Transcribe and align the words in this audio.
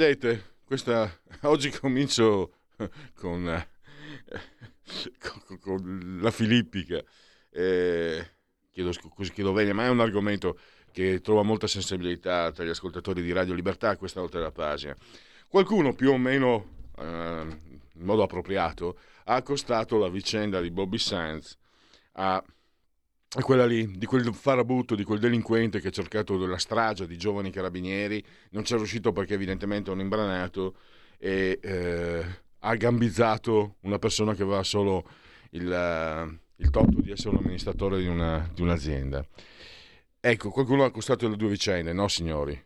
Vedete, 0.00 0.54
questa... 0.64 1.14
oggi 1.42 1.68
comincio 1.68 2.54
con, 3.14 3.66
con, 5.18 5.58
con 5.60 6.18
la 6.22 6.30
filippica. 6.30 7.02
Eh, 7.50 8.30
chiedo, 8.70 8.92
chiedo 9.34 9.52
bene, 9.52 9.74
ma 9.74 9.84
è 9.84 9.88
un 9.90 10.00
argomento 10.00 10.58
che 10.90 11.20
trova 11.20 11.42
molta 11.42 11.66
sensibilità 11.66 12.50
tra 12.50 12.64
gli 12.64 12.70
ascoltatori 12.70 13.20
di 13.20 13.30
Radio 13.32 13.52
Libertà, 13.52 13.98
questa 13.98 14.22
oltre 14.22 14.40
la 14.40 14.50
pagina. 14.50 14.96
Qualcuno 15.46 15.92
più 15.92 16.12
o 16.12 16.16
meno 16.16 16.88
eh, 16.96 17.58
in 17.92 18.04
modo 18.04 18.22
appropriato 18.22 18.98
ha 19.24 19.34
accostato 19.34 19.98
la 19.98 20.08
vicenda 20.08 20.62
di 20.62 20.70
Bobby 20.70 20.98
Sands 20.98 21.58
a 22.12 22.42
è 23.32 23.42
quella 23.42 23.64
lì, 23.64 23.96
di 23.96 24.06
quel 24.06 24.34
farabutto, 24.34 24.96
di 24.96 25.04
quel 25.04 25.20
delinquente 25.20 25.80
che 25.80 25.88
ha 25.88 25.92
cercato 25.92 26.36
la 26.46 26.58
strage 26.58 27.06
di 27.06 27.16
giovani 27.16 27.50
carabinieri, 27.52 28.24
non 28.50 28.64
c'è 28.64 28.74
riuscito 28.76 29.12
perché 29.12 29.34
evidentemente 29.34 29.90
è 29.90 29.94
un 29.94 30.00
imbranato 30.00 30.74
e 31.16 31.60
eh, 31.62 32.24
ha 32.58 32.74
gambizzato 32.74 33.76
una 33.82 34.00
persona 34.00 34.34
che 34.34 34.42
aveva 34.42 34.64
solo 34.64 35.08
il, 35.50 35.66
uh, 35.66 36.38
il 36.56 36.70
torto 36.70 37.00
di 37.00 37.12
essere 37.12 37.30
un 37.30 37.36
amministratore 37.36 38.00
di, 38.00 38.08
una, 38.08 38.50
di, 38.52 38.62
un'azienda. 38.62 39.24
Ecco, 40.18 40.50
qualcuno 40.50 40.82
ha 40.82 40.86
accostato 40.86 41.28
le 41.28 41.36
due 41.36 41.50
vicende, 41.50 41.92
no 41.92 42.08
signori? 42.08 42.60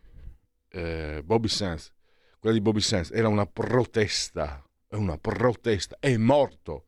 Eh, 0.70 1.20
Bobby 1.22 1.48
Sands, 1.48 1.92
quella 2.38 2.56
di 2.56 2.62
Bobby 2.62 2.80
Sands 2.80 3.10
era 3.10 3.28
una 3.28 3.44
protesta, 3.44 4.64
una 4.92 5.18
protesta, 5.18 5.98
è 6.00 6.16
morto 6.16 6.86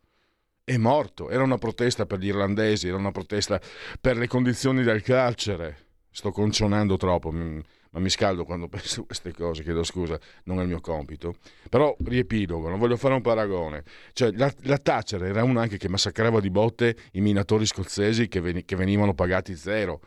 è 0.66 0.76
morto. 0.78 1.30
Era 1.30 1.44
una 1.44 1.58
protesta 1.58 2.06
per 2.06 2.18
gli 2.18 2.26
irlandesi, 2.26 2.88
era 2.88 2.96
una 2.96 3.12
protesta 3.12 3.60
per 4.00 4.16
le 4.16 4.26
condizioni 4.26 4.82
del 4.82 5.00
carcere. 5.00 5.84
Sto 6.10 6.32
concionando 6.32 6.96
troppo, 6.96 7.30
ma 7.30 8.00
mi 8.00 8.10
scaldo 8.10 8.44
quando 8.44 8.66
penso 8.68 9.02
a 9.02 9.04
queste 9.04 9.32
cose, 9.32 9.62
chiedo 9.62 9.84
scusa, 9.84 10.18
non 10.44 10.58
è 10.58 10.62
il 10.62 10.68
mio 10.68 10.80
compito. 10.80 11.36
Però 11.70 11.96
riepilogo, 12.04 12.68
non 12.68 12.80
voglio 12.80 12.96
fare 12.96 13.14
un 13.14 13.20
paragone. 13.20 13.84
Cioè, 14.12 14.32
la, 14.32 14.52
la 14.62 14.78
Thatcher 14.78 15.22
era 15.22 15.44
una 15.44 15.60
anche 15.60 15.76
che 15.76 15.88
massacrava 15.88 16.40
di 16.40 16.50
botte 16.50 16.96
i 17.12 17.20
minatori 17.20 17.64
scozzesi 17.64 18.26
che, 18.26 18.40
ven- 18.40 18.64
che 18.64 18.74
venivano 18.74 19.14
pagati 19.14 19.54
zero. 19.54 20.00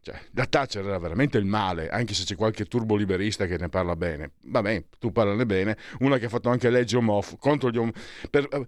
Cioè, 0.00 0.18
la 0.32 0.46
Thatcher 0.46 0.82
era 0.82 0.98
veramente 0.98 1.36
il 1.36 1.44
male, 1.44 1.90
anche 1.90 2.14
se 2.14 2.24
c'è 2.24 2.36
qualche 2.36 2.64
turbo 2.64 2.96
liberista 2.96 3.44
che 3.44 3.58
ne 3.58 3.68
parla 3.68 3.96
bene. 3.96 4.30
Vabbè, 4.44 4.84
tu 4.98 5.12
parlane 5.12 5.44
bene. 5.44 5.76
Una 5.98 6.16
che 6.16 6.24
ha 6.24 6.30
fatto 6.30 6.48
anche 6.48 6.70
legge 6.70 6.96
omofobe 6.96 7.36
contro 7.38 7.70
gli 7.70 7.76
omofobia 7.76 8.66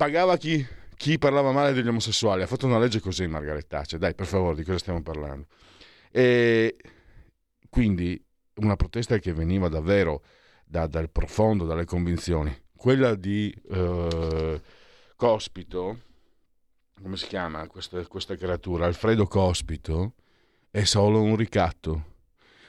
pagava 0.00 0.38
chi, 0.38 0.66
chi, 0.96 1.18
parlava 1.18 1.52
male 1.52 1.74
degli 1.74 1.86
omosessuali. 1.86 2.40
Ha 2.40 2.46
fatto 2.46 2.64
una 2.64 2.78
legge 2.78 3.00
così 3.00 3.26
Margaret 3.26 3.66
Thatcher. 3.66 3.98
Dai, 3.98 4.14
per 4.14 4.24
favore, 4.24 4.56
di 4.56 4.64
cosa 4.64 4.78
stiamo 4.78 5.02
parlando? 5.02 5.48
E 6.10 6.74
quindi 7.68 8.18
una 8.54 8.76
protesta 8.76 9.18
che 9.18 9.34
veniva 9.34 9.68
davvero 9.68 10.22
da, 10.64 10.86
dal 10.86 11.10
profondo, 11.10 11.66
dalle 11.66 11.84
convinzioni. 11.84 12.56
Quella 12.74 13.14
di 13.14 13.54
eh, 13.70 14.62
Cospito, 15.16 15.98
come 17.02 17.18
si 17.18 17.26
chiama 17.26 17.66
questa, 17.66 18.02
questa 18.06 18.36
creatura? 18.36 18.86
Alfredo 18.86 19.26
Cospito, 19.26 20.14
è 20.70 20.84
solo 20.84 21.20
un 21.20 21.36
ricatto. 21.36 22.04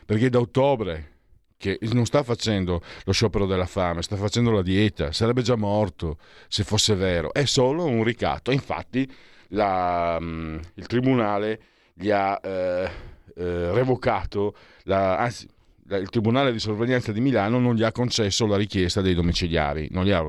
Perché 0.06 0.30
da 0.30 0.40
ottobre 0.40 1.20
che 1.62 1.78
non 1.92 2.06
sta 2.06 2.24
facendo 2.24 2.82
lo 3.04 3.12
sciopero 3.12 3.46
della 3.46 3.68
fame, 3.68 4.02
sta 4.02 4.16
facendo 4.16 4.50
la 4.50 4.64
dieta, 4.64 5.12
sarebbe 5.12 5.44
già 5.44 5.56
morto 5.56 6.18
se 6.48 6.64
fosse 6.64 6.96
vero, 6.96 7.32
è 7.32 7.46
solo 7.46 7.86
un 7.86 8.04
ricatto. 8.04 8.50
Infatti 8.50 9.10
la, 9.50 10.18
mm, 10.20 10.58
il 10.74 10.88
tribunale 10.88 11.62
gli 11.94 12.10
ha 12.10 12.40
eh, 12.44 12.90
eh, 13.36 13.72
revocato, 13.72 14.56
la, 14.84 15.18
anzi 15.18 15.48
il 15.92 16.10
Tribunale 16.10 16.54
di 16.54 16.60
Sorveglianza 16.60 17.12
di 17.12 17.20
Milano 17.20 17.60
non 17.60 17.76
gli 17.76 17.84
ha 17.84 17.92
concesso 17.92 18.46
la 18.46 18.56
richiesta 18.56 19.02
dei 19.02 19.14
domiciliari, 19.14 19.90
non 19.92 20.06
gli 20.06 20.12
ha, 20.12 20.22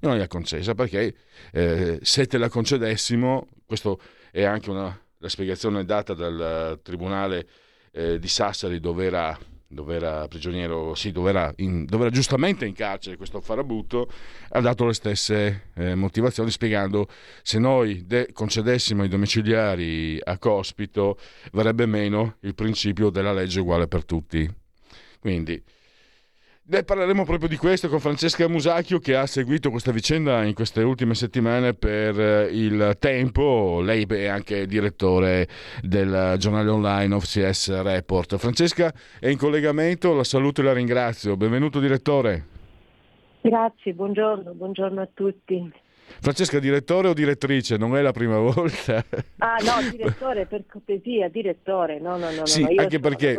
non 0.00 0.16
gli 0.16 0.20
ha 0.20 0.28
concessa 0.28 0.74
perché 0.74 1.14
eh, 1.50 1.98
se 2.02 2.26
te 2.26 2.38
la 2.38 2.48
concedessimo, 2.48 3.48
questo 3.66 4.00
è 4.30 4.44
anche 4.44 4.70
una, 4.70 4.96
la 5.18 5.28
spiegazione 5.28 5.84
data 5.84 6.14
dal 6.14 6.78
Tribunale 6.82 7.48
eh, 7.90 8.20
di 8.20 8.28
Sassari 8.28 8.78
dove 8.78 9.06
era 9.06 9.36
dove 9.70 9.94
era 9.94 10.26
prigioniero, 10.28 10.94
sì, 10.94 11.12
dove 11.12 11.28
era, 11.28 11.52
in, 11.56 11.84
dove 11.84 12.06
era, 12.06 12.14
giustamente 12.14 12.64
in 12.64 12.72
carcere 12.72 13.18
questo 13.18 13.42
farabutto, 13.42 14.10
ha 14.50 14.60
dato 14.60 14.86
le 14.86 14.94
stesse 14.94 15.68
eh, 15.74 15.94
motivazioni 15.94 16.50
spiegando 16.50 17.06
se 17.42 17.58
noi 17.58 18.06
de- 18.06 18.32
concedessimo 18.32 19.04
i 19.04 19.08
domiciliari 19.08 20.18
a 20.22 20.38
Cospito 20.38 21.18
verrebbe 21.52 21.84
meno 21.84 22.36
il 22.40 22.54
principio 22.54 23.10
della 23.10 23.32
legge 23.32 23.60
uguale 23.60 23.86
per 23.86 24.06
tutti. 24.06 24.50
Quindi 25.20 25.62
Beh, 26.70 26.84
parleremo 26.84 27.24
proprio 27.24 27.48
di 27.48 27.56
questo 27.56 27.88
con 27.88 27.98
Francesca 27.98 28.46
Musacchio 28.46 28.98
che 28.98 29.16
ha 29.16 29.24
seguito 29.24 29.70
questa 29.70 29.90
vicenda 29.90 30.44
in 30.44 30.52
queste 30.52 30.82
ultime 30.82 31.14
settimane 31.14 31.72
per 31.72 32.20
eh, 32.20 32.48
il 32.52 32.94
tempo. 32.98 33.80
Lei 33.80 34.04
è 34.04 34.26
anche 34.26 34.66
direttore 34.66 35.48
del 35.80 36.34
giornale 36.36 36.68
online 36.68 37.14
OFCS 37.14 37.80
Report. 37.80 38.36
Francesca 38.36 38.92
è 39.18 39.28
in 39.28 39.38
collegamento, 39.38 40.12
la 40.12 40.24
saluto 40.24 40.60
e 40.60 40.64
la 40.64 40.74
ringrazio. 40.74 41.38
Benvenuto 41.38 41.80
direttore. 41.80 42.44
Grazie, 43.40 43.94
buongiorno, 43.94 44.52
buongiorno 44.52 45.00
a 45.00 45.08
tutti. 45.14 45.72
Francesca, 46.20 46.58
direttore 46.58 47.08
o 47.08 47.14
direttrice? 47.14 47.78
Non 47.78 47.96
è 47.96 48.02
la 48.02 48.12
prima 48.12 48.36
volta. 48.44 49.02
Ah 49.38 49.56
no, 49.62 49.90
direttore, 49.90 50.44
per 50.44 50.64
cortesia, 50.70 51.30
direttore. 51.30 51.98
No, 51.98 52.18
no, 52.18 52.30
no. 52.30 52.44
Sì, 52.44 52.60
no, 52.60 52.74
anche 52.76 53.00
perché 53.00 53.38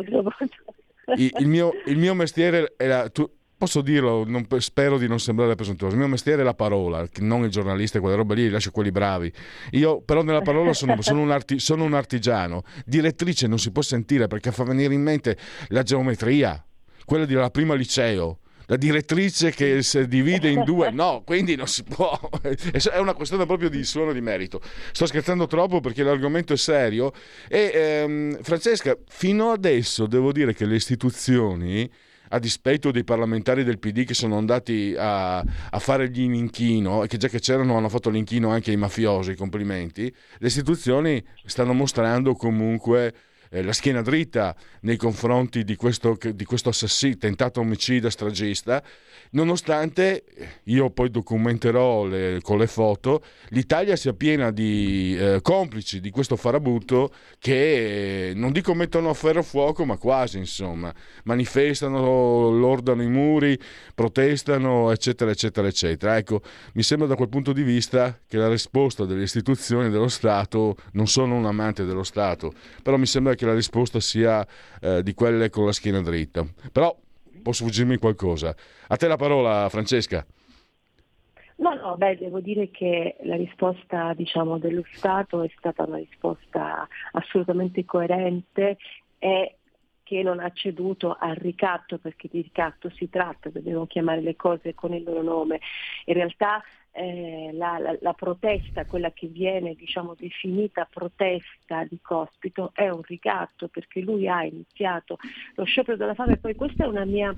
il, 1.17 1.47
mio, 1.47 1.71
il 1.85 1.97
mio 1.97 2.13
mestiere 2.13 2.73
è 2.77 2.87
la, 2.87 3.09
tu, 3.09 3.29
posso 3.59 3.81
dirlo, 3.81 4.23
non, 4.25 4.47
spero 4.59 4.97
di 4.97 5.07
non 5.07 5.19
sembrare 5.19 5.55
presuntuoso, 5.55 5.93
il 5.93 5.99
mio 5.99 6.07
mestiere 6.07 6.41
è 6.41 6.45
la 6.45 6.53
parola, 6.53 7.05
non 7.17 7.43
il 7.43 7.49
giornalista, 7.49 7.99
quelle 7.99 8.15
robe 8.15 8.35
lì, 8.35 8.49
lascio 8.49 8.71
quelli 8.71 8.89
bravi. 8.89 9.31
Io 9.71 10.01
però 10.01 10.23
nella 10.23 10.41
parola 10.41 10.73
sono, 10.73 11.01
sono, 11.01 11.21
un, 11.21 11.29
arti, 11.29 11.59
sono 11.59 11.83
un 11.83 11.93
artigiano. 11.93 12.63
Direttrice 12.85 13.47
non 13.47 13.59
si 13.59 13.71
può 13.71 13.81
sentire 13.81 14.27
perché 14.27 14.51
fa 14.51 14.63
venire 14.63 14.93
in 14.93 15.01
mente 15.01 15.37
la 15.67 15.83
geometria, 15.83 16.63
quella 17.03 17.25
della 17.25 17.49
prima 17.49 17.73
liceo 17.73 18.39
la 18.69 18.77
direttrice 18.77 19.51
che 19.51 19.81
si 19.81 20.07
divide 20.07 20.49
in 20.49 20.63
due, 20.63 20.91
no, 20.91 21.23
quindi 21.25 21.55
non 21.55 21.67
si 21.67 21.83
può, 21.83 22.17
è 22.41 22.97
una 22.97 23.13
questione 23.15 23.45
proprio 23.47 23.67
di 23.67 23.83
suono 23.83 24.13
di 24.13 24.21
merito. 24.21 24.61
Sto 24.91 25.07
scherzando 25.07 25.47
troppo 25.47 25.79
perché 25.79 26.03
l'argomento 26.03 26.53
è 26.53 26.57
serio. 26.57 27.11
E 27.47 27.71
ehm, 27.73 28.43
Francesca, 28.43 28.95
fino 29.07 29.49
adesso 29.49 30.05
devo 30.05 30.31
dire 30.31 30.53
che 30.53 30.65
le 30.65 30.75
istituzioni 30.75 31.89
a 32.31 32.37
dispetto 32.37 32.91
dei 32.91 33.03
parlamentari 33.03 33.63
del 33.63 33.79
PD 33.79 34.05
che 34.05 34.13
sono 34.13 34.37
andati 34.37 34.93
a, 34.95 35.39
a 35.39 35.79
fare 35.79 36.11
gli 36.11 36.21
inchino 36.21 37.03
e 37.03 37.07
che 37.07 37.17
già 37.17 37.27
che 37.27 37.39
c'erano 37.39 37.75
hanno 37.75 37.89
fatto 37.89 38.11
l'inchino 38.11 38.49
anche 38.49 38.69
ai 38.69 38.77
mafiosi, 38.77 39.33
complimenti, 39.33 40.13
le 40.37 40.47
istituzioni 40.47 41.23
stanno 41.43 41.73
mostrando 41.73 42.35
comunque 42.35 43.13
eh, 43.49 43.63
la 43.63 43.73
schiena 43.73 44.01
dritta 44.01 44.55
nei 44.81 44.97
confronti 44.97 45.63
di 45.63 45.75
questo, 45.75 46.17
di 46.33 46.45
questo 46.45 46.69
assassino, 46.69 47.17
tentato 47.17 47.59
omicida 47.59 48.09
stragista, 48.09 48.83
nonostante 49.31 50.23
io 50.63 50.89
poi 50.89 51.09
documenterò 51.09 52.05
le, 52.05 52.39
con 52.41 52.57
le 52.57 52.67
foto, 52.67 53.23
l'Italia 53.49 53.95
sia 53.95 54.13
piena 54.13 54.51
di 54.51 55.15
eh, 55.17 55.39
complici 55.41 55.99
di 55.99 56.09
questo 56.09 56.35
farabutto 56.35 57.11
che 57.37 58.33
non 58.35 58.51
dico 58.51 58.73
mettono 58.73 59.09
a 59.09 59.13
ferro 59.13 59.43
fuoco, 59.43 59.85
ma 59.85 59.97
quasi 59.97 60.37
insomma, 60.37 60.93
manifestano, 61.23 62.49
lordano 62.49 63.03
i 63.03 63.09
muri, 63.09 63.57
protestano, 63.93 64.91
eccetera, 64.91 65.31
eccetera, 65.31 65.67
eccetera. 65.67 66.17
Ecco, 66.17 66.41
mi 66.73 66.83
sembra 66.83 67.07
da 67.07 67.15
quel 67.15 67.29
punto 67.29 67.53
di 67.53 67.63
vista 67.63 68.19
che 68.27 68.37
la 68.37 68.49
risposta 68.49 69.05
delle 69.05 69.23
istituzioni 69.23 69.89
dello 69.89 70.07
Stato, 70.07 70.75
non 70.93 71.07
sono 71.07 71.35
un 71.35 71.45
amante 71.45 71.85
dello 71.85 72.03
Stato, 72.03 72.53
però 72.81 72.97
mi 72.97 73.05
sembra 73.05 73.35
che 73.35 73.45
la 73.45 73.53
risposta 73.53 73.99
sia 73.99 74.45
eh, 74.81 75.03
di 75.03 75.13
quelle 75.13 75.49
con 75.49 75.65
la 75.65 75.71
schiena 75.71 76.01
dritta. 76.01 76.45
Però 76.71 76.95
può 77.49 77.51
sfuggirmi 77.51 77.97
qualcosa. 77.97 78.55
A 78.87 78.95
te 78.95 79.07
la 79.07 79.15
parola, 79.15 79.67
Francesca. 79.69 80.25
No, 81.57 81.73
no, 81.73 81.97
beh, 81.97 82.17
devo 82.17 82.39
dire 82.39 82.69
che 82.69 83.17
la 83.23 83.35
risposta 83.35 84.13
diciamo, 84.13 84.59
dello 84.59 84.83
Stato 84.93 85.43
è 85.43 85.51
stata 85.57 85.83
una 85.83 85.97
risposta 85.97 86.87
assolutamente 87.11 87.83
coerente 87.85 88.77
e 89.17 89.55
che 90.03 90.23
non 90.23 90.39
ha 90.39 90.51
ceduto 90.51 91.17
al 91.19 91.35
ricatto, 91.35 91.97
perché 91.97 92.29
di 92.31 92.41
ricatto 92.41 92.89
si 92.91 93.09
tratta, 93.09 93.49
dobbiamo 93.49 93.85
chiamare 93.85 94.21
le 94.21 94.35
cose 94.35 94.73
con 94.73 94.93
il 94.93 95.03
loro 95.03 95.21
nome. 95.21 95.59
In 96.05 96.13
realtà 96.13 96.63
eh, 96.91 97.51
la, 97.53 97.77
la, 97.79 97.97
la, 98.01 98.13
protesta, 98.13 98.85
quella 98.85 99.11
che 99.11 99.27
viene 99.27 99.75
diciamo, 99.75 100.15
definita 100.17 100.87
protesta 100.89 101.83
di 101.87 101.99
Cospito, 102.01 102.71
è 102.73 102.89
un 102.89 103.01
ricatto 103.01 103.67
perché 103.67 104.01
lui 104.01 104.27
ha 104.27 104.43
iniziato 104.43 105.17
lo 105.55 105.63
sciopero 105.63 105.97
della 105.97 106.13
fame. 106.13 106.37
Poi 106.37 106.55
questa 106.55 106.85
è 106.85 106.87
una 106.87 107.05
mia 107.05 107.35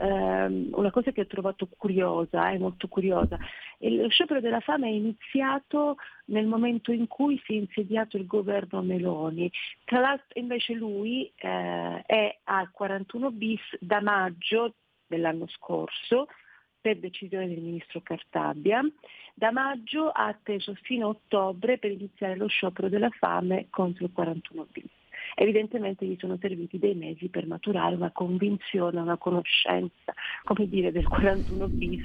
ehm, 0.00 0.70
una 0.72 0.90
cosa 0.90 1.12
che 1.12 1.22
ho 1.22 1.26
trovato 1.26 1.68
curiosa, 1.76 2.50
eh, 2.50 2.58
molto 2.58 2.88
curiosa. 2.88 3.38
E 3.78 3.90
lo 3.90 4.08
sciopero 4.08 4.40
della 4.40 4.60
fame 4.60 4.88
è 4.88 4.92
iniziato 4.92 5.96
nel 6.26 6.46
momento 6.46 6.92
in 6.92 7.06
cui 7.06 7.40
si 7.44 7.54
è 7.54 7.56
insediato 7.56 8.16
il 8.16 8.26
governo 8.26 8.82
Meloni. 8.82 9.50
Tra 9.84 10.00
l'altro 10.00 10.38
invece 10.38 10.74
lui 10.74 11.30
eh, 11.36 12.02
è 12.06 12.38
al 12.44 12.70
41 12.70 13.30
bis 13.30 13.60
da 13.78 14.00
maggio 14.00 14.74
dell'anno 15.06 15.46
scorso 15.48 16.28
per 16.80 16.98
decisione 16.98 17.48
del 17.48 17.60
ministro 17.60 18.00
Cartabia. 18.00 18.82
Da 19.34 19.50
maggio 19.50 20.08
ha 20.08 20.26
atteso 20.26 20.74
fino 20.82 21.06
a 21.06 21.10
ottobre 21.10 21.78
per 21.78 21.90
iniziare 21.90 22.36
lo 22.36 22.46
sciopero 22.46 22.88
della 22.88 23.10
fame 23.10 23.66
contro 23.70 24.04
il 24.04 24.12
41 24.12 24.66
bis. 24.70 24.99
Evidentemente 25.34 26.04
gli 26.04 26.16
sono 26.18 26.36
serviti 26.40 26.78
dei 26.78 26.94
mesi 26.94 27.28
per 27.28 27.46
maturare 27.46 27.94
una 27.94 28.10
convinzione, 28.10 29.00
una 29.00 29.16
conoscenza, 29.16 30.12
come 30.44 30.68
dire, 30.68 30.92
del 30.92 31.06
41 31.06 31.68
bis 31.68 32.04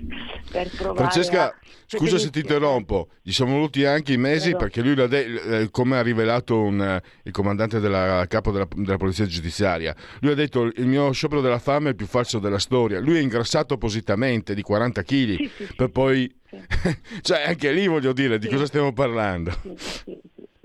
per 0.52 0.70
provare 0.76 1.10
Francesca, 1.10 1.48
a... 1.48 1.56
scusa 1.86 2.18
se 2.18 2.30
ti 2.30 2.40
interrompo, 2.40 3.10
gli 3.22 3.32
sono 3.32 3.52
voluti 3.52 3.86
anche 3.86 4.14
i 4.14 4.18
mesi 4.18 4.52
Prego. 4.52 4.58
perché 4.58 4.82
lui, 4.82 4.96
de- 5.08 5.62
eh, 5.62 5.72
come 5.72 5.98
ha 5.98 6.02
rivelato 6.02 6.62
un, 6.62 6.82
eh, 6.82 7.02
il 7.24 7.32
comandante 7.32 7.80
della 7.80 8.26
capo 8.28 8.52
della, 8.52 8.68
della 8.76 8.98
polizia 8.98 9.26
giudiziaria, 9.26 9.96
lui 10.22 10.32
ha 10.32 10.36
detto 10.36 10.64
il 10.64 10.86
mio 10.86 11.12
sciopero 11.12 11.42
della 11.42 11.60
fame 11.60 11.88
è 11.88 11.90
il 11.90 11.96
più 11.96 12.06
falso 12.06 12.40
della 12.40 12.60
storia. 12.60 13.00
Lui 13.00 13.18
è 13.18 13.22
ingrassato 13.22 13.76
appositamente 13.76 14.54
di 14.54 14.62
40 14.62 15.02
kg 15.04 15.08
Sì, 15.08 15.52
sì, 15.56 15.66
sì, 15.66 15.76
per 15.76 15.90
poi... 15.90 16.34
sì. 16.44 16.54
cioè 17.22 17.44
anche 17.48 17.72
lì 17.72 17.88
voglio 17.88 18.14
dire 18.14 18.38
di 18.38 18.48
cosa 18.48 18.66
stiamo 18.66 18.94
parlando. 18.94 19.52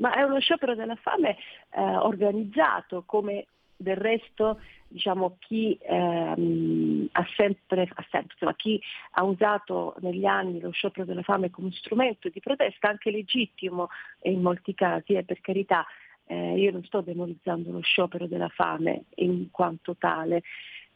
Ma 0.00 0.14
è 0.14 0.22
uno 0.22 0.40
sciopero 0.40 0.74
della 0.74 0.96
fame 0.96 1.36
eh, 1.70 1.80
organizzato 1.80 3.04
come 3.06 3.46
del 3.80 3.96
resto 3.96 4.60
diciamo, 4.88 5.36
chi, 5.38 5.78
ehm, 5.80 7.08
ha 7.12 7.26
sempre, 7.36 7.82
ha 7.82 8.06
sempre 8.10 8.32
insomma, 8.32 8.54
chi 8.54 8.80
ha 9.12 9.22
usato 9.22 9.94
negli 10.00 10.26
anni 10.26 10.60
lo 10.60 10.70
sciopero 10.70 11.06
della 11.06 11.22
fame 11.22 11.50
come 11.50 11.70
strumento 11.72 12.28
di 12.28 12.40
protesta, 12.40 12.88
anche 12.88 13.10
legittimo 13.10 13.88
in 14.22 14.42
molti 14.42 14.74
casi, 14.74 15.14
eh, 15.14 15.22
per 15.22 15.40
carità, 15.40 15.86
eh, 16.26 16.58
io 16.58 16.72
non 16.72 16.84
sto 16.84 17.00
demonizzando 17.00 17.70
lo 17.70 17.80
sciopero 17.80 18.26
della 18.26 18.48
fame 18.48 19.04
in 19.16 19.50
quanto 19.50 19.96
tale, 19.96 20.42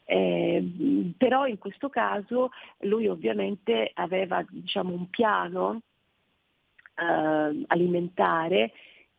eh, 0.04 1.12
però 1.16 1.46
in 1.46 1.58
questo 1.58 1.88
caso 1.88 2.50
lui 2.80 3.06
ovviamente 3.06 3.90
aveva 3.94 4.44
diciamo, 4.48 4.92
un 4.92 5.08
piano 5.08 5.80
eh, 6.96 7.64
alimentare 7.68 8.72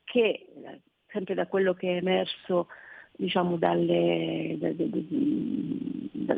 che 0.06 0.22
eh, 0.30 0.82
sempre 1.08 1.34
da 1.34 1.48
quello 1.48 1.74
che 1.74 1.90
è 1.90 1.96
emerso 1.98 2.68
diciamo 3.18 3.58
dalle, 3.58 4.58
da- 4.58 4.74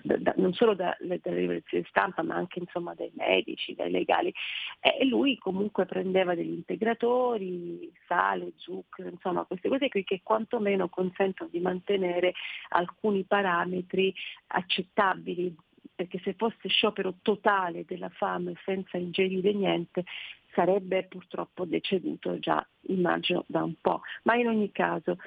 da- 0.03 0.17
da- 0.17 0.33
non 0.37 0.53
solo 0.53 0.75
dalle, 0.75 1.19
rivelazioni 1.23 1.83
stampa 1.89 2.21
ma 2.21 2.35
anche 2.35 2.59
insomma 2.59 2.93
dai 2.93 3.11
medici, 3.15 3.73
dai 3.73 3.89
legali 3.89 4.33
e 4.79 5.05
lui 5.05 5.37
comunque 5.37 5.85
prendeva 5.85 6.35
degli 6.35 6.53
integratori, 6.53 7.91
sale, 8.07 8.53
zucchero, 8.57 9.09
insomma 9.09 9.45
queste 9.45 9.69
cose 9.69 9.89
qui 9.89 10.03
che 10.03 10.21
quantomeno 10.23 10.87
consentono 10.89 11.49
di 11.51 11.59
mantenere 11.59 12.33
alcuni 12.69 13.23
parametri 13.23 14.13
accettabili 14.47 15.55
perché 15.95 16.19
se 16.19 16.33
fosse 16.33 16.69
sciopero 16.69 17.15
totale 17.23 17.83
della 17.85 18.09
fame 18.09 18.53
senza 18.63 18.97
ingerire 18.97 19.51
niente 19.51 20.03
sarebbe 20.57 21.03
purtroppo 21.03 21.65
deceduto 21.65 22.39
già, 22.39 22.67
immagino, 22.87 23.43
da 23.47 23.63
un 23.63 23.75
po'. 23.79 24.01
Ma 24.23 24.33
in 24.33 24.47
ogni 24.47 24.71
caso 24.71 25.17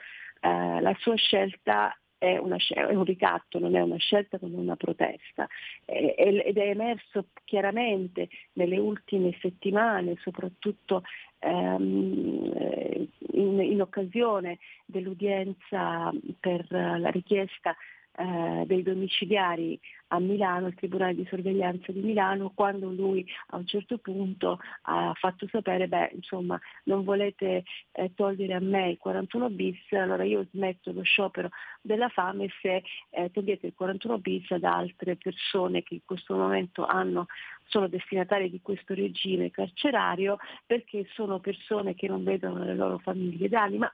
eh, 0.41 0.81
la 0.81 0.93
sua 0.99 1.15
scelta 1.15 1.97
è, 2.19 2.37
una 2.37 2.57
è 2.57 2.93
un 2.93 3.05
ricatto, 3.05 3.61
non 3.61 3.77
è 3.77 3.81
una 3.81 3.97
scelta, 3.99 4.39
è 4.39 4.41
una 4.43 4.75
protesta. 4.75 5.47
Eh, 5.85 6.17
ed 6.45 6.59
è 6.59 6.69
emerso 6.69 7.27
chiaramente 7.45 8.29
nelle 8.55 8.79
ultime 8.79 9.37
settimane, 9.41 10.17
soprattutto 10.21 11.05
ehm, 11.39 12.53
eh, 12.53 13.09
in, 13.35 13.61
in 13.61 13.81
occasione 13.81 14.59
dell'udienza 14.85 16.13
per 16.41 16.67
la 16.71 17.11
richiesta 17.11 17.77
eh, 18.21 18.65
dei 18.67 18.83
domiciliari 18.83 19.81
a 20.09 20.21
Milano, 20.21 20.67
al 20.67 20.75
Tribunale 20.75 21.15
di 21.15 21.27
sorveglianza 21.27 21.91
di 21.91 22.01
Milano, 22.01 22.51
quando 22.55 22.91
lui 22.91 23.27
a 23.49 23.57
un 23.57 23.67
certo 23.67 23.97
punto 23.97 24.59
ha 24.83 25.13
fatto 25.15 25.49
sapere, 25.49 25.89
beh, 25.89 26.11
insomma, 26.15 26.61
non 26.85 27.05
volete 27.05 27.65
eh, 27.93 28.13
togliere 28.15 28.55
a 28.55 28.61
me 28.61 28.91
il 28.91 28.99
41 28.99 29.49
bis, 29.51 29.79
allora 29.93 30.25
io 30.25 30.47
smetto 30.53 30.93
lo 30.93 31.03
sciopero 31.03 31.49
della 31.81 32.09
fame 32.11 32.49
se 32.61 32.83
eh, 33.11 33.31
togliete 33.31 33.69
il 33.69 33.75
41 33.75 34.19
bis 34.19 34.51
ad 34.51 34.65
altre 34.65 35.17
persone 35.17 35.83
che 35.83 35.95
in 35.95 36.05
questo 36.05 36.37
momento 36.37 36.85
hanno, 36.85 37.27
sono 37.69 37.89
destinatarie 37.89 38.51
di 38.51 38.61
questo 38.61 38.93
regime 38.93 39.51
carcerario 39.51 40.37
perché 40.67 41.07
sono 41.15 41.39
persone 41.39 41.95
che 41.95 42.07
non 42.07 42.23
vedono 42.23 42.65
le 42.65 42.75
loro 42.75 42.99
famiglie 42.99 43.49
d'anima 43.49 43.91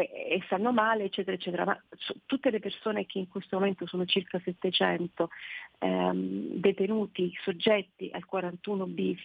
e, 0.00 0.40
stanno 0.46 0.72
male, 0.72 1.04
eccetera, 1.04 1.36
eccetera. 1.36 1.64
Ma 1.64 1.80
tutte 2.24 2.50
le 2.50 2.60
persone 2.60 3.04
che 3.04 3.18
in 3.18 3.28
questo 3.28 3.58
momento 3.58 3.86
sono 3.86 4.06
circa 4.06 4.40
700 4.42 5.28
ehm, 5.78 6.54
detenuti, 6.54 7.32
soggetti 7.42 8.10
al 8.12 8.24
41 8.24 8.86
bis, 8.86 9.20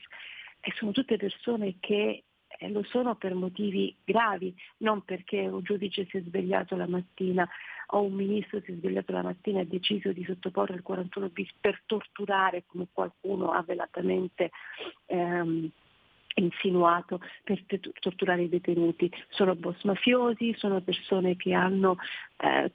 e 0.59 0.73
sono 0.75 0.91
tutte 0.91 1.15
persone 1.15 1.75
che 1.79 2.23
eh, 2.47 2.69
lo 2.69 2.83
sono 2.83 3.15
per 3.15 3.33
motivi 3.33 3.95
gravi, 4.03 4.53
non 4.77 5.03
perché 5.03 5.47
un 5.47 5.61
giudice 5.63 6.05
si 6.09 6.17
è 6.17 6.21
svegliato 6.21 6.75
la 6.75 6.87
mattina 6.87 7.47
o 7.91 8.01
un 8.01 8.13
ministro 8.13 8.59
si 8.61 8.71
è 8.71 8.75
svegliato 8.75 9.13
la 9.13 9.21
mattina 9.21 9.59
e 9.59 9.61
ha 9.61 9.65
deciso 9.65 10.11
di 10.11 10.25
sottoporre 10.25 10.75
il 10.75 10.81
41 10.81 11.29
bis 11.29 11.49
per 11.59 11.81
torturare 11.85 12.65
come 12.65 12.87
qualcuno 12.91 13.51
ha 13.51 13.61
velatamente 13.61 14.51
ehm, 15.05 15.71
insinuato 16.39 17.19
per 17.43 17.63
torturare 17.99 18.43
i 18.43 18.49
detenuti. 18.49 19.11
Sono 19.29 19.55
boss 19.55 19.83
mafiosi, 19.83 20.53
sono 20.57 20.81
persone 20.81 21.35
che 21.35 21.53
hanno 21.53 21.97
eh, 22.37 22.71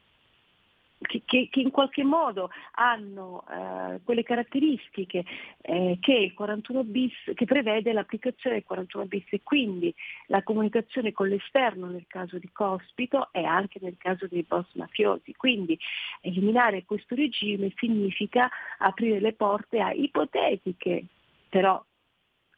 che, 1.03 1.23
che- 1.51 1.61
in 1.61 1.71
qualche 1.71 2.05
modo 2.05 2.51
hanno 2.73 3.45
eh, 3.51 4.01
quelle 4.05 4.23
caratteristiche 4.23 5.25
eh, 5.61 5.99
che 6.01 6.13
il 6.13 6.33
41 6.33 6.85
bis 6.85 7.13
che 7.35 7.45
prevede 7.45 7.93
l'applicazione 7.93 8.57
del 8.57 8.65
41 8.65 9.05
bis 9.07 9.25
e 9.31 9.41
quindi 9.43 9.95
la 10.27 10.43
comunicazione 10.43 11.13
con 11.13 11.29
l'esterno 11.29 11.87
nel 11.87 12.07
caso 12.07 12.39
di 12.39 12.49
Cospito 12.53 13.29
e 13.33 13.45
anche 13.45 13.79
nel 13.83 13.97
caso 13.99 14.27
dei 14.29 14.45
boss 14.47 14.73
mafiosi. 14.75 15.35
Quindi 15.35 15.79
eliminare 16.21 16.85
questo 16.85 17.15
regime 17.15 17.73
significa 17.77 18.49
aprire 18.79 19.21
le 19.21 19.33
porte 19.33 19.81
a 19.81 19.93
ipotetiche, 19.93 21.05
però 21.49 21.83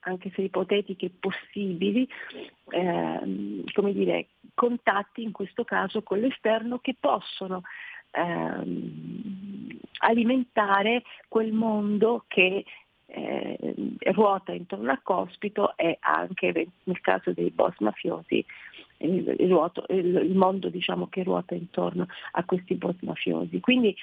anche 0.05 0.31
se 0.35 0.43
ipotetiche 0.43 1.11
possibili, 1.19 2.09
ehm, 2.71 3.65
come 3.73 3.93
dire, 3.93 4.29
contatti 4.55 5.23
in 5.23 5.33
questo 5.33 5.65
caso 5.65 6.03
con 6.03 6.19
l'esterno 6.19 6.79
che 6.79 6.95
possono 6.99 7.63
ehm, 8.11 9.79
alimentare 9.99 11.03
quel 11.29 11.53
mondo 11.53 12.25
che 12.29 12.65
eh, 13.07 13.75
ruota 14.13 14.53
intorno 14.53 14.91
a 14.91 15.01
Cospito 15.03 15.77
e 15.77 15.99
anche 16.01 16.69
nel 16.85 17.01
caso 17.01 17.33
dei 17.33 17.51
boss 17.51 17.79
mafiosi 17.79 18.45
il, 18.99 19.49
ruoto- 19.49 19.85
il 19.89 20.35
mondo 20.35 20.69
diciamo, 20.69 21.09
che 21.09 21.23
ruota 21.23 21.55
intorno 21.55 22.07
a 22.33 22.45
questi 22.45 22.75
boss 22.75 22.97
mafiosi. 23.01 23.61
Quindi 23.61 23.95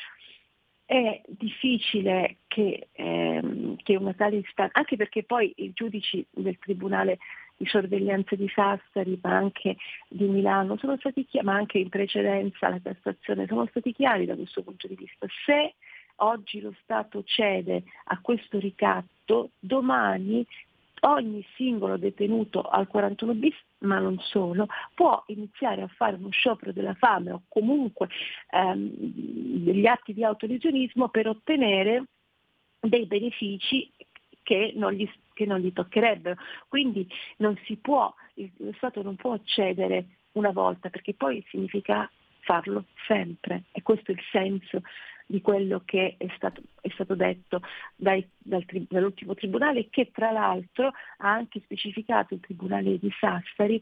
è 0.92 1.22
difficile 1.26 2.40
che, 2.48 2.90
ehm, 2.92 3.78
che 3.78 3.96
una 3.96 4.14
tale 4.14 4.40
istanza, 4.40 4.78
anche 4.78 4.98
perché 4.98 5.24
poi 5.24 5.54
i 5.56 5.72
giudici 5.74 6.26
del 6.30 6.60
Tribunale 6.60 7.18
di 7.56 7.66
sorveglianza 7.66 8.36
di 8.36 8.50
Sassari, 8.54 9.18
ma 9.22 9.38
anche 9.38 9.78
di 10.10 10.26
Milano, 10.26 10.76
sono 10.76 10.98
stati 10.98 11.26
chiari, 11.26 11.46
ma 11.46 11.54
anche 11.54 11.78
in 11.78 11.88
precedenza 11.88 12.68
la 12.68 12.82
Cassazione, 12.84 13.48
sono 13.48 13.66
stati 13.68 13.94
chiari 13.94 14.26
da 14.26 14.36
questo 14.36 14.64
punto 14.64 14.88
di 14.90 14.96
vista. 14.96 15.26
Se 15.46 15.76
oggi 16.18 16.60
lo 16.60 16.76
Stato 16.84 17.24
cede 17.24 17.84
a 18.08 18.20
questo 18.20 18.60
ricatto, 18.60 19.52
domani 19.60 20.46
ogni 21.02 21.46
singolo 21.56 21.98
detenuto 21.98 22.62
al 22.62 22.88
41 22.88 23.34
bis, 23.34 23.56
ma 23.80 24.00
non 24.00 24.20
solo, 24.20 24.68
può 24.94 25.24
iniziare 25.28 25.82
a 25.82 25.88
fare 25.88 26.16
uno 26.16 26.30
sciopero 26.30 26.72
della 26.72 26.94
fame 26.96 27.32
o 27.32 27.44
comunque 27.48 28.10
ehm, 28.52 28.92
degli 28.96 29.86
atti 29.86 30.14
di 30.14 30.24
autolesionismo 30.24 31.10
per 31.10 31.28
ottenere 31.28 32.06
dei 32.80 33.06
benefici 33.06 33.92
che 34.44 34.74
non 34.76 34.92
gli, 34.94 35.10
che 35.34 35.46
non 35.46 35.60
gli 35.60 35.72
toccherebbero. 35.72 36.36
Quindi 36.68 37.08
non 37.38 37.58
si 37.66 37.78
può, 37.78 38.14
lo 38.34 38.74
Stato 38.74 39.02
non 39.02 39.16
può 39.16 39.38
cedere 39.44 40.06
una 40.34 40.52
volta 40.52 40.90
perché 40.90 41.14
poi 41.14 41.44
significa 41.50 42.10
farlo 42.42 42.86
sempre 43.08 43.64
e 43.72 43.82
questo 43.82 44.12
è 44.12 44.16
il 44.16 44.22
senso 44.32 44.82
di 45.32 45.42
quello 45.42 45.82
che 45.86 46.16
è 46.18 46.28
stato, 46.36 46.62
è 46.82 46.90
stato 46.90 47.16
detto 47.16 47.62
dai, 47.96 48.28
dal, 48.38 48.64
dall'ultimo 48.68 49.34
tribunale 49.34 49.88
che 49.90 50.12
tra 50.12 50.30
l'altro 50.32 50.88
ha 50.88 51.32
anche 51.32 51.62
specificato 51.62 52.34
il 52.34 52.42
tribunale 52.42 53.00
di 53.00 53.10
Sassari 53.18 53.82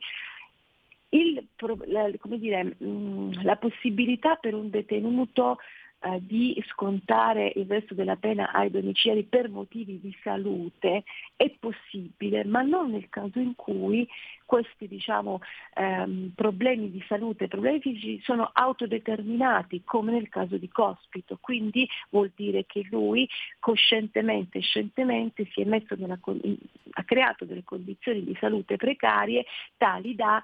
il, 1.10 1.44
la, 1.88 2.10
dire, 2.38 2.76
mm, 2.84 3.42
la 3.42 3.56
possibilità 3.56 4.36
per 4.36 4.54
un 4.54 4.70
detenuto 4.70 5.58
eh, 6.02 6.20
di 6.22 6.64
scontare 6.70 7.52
il 7.56 7.66
resto 7.66 7.94
della 7.94 8.16
pena 8.16 8.52
ai 8.52 8.72
domiciliari 8.72 9.24
per 9.24 9.50
motivi 9.50 10.00
di 10.00 10.16
salute 10.24 11.04
è 11.36 11.50
possibile, 11.60 12.46
ma 12.46 12.62
non 12.62 12.92
nel 12.92 13.10
caso 13.10 13.40
in 13.40 13.54
cui 13.56 14.08
questi 14.46 14.88
diciamo, 14.88 15.42
ehm, 15.76 16.32
problemi 16.36 16.90
di 16.90 17.04
salute, 17.08 17.48
problemi 17.48 17.82
fisici 17.82 18.22
sono 18.24 18.50
autodeterminati, 18.52 19.84
come 19.84 20.12
nel 20.12 20.30
caso 20.30 20.58
di 20.58 20.70
Cospito. 20.70 21.38
Quindi 21.40 21.88
vuol 22.10 22.32
dire 22.34 22.66
che 22.66 22.88
lui 22.90 23.30
coscientemente 23.60 24.60
e 24.60 24.62
scientemente 24.62 25.48
si 25.52 25.62
è 25.62 25.66
messo 25.66 25.96
nella, 25.98 26.18
ha 26.18 27.04
creato 27.04 27.46
delle 27.46 27.64
condizioni 27.64 28.24
di 28.24 28.36
salute 28.40 28.78
precarie 28.78 29.46
tali 29.78 30.16
da 30.16 30.42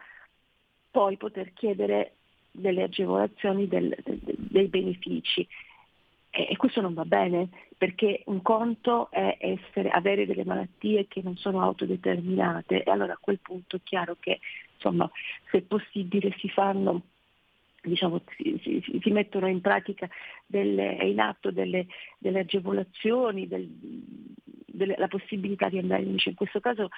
poi 0.92 1.18
poter 1.18 1.52
chiedere 1.54 2.14
delle 2.56 2.84
agevolazioni, 2.84 3.68
del, 3.68 3.96
del, 4.04 4.20
dei 4.36 4.68
benefici. 4.68 5.48
E, 6.30 6.48
e, 6.50 6.58
questo 6.58 6.82
non 6.82 6.94
va 6.94 7.06
bene, 7.06 7.50
perché 7.78 8.24
un 8.26 8.42
conto 8.42 9.10
è 9.12 9.38
essere, 9.40 9.90
avere 9.90 10.26
delle 10.26 10.46
malattie 10.46 11.08
che 11.08 11.22
non 11.24 11.38
sono 11.38 11.62
autodeterminate 11.62 12.84
e 12.84 12.92
allora 12.92 13.14
a 13.14 13.20
quel 13.20 13.40
punto 13.40 13.78
è 13.78 13.80
chiaro 13.84 14.18
che 14.20 14.40
insomma, 14.76 15.10
se 15.50 15.62
possibile 15.62 16.34
si 16.38 16.50
fanno 16.50 17.02
diciamo, 17.82 18.22
si, 18.36 18.60
si, 18.64 19.00
si, 19.00 19.12
mettono 19.12 19.48
in 19.48 19.62
pratica 19.62 20.10
delle, 20.46 20.94
in 21.04 21.20
atto 21.20 21.52
delle, 21.52 21.86
delle 22.18 22.40
agevolazioni, 22.40 23.48
del, 23.48 23.70
delle, 24.66 24.96
la 24.98 25.08
possibilità 25.08 25.70
di 25.70 25.78
andare 25.78 26.02
invece 26.02 26.30
in 26.30 26.36
questo 26.36 26.60
caso 26.60 26.90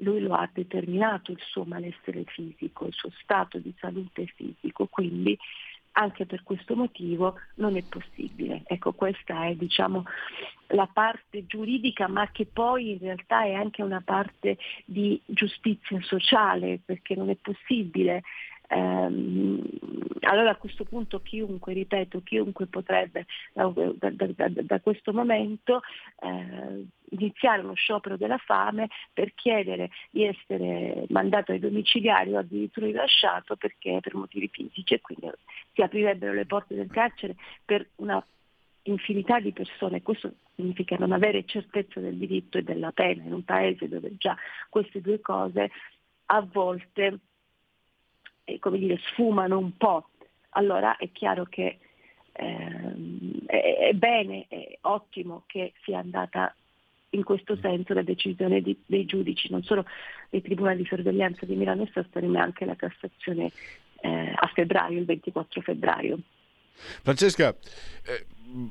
lui 0.00 0.20
lo 0.20 0.34
ha 0.34 0.48
determinato 0.52 1.32
il 1.32 1.40
suo 1.40 1.64
malessere 1.64 2.24
fisico, 2.26 2.86
il 2.86 2.92
suo 2.92 3.10
stato 3.22 3.58
di 3.58 3.72
salute 3.78 4.26
fisico, 4.34 4.86
quindi 4.86 5.36
anche 5.92 6.24
per 6.26 6.42
questo 6.42 6.76
motivo 6.76 7.36
non 7.56 7.76
è 7.76 7.82
possibile. 7.82 8.62
Ecco, 8.66 8.92
questa 8.92 9.46
è 9.46 9.54
diciamo, 9.54 10.04
la 10.68 10.88
parte 10.92 11.46
giuridica, 11.46 12.06
ma 12.06 12.30
che 12.30 12.46
poi 12.46 12.92
in 12.92 12.98
realtà 12.98 13.44
è 13.44 13.54
anche 13.54 13.82
una 13.82 14.00
parte 14.00 14.56
di 14.84 15.20
giustizia 15.26 16.00
sociale, 16.02 16.80
perché 16.84 17.14
non 17.14 17.28
è 17.28 17.36
possibile 17.36 18.22
allora 18.76 20.50
a 20.50 20.56
questo 20.56 20.84
punto 20.84 21.20
chiunque, 21.22 21.72
ripeto, 21.72 22.22
chiunque 22.22 22.66
potrebbe 22.66 23.26
da, 23.52 23.72
da, 23.74 24.10
da, 24.10 24.48
da 24.48 24.80
questo 24.80 25.12
momento 25.12 25.80
eh, 26.20 26.86
iniziare 27.10 27.62
uno 27.62 27.74
sciopero 27.74 28.16
della 28.16 28.38
fame 28.38 28.88
per 29.12 29.34
chiedere 29.34 29.90
di 30.10 30.24
essere 30.24 31.04
mandato 31.08 31.50
ai 31.52 31.58
domiciliari 31.58 32.32
o 32.32 32.38
addirittura 32.38 32.86
rilasciato 32.86 33.56
perché 33.56 33.98
per 34.00 34.14
motivi 34.14 34.48
fisici 34.48 34.94
e 34.94 35.00
quindi 35.00 35.28
si 35.72 35.82
aprirebbero 35.82 36.32
le 36.32 36.46
porte 36.46 36.76
del 36.76 36.90
carcere 36.90 37.34
per 37.64 37.88
una 37.96 38.24
infinità 38.84 39.40
di 39.40 39.52
persone. 39.52 40.02
Questo 40.02 40.32
significa 40.54 40.96
non 40.96 41.12
avere 41.12 41.44
certezza 41.44 42.00
del 42.00 42.16
diritto 42.16 42.58
e 42.58 42.62
della 42.62 42.92
pena 42.92 43.24
in 43.24 43.32
un 43.32 43.44
paese 43.44 43.88
dove 43.88 44.16
già 44.16 44.36
queste 44.68 45.00
due 45.00 45.20
cose 45.20 45.70
a 46.26 46.40
volte 46.40 47.18
come 48.58 48.78
dire, 48.78 48.98
sfumano 49.10 49.58
un 49.58 49.76
po', 49.76 50.08
allora 50.50 50.96
è 50.96 51.10
chiaro 51.12 51.44
che 51.44 51.78
ehm, 52.32 53.46
è, 53.46 53.76
è, 53.90 53.92
bene, 53.92 54.46
è 54.48 54.78
ottimo 54.82 55.44
che 55.46 55.72
sia 55.84 55.98
andata 55.98 56.54
in 57.10 57.24
questo 57.24 57.56
senso 57.60 57.92
la 57.92 58.02
decisione 58.02 58.60
di, 58.60 58.76
dei 58.86 59.04
giudici, 59.04 59.50
non 59.50 59.62
solo 59.62 59.84
dei 60.28 60.42
tribunali 60.42 60.82
di 60.82 60.88
sorveglianza 60.88 61.44
di 61.44 61.56
Milano 61.56 61.82
e 61.82 61.90
Sassari, 61.92 62.26
ma 62.26 62.42
anche 62.42 62.64
la 62.64 62.76
Cassazione 62.76 63.50
eh, 64.00 64.32
a 64.34 64.50
febbraio, 64.54 64.98
il 64.98 65.04
24 65.04 65.60
febbraio. 65.60 66.18
Francesca, 67.02 67.54
eh, 68.06 68.26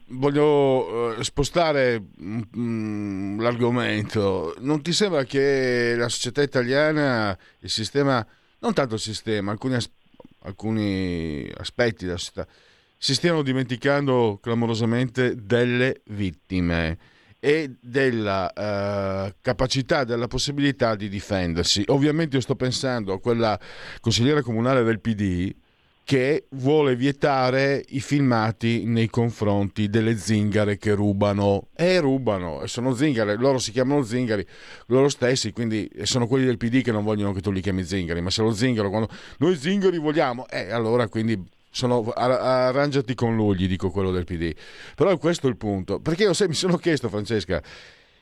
voglio 0.07 1.17
eh, 1.17 1.24
spostare 1.24 2.01
mm, 2.21 3.39
l'argomento. 3.41 4.55
Non 4.59 4.81
ti 4.81 4.93
sembra 4.93 5.24
che 5.24 5.95
la 5.98 6.09
società 6.09 6.41
italiana, 6.41 7.38
il 7.59 7.69
sistema 7.69 8.25
non 8.59 8.73
tanto 8.73 8.95
il 8.95 8.99
sistema, 8.99 9.51
alcuni, 9.51 9.75
as- 9.75 9.89
alcuni 10.41 11.49
aspetti 11.57 12.05
della 12.05 12.17
società, 12.17 12.47
si 12.97 13.13
stiano 13.13 13.41
dimenticando 13.41 14.39
clamorosamente 14.41 15.35
delle 15.35 16.01
vittime 16.07 16.97
e 17.39 17.75
della 17.79 18.51
uh, 19.27 19.33
capacità, 19.41 20.03
della 20.03 20.27
possibilità 20.27 20.95
di 20.95 21.07
difendersi. 21.07 21.83
Ovviamente 21.87 22.35
io 22.35 22.41
sto 22.41 22.55
pensando 22.55 23.13
a 23.13 23.19
quella 23.21 23.57
consigliera 24.01 24.41
comunale 24.41 24.83
del 24.83 24.99
PD 24.99 25.55
che 26.09 26.47
vuole 26.53 26.95
vietare 26.95 27.85
i 27.89 27.99
filmati 27.99 28.83
nei 28.83 29.11
confronti 29.11 29.91
delle 29.91 30.17
zingare 30.17 30.79
che 30.79 30.95
rubano. 30.95 31.67
E 31.75 31.99
rubano, 31.99 32.63
e 32.63 32.67
sono 32.67 32.95
zingare, 32.95 33.35
loro 33.35 33.59
si 33.59 33.69
chiamano 33.69 34.01
zingari, 34.01 34.43
loro 34.87 35.07
stessi, 35.07 35.51
quindi 35.51 35.87
sono 36.01 36.25
quelli 36.25 36.45
del 36.45 36.57
PD 36.57 36.81
che 36.81 36.91
non 36.91 37.03
vogliono 37.03 37.31
che 37.31 37.41
tu 37.41 37.51
li 37.51 37.61
chiami 37.61 37.83
zingari, 37.83 38.21
ma 38.21 38.31
se 38.31 38.41
lo 38.41 38.51
zingaro, 38.51 38.89
quando 38.89 39.07
noi 39.37 39.55
zingari 39.55 39.99
vogliamo, 39.99 40.47
eh, 40.47 40.71
allora 40.71 41.07
quindi 41.07 41.39
sono, 41.69 42.01
arrangiati 42.09 43.13
con 43.13 43.35
lui, 43.35 43.55
gli 43.55 43.67
dico 43.67 43.91
quello 43.91 44.09
del 44.09 44.23
PD. 44.23 44.51
Però 44.95 45.15
questo 45.19 45.45
è 45.45 45.49
il 45.51 45.57
punto, 45.57 45.99
perché 45.99 46.23
io 46.23 46.31
mi 46.47 46.55
sono 46.55 46.77
chiesto, 46.77 47.07
Francesca, 47.09 47.61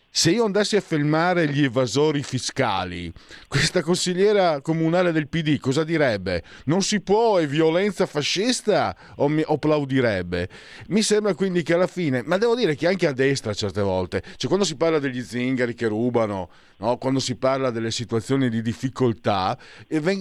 se 0.10 0.32
io 0.32 0.46
andassi 0.46 0.76
a 0.76 0.82
filmare 0.82 1.48
gli 1.48 1.64
evasori 1.64 2.24
fiscali, 2.24 3.12
questa 3.48 3.82
consigliera 3.82 4.62
comunale 4.62 5.12
del 5.12 5.28
PD 5.28 5.60
cosa 5.60 5.84
direbbe? 5.84 6.44
Non 6.66 6.82
si 6.82 7.02
può, 7.02 7.38
è 7.38 7.48
violenza 7.48 8.06
fascista 8.06 8.96
o 9.18 9.28
mi 9.28 9.44
applaudirebbe? 9.46 10.50
Mi 10.88 11.04
sembra 11.04 11.36
quindi 11.36 11.62
che 11.62 11.76
alla 11.76 11.88
fine, 11.88 12.24
ma 12.26 12.38
devo 12.38 12.56
dire 12.56 12.76
che 12.76 12.88
anche 12.88 13.06
a 13.06 13.14
destra 13.14 13.54
certe 13.54 13.82
volte, 13.82 14.24
cioè 14.38 14.48
quando 14.48 14.66
si 14.66 14.76
parla 14.76 14.98
degli 14.98 15.22
zingari 15.22 15.76
che 15.76 15.88
rubano, 15.88 16.50
no? 16.78 16.98
quando 16.98 17.20
si 17.20 17.36
parla 17.36 17.70
delle 17.70 17.92
situazioni 17.92 18.50
di 18.50 18.62
difficoltà, 18.62 19.58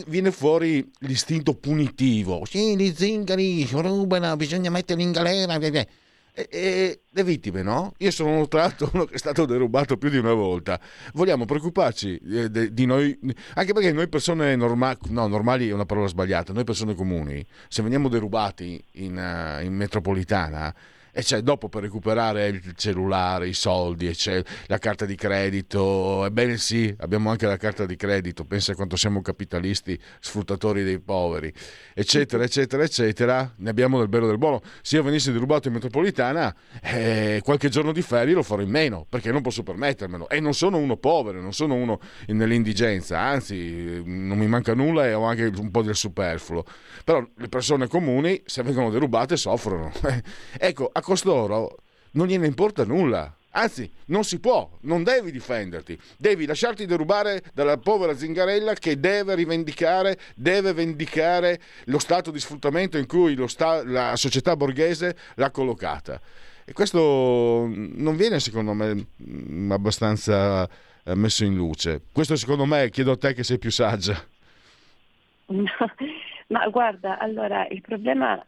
viene 0.07 0.31
fuori 0.31 0.91
l'istinto 1.01 1.55
punitivo. 1.55 2.45
Sì, 2.45 2.77
gli 2.77 2.93
zingari 2.95 3.67
rubano, 3.71 4.37
bisogna 4.37 4.71
metterli 4.71 5.03
in 5.03 5.13
galera. 5.13 5.59
E, 6.39 6.49
e, 6.51 7.01
le 7.09 7.25
vittime, 7.25 7.63
no? 7.63 7.95
Io 7.97 8.11
sono 8.11 8.47
tra 8.47 8.61
l'altro 8.61 8.91
uno 8.93 9.07
che 9.07 9.15
è 9.15 9.19
stato 9.19 9.47
derubato 9.47 9.97
più 9.97 10.11
di 10.11 10.19
una 10.19 10.35
volta. 10.35 10.79
Vogliamo 11.15 11.47
preoccuparci 11.47 12.21
eh, 12.31 12.51
di, 12.51 12.75
di 12.75 12.85
noi, 12.85 13.19
anche 13.55 13.73
perché 13.73 13.91
noi 13.91 14.07
persone 14.07 14.55
normali, 14.55 14.99
no, 15.09 15.27
normali 15.29 15.71
è 15.71 15.73
una 15.73 15.87
parola 15.87 16.09
sbagliata, 16.09 16.53
noi 16.53 16.65
persone 16.65 16.95
comuni, 16.95 17.43
se 17.69 17.83
veniamo 17.83 18.09
derubati 18.09 18.85
in, 18.97 19.17
uh, 19.17 19.65
in 19.65 19.73
metropolitana, 19.73 20.75
e 21.17 21.23
c'è 21.23 21.41
dopo 21.41 21.71
per 21.71 21.81
recuperare 21.81 22.49
il 22.49 22.75
cellulare, 22.77 23.49
i 23.49 23.55
soldi, 23.55 24.15
la 24.67 24.77
carta 24.77 25.07
di 25.07 25.15
credito. 25.15 26.27
Ebbene 26.27 26.59
sì, 26.59 26.95
abbiamo 26.99 27.31
anche 27.31 27.47
la 27.47 27.57
carta 27.57 27.87
di 27.87 27.97
credito, 27.97 28.45
pensa 28.45 28.75
quanto 28.75 28.97
siamo 28.97 29.23
capitalisti, 29.23 29.99
sfruttatori 30.21 30.85
dei 30.85 30.99
poveri, 30.99 31.51
eccetera, 31.95 32.45
eccetera, 32.45 32.83
eccetera. 32.83 33.51
Ne 33.57 33.71
abbiamo 33.71 33.99
del 33.99 34.09
bello 34.09 34.27
del 34.27 34.37
buono. 34.37 34.61
Se 34.83 34.97
io 34.97 35.03
venissi 35.03 35.33
derubato 35.33 35.69
in 35.69 35.75
metropolitana, 35.75 36.55
eh, 36.83 37.41
qualche 37.43 37.71
giorno 37.71 37.93
di 37.93 38.03
ferie 38.03 38.35
lo 38.35 38.43
farò 38.43 38.61
in 38.61 38.69
meno, 38.69 39.07
perché 39.09 39.33
non 39.33 39.41
posso 39.41 39.63
permettermelo. 39.63 40.29
E 40.29 40.39
non 40.41 40.53
sono 40.53 40.77
uno 40.77 40.99
povero, 40.99 41.41
non 41.41 41.55
sono 41.55 41.77
uno 41.77 41.99
nell'indigenza, 42.27 43.19
anzi 43.19 44.03
non 44.05 44.37
mi 44.37 44.49
manca 44.49 44.75
nulla 44.75 45.07
e 45.07 45.15
ho 45.15 45.25
anche 45.25 45.51
un 45.57 45.71
po' 45.71 45.81
del 45.81 45.97
superfluo. 45.97 46.63
Però 47.05 47.27
le 47.37 47.49
persone 47.49 47.89
comuni, 47.89 48.43
se 48.45 48.63
vengono 48.63 48.91
derubate, 48.91 49.39
soffrono. 49.39 49.91
ecco, 50.59 50.91
a 50.93 51.05
costoro 51.07 51.77
non 52.13 52.27
gliene 52.27 52.47
importa 52.47 52.85
nulla. 52.85 53.33
Anzi, 53.53 53.91
non 54.07 54.25
si 54.25 54.39
può, 54.39 54.69
non 54.83 55.03
devi 55.03 55.31
difenderti, 55.31 55.99
devi 56.19 56.45
lasciarti 56.45 56.85
derubare 56.85 57.43
dalla 57.55 57.79
povera 57.79 58.15
zingarella 58.15 58.75
che 58.75 59.01
deve 59.01 59.35
rivendicare, 59.35 60.19
deve 60.35 60.75
vendicare 60.75 61.59
lo 61.85 61.99
stato 61.99 62.31
di 62.31 62.39
sfruttamento 62.39 62.99
in 62.99 63.07
cui 63.07 63.35
sta, 63.49 63.83
la 63.83 64.15
società 64.17 64.57
borghese 64.57 65.17
l'ha 65.37 65.51
collocata. 65.51 66.21
E 66.67 66.73
questo 66.75 67.67
non 67.71 68.15
viene, 68.17 68.41
secondo 68.41 68.75
me, 68.75 69.07
abbastanza 69.71 70.69
eh, 71.05 71.15
messo 71.15 71.45
in 71.45 71.55
luce. 71.55 72.03
Questo, 72.13 72.37
secondo 72.37 72.67
me, 72.67 72.91
chiedo 72.91 73.13
a 73.13 73.17
te 73.17 73.33
che 73.33 73.45
sei 73.45 73.59
più 73.59 73.71
saggia. 73.71 74.23
Ma 76.49 76.69
guarda, 76.69 77.19
allora 77.19 77.67
il 77.69 77.81
problema 77.81 78.45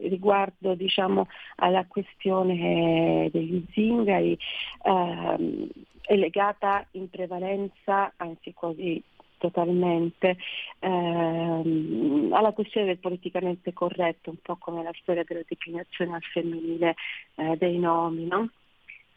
riguardo 0.00 0.74
diciamo, 0.74 1.28
alla 1.56 1.86
questione 1.86 3.28
degli 3.32 3.64
zingari, 3.72 4.38
ehm, 4.82 5.68
è 6.02 6.16
legata 6.16 6.86
in 6.92 7.08
prevalenza, 7.08 8.12
anzi 8.16 8.52
quasi 8.52 9.02
totalmente 9.38 10.36
ehm, 10.80 12.30
alla 12.32 12.52
questione 12.52 12.86
del 12.88 12.98
politicamente 12.98 13.72
corretto, 13.72 14.30
un 14.30 14.38
po' 14.42 14.56
come 14.56 14.82
la 14.82 14.92
storia 15.00 15.24
della 15.24 15.42
declinazione 15.46 16.16
al 16.16 16.22
femminile 16.22 16.94
eh, 17.36 17.56
dei 17.56 17.78
nomi, 17.78 18.26
no? 18.26 18.50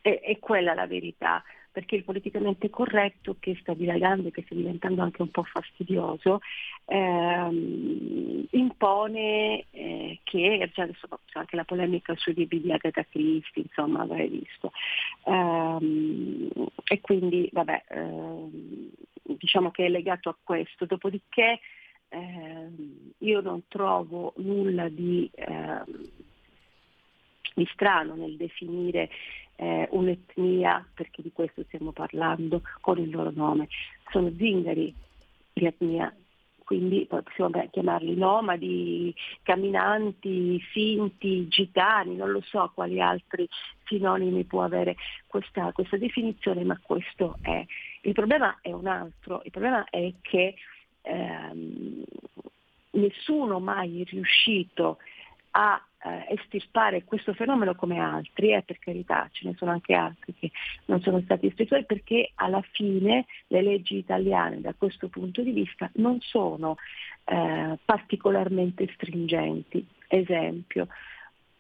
E, 0.02 0.20
è 0.20 0.40
quella 0.40 0.74
la 0.74 0.88
verità 0.88 1.44
perché 1.72 1.96
il 1.96 2.04
politicamente 2.04 2.70
corretto 2.70 3.38
che 3.40 3.58
sta 3.62 3.74
dilagando 3.74 4.28
e 4.28 4.32
che 4.32 4.44
sta 4.44 4.56
diventando 4.56 5.02
anche 5.02 5.22
un 5.22 5.30
po' 5.30 5.44
fastidioso 5.44 6.42
ehm, 6.86 8.46
impone 8.52 9.66
eh, 9.72 10.20
che, 10.24 10.70
cioè 10.74 10.84
adesso 10.84 11.08
c'è 11.26 11.40
anche 11.40 11.56
la 11.56 11.64
polemica 11.64 12.14
sui 12.18 12.34
libri 12.34 12.60
di 12.60 12.74
Agatha 12.74 13.06
Christie, 13.06 13.64
insomma 13.64 14.02
avrei 14.02 14.28
visto, 14.28 14.74
ehm, 15.26 16.50
e 16.84 17.00
quindi 17.00 17.50
vabbè, 17.54 17.84
ehm, 17.88 18.90
diciamo 19.24 19.72
che 19.72 19.86
è 19.86 19.90
legato 19.90 20.28
a 20.28 20.36
questo, 20.44 20.86
dopodiché 20.86 21.62
ehm, 22.10 23.14
io 23.20 23.40
non 23.40 23.64
trovo 23.70 24.34
nulla 24.38 24.90
di 24.90 25.30
ehm, 25.36 25.86
di 27.54 27.68
strano 27.74 28.16
nel 28.16 28.38
definire 28.38 29.10
eh, 29.62 29.88
un'etnia, 29.92 30.84
perché 30.92 31.22
di 31.22 31.32
questo 31.32 31.64
stiamo 31.68 31.92
parlando, 31.92 32.64
con 32.80 32.98
il 32.98 33.12
loro 33.12 33.32
nome. 33.32 33.68
Sono 34.10 34.32
zingari 34.36 34.92
di 35.54 35.66
etnia, 35.66 36.12
quindi 36.64 37.08
possiamo 37.08 37.68
chiamarli 37.70 38.16
nomadi, 38.16 39.14
camminanti, 39.44 40.60
finti, 40.72 41.48
gitani, 41.48 42.16
non 42.16 42.32
lo 42.32 42.42
so 42.42 42.72
quali 42.74 43.00
altri 43.00 43.48
sinonimi 43.86 44.46
può 44.46 44.64
avere 44.64 44.96
questa, 45.28 45.72
questa 45.74 45.98
definizione, 45.98 46.64
ma 46.64 46.80
questo 46.82 47.38
è. 47.42 47.64
Il 48.02 48.14
problema 48.14 48.58
è 48.62 48.72
un 48.72 48.88
altro, 48.88 49.42
il 49.44 49.52
problema 49.52 49.86
è 49.92 50.12
che 50.22 50.56
ehm, 51.04 52.04
nessuno 52.92 53.60
mai 53.60 54.02
è 54.02 54.06
riuscito 54.06 54.98
a 55.52 55.80
eh, 56.04 56.34
estirpare 56.34 57.04
questo 57.04 57.34
fenomeno 57.34 57.76
come 57.76 58.00
altri, 58.00 58.54
eh, 58.54 58.64
per 58.64 58.80
carità 58.80 59.30
ce 59.32 59.48
ne 59.48 59.56
sono 59.56 59.72
anche 59.72 59.94
altri 59.94 60.34
che 60.34 60.52
non 60.86 61.02
sono 61.02 61.22
stati 61.22 61.48
estirpati, 61.48 61.86
perché 61.86 62.32
alla 62.36 62.64
fine 62.72 63.26
le 63.48 63.62
leggi 63.62 63.98
italiane 63.98 64.62
da 64.62 64.74
questo 64.74 65.10
punto 65.10 65.42
di 65.42 65.52
vista 65.52 65.90
non 65.96 66.20
sono 66.22 66.78
eh, 67.26 67.78
particolarmente 67.84 68.90
stringenti. 68.94 69.86
Esempio, 70.08 70.88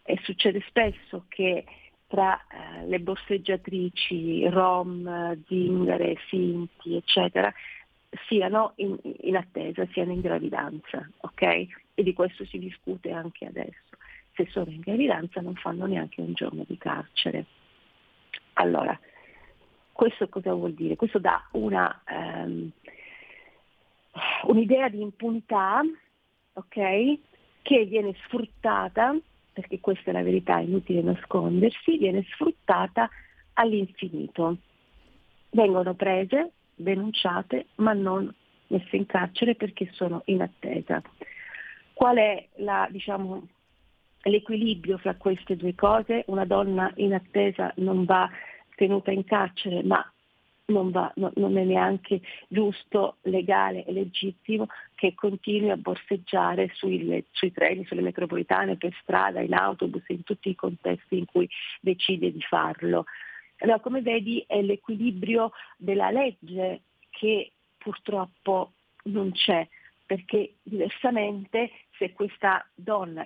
e 0.04 0.20
succede 0.24 0.62
spesso 0.68 1.26
che 1.30 1.64
tra 2.08 2.38
eh, 2.38 2.88
le 2.88 3.00
borseggiatrici, 3.00 4.50
rom, 4.50 5.38
zingare, 5.48 6.16
finti, 6.28 6.96
eccetera, 6.96 7.54
siano 8.28 8.74
in, 8.76 8.98
in, 9.22 9.38
attesa, 9.38 9.88
siano 9.94 10.12
in 10.12 10.20
gravidanza, 10.20 11.08
ok? 11.20 11.42
E 11.94 12.04
di 12.04 12.12
questo 12.12 12.44
si 12.46 12.60
discute 12.60 13.12
anche 13.12 13.46
adesso 13.46 13.91
se 14.34 14.48
sono 14.50 14.70
in 14.70 14.80
gravidanza 14.80 15.42
non 15.42 15.56
fanno 15.56 15.86
neanche 15.86 16.22
un 16.22 16.34
giorno 16.34 16.64
di 16.68 16.78
carcere. 16.78 17.46
Allora, 18.54 18.98
questo 19.92 20.28
cosa 20.30 20.54
vuol 20.54 20.74
dire? 20.74 20.96
Questo 20.96 21.20
dà 21.20 21.48
una, 21.52 22.02
um, 22.10 22.70
un'idea 24.44 24.90
di 24.90 25.02
impunità 25.02 25.82
okay, 26.54 27.22
che 27.62 27.86
viene 27.86 28.16
sfruttata, 28.26 29.16
perché 29.54 29.80
questa 29.80 30.10
è 30.10 30.14
la 30.14 30.24
verità, 30.24 30.58
è 30.58 30.64
inutile 30.64 31.02
nascondersi, 31.02 31.98
viene 31.98 32.24
sfruttata 32.32 33.10
all'infinito. 33.54 34.58
Vengono 35.52 35.94
prese, 35.94 36.52
denunciate, 36.76 37.68
ma 37.76 37.94
non 37.94 38.34
messe 38.68 38.96
in 38.96 39.06
carcere 39.06 39.56
perché 39.56 39.90
sono 39.92 40.22
in 40.26 40.42
attesa. 40.42 41.02
Qual 41.94 42.18
è 42.18 42.48
la, 42.56 42.88
diciamo, 42.90 43.48
l'equilibrio 44.24 44.98
fra 44.98 45.16
queste 45.16 45.56
due 45.56 45.76
cose, 45.76 46.24
una 46.28 46.46
donna 46.46 46.92
in 46.96 47.14
attesa 47.14 47.72
non 47.78 48.06
va 48.06 48.30
tenuta 48.76 49.12
in 49.12 49.24
carcere 49.24 49.84
ma 49.84 50.04
non, 50.72 50.90
va, 50.90 51.12
no, 51.16 51.32
non, 51.36 51.58
è 51.58 51.64
neanche 51.64 52.22
giusto, 52.48 53.18
legale 53.24 53.84
e 53.86 53.92
legittimo 53.92 54.68
che 54.96 55.14
continui 55.14 55.70
a 55.70 55.78
borseggiare 55.78 56.72
sui, 56.74 57.24
sui, 57.32 57.52
treni, 57.52 57.86
sulle 57.86 58.02
metropolitane, 58.02 58.78
per 58.78 58.96
strada, 59.02 59.42
in 59.42 59.54
autobus, 59.54 60.04
in 60.08 60.24
tutti 60.24 60.50
i 60.50 60.56
contesti 60.56 61.18
in 61.18 61.26
cui 61.26 61.48
decide 61.82 62.32
di 62.32 62.42
farlo. 62.42 63.06
Allora, 63.58 63.80
come 63.80 64.02
vedi 64.02 64.44
è 64.48 64.62
l'equilibrio 64.62 65.52
della 65.78 66.10
legge 66.10 66.82
che 67.10 67.52
purtroppo 67.78 68.72
non 69.04 69.32
c'è, 69.32 69.68
perché 70.06 70.54
diversamente 70.64 71.72
se 71.98 72.14
questa 72.14 72.66
donna 72.74 73.26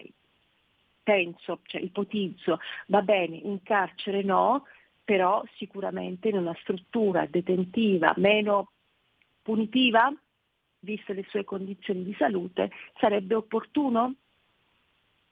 penso, 1.05 1.59
cioè 1.65 1.81
ipotizzo, 1.81 2.59
va 2.87 3.03
bene, 3.03 3.37
in 3.37 3.61
carcere 3.61 4.23
no, 4.23 4.65
però 5.03 5.43
sicuramente 5.55 6.29
in 6.29 6.37
una 6.37 6.57
struttura 6.61 7.27
detentiva 7.27 8.11
meno 8.17 8.71
punitiva, 9.43 10.11
viste 10.79 11.13
le 11.13 11.23
sue 11.29 11.43
condizioni 11.43 12.03
di 12.03 12.15
salute, 12.17 12.71
sarebbe 12.97 13.35
opportuno? 13.35 14.15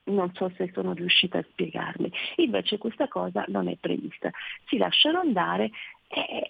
Non 0.05 0.31
so 0.35 0.51
se 0.57 0.69
sono 0.73 0.93
riuscita 0.93 1.39
a 1.39 1.45
spiegarmi. 1.49 2.11
Invece 2.37 2.77
questa 2.77 3.07
cosa 3.07 3.43
non 3.47 3.67
è 3.67 3.75
prevista. 3.77 4.29
Si 4.67 4.77
lasciano 4.77 5.19
andare 5.19 5.71
e, 6.07 6.45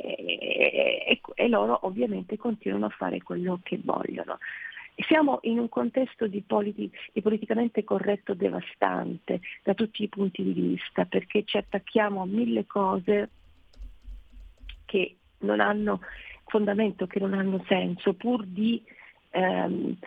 e, 1.07 1.21
e 1.33 1.47
loro 1.47 1.85
ovviamente 1.85 2.35
continuano 2.35 2.87
a 2.87 2.95
fare 2.97 3.21
quello 3.21 3.59
che 3.63 3.79
vogliono. 3.81 4.37
Siamo 4.95 5.39
in 5.43 5.57
un 5.59 5.69
contesto 5.69 6.27
di, 6.27 6.41
politi- 6.41 6.91
di, 7.11 7.21
politicamente 7.21 7.83
corretto 7.83 8.33
devastante 8.33 9.41
da 9.63 9.73
tutti 9.73 10.03
i 10.03 10.09
punti 10.09 10.43
di 10.43 10.53
vista 10.53 11.05
perché 11.05 11.43
ci 11.45 11.57
attacchiamo 11.57 12.21
a 12.21 12.25
mille 12.25 12.65
cose 12.67 13.29
che 14.85 15.15
non 15.39 15.59
hanno 15.59 16.01
fondamento, 16.45 17.07
che 17.07 17.19
non 17.19 17.33
hanno 17.33 17.63
senso, 17.67 18.13
pur 18.13 18.45
di, 18.45 18.83
ehm, 19.31 19.97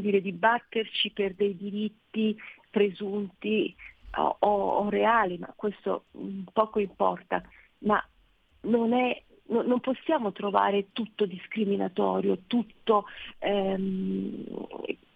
dire, 0.00 0.20
di 0.20 0.32
batterci 0.32 1.10
per 1.10 1.34
dei 1.34 1.56
diritti 1.56 2.36
presunti 2.70 3.74
o, 4.16 4.36
o, 4.40 4.48
o 4.78 4.88
reali, 4.88 5.38
ma 5.38 5.52
questo 5.54 6.06
poco 6.52 6.80
importa. 6.80 7.42
Ma 7.78 8.04
non 8.62 8.92
è 8.92 9.22
no, 9.48 9.62
non 9.62 9.80
possiamo 9.80 10.32
trovare 10.32 10.92
tutto 10.92 11.26
discriminatorio, 11.26 12.38
tutto 12.46 13.06
ehm, 13.38 14.44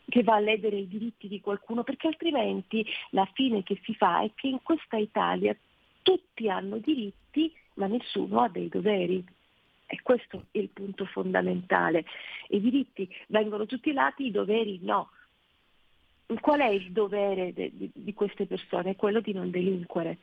che 0.09 0.23
va 0.23 0.37
a 0.37 0.41
ledere 0.41 0.77
i 0.77 0.89
diritti 0.89 1.29
di 1.29 1.41
qualcuno, 1.41 1.83
perché 1.83 2.07
altrimenti 2.07 2.85
la 3.11 3.29
fine 3.35 3.63
che 3.63 3.79
si 3.83 3.95
fa 3.95 4.23
è 4.23 4.31
che 4.35 4.49
in 4.49 4.63
questa 4.63 4.97
Italia 4.97 5.57
tutti 6.03 6.49
hanno 6.49 6.79
diritti 6.79 7.53
ma 7.75 7.87
nessuno 7.87 8.41
ha 8.41 8.49
dei 8.49 8.69
doveri. 8.69 9.25
E 9.91 10.01
questo 10.03 10.45
è 10.51 10.59
il 10.59 10.69
punto 10.69 11.07
fondamentale. 11.07 12.05
I 12.49 12.61
diritti 12.61 13.09
vengono 13.29 13.65
tutelati, 13.65 14.27
i 14.27 14.31
doveri 14.31 14.81
no. 14.83 15.11
Qual 16.41 16.61
è 16.61 16.69
il 16.69 16.93
dovere 16.93 17.55
de, 17.55 17.71
de, 17.73 17.89
di 17.95 18.13
queste 18.13 18.45
persone? 18.45 18.97
Quello 18.97 19.21
di 19.21 19.33
non 19.33 19.51
delinquere 19.51 20.19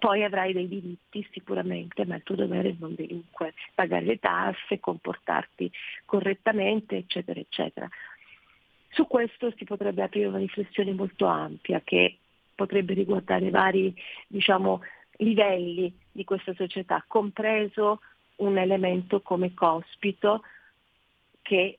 poi 0.00 0.24
avrai 0.24 0.54
dei 0.54 0.66
diritti 0.66 1.24
sicuramente, 1.30 2.06
ma 2.06 2.16
il 2.16 2.22
tuo 2.22 2.34
dovere 2.34 2.70
è 2.70 2.74
non 2.78 2.94
delinquere, 2.94 3.54
pagare 3.74 4.06
le 4.06 4.18
tasse, 4.18 4.80
comportarti 4.80 5.70
correttamente, 6.06 6.96
eccetera, 6.96 7.38
eccetera. 7.38 7.88
Su 8.88 9.06
questo 9.06 9.52
si 9.56 9.64
potrebbe 9.64 10.02
aprire 10.02 10.26
una 10.26 10.38
riflessione 10.38 10.92
molto 10.92 11.26
ampia 11.26 11.82
che 11.84 12.16
potrebbe 12.54 12.94
riguardare 12.94 13.50
vari 13.50 13.94
diciamo, 14.26 14.80
livelli 15.18 15.94
di 16.10 16.24
questa 16.24 16.54
società, 16.54 17.04
compreso 17.06 18.00
un 18.36 18.56
elemento 18.56 19.20
come 19.20 19.52
Cospito 19.52 20.42
che 21.42 21.78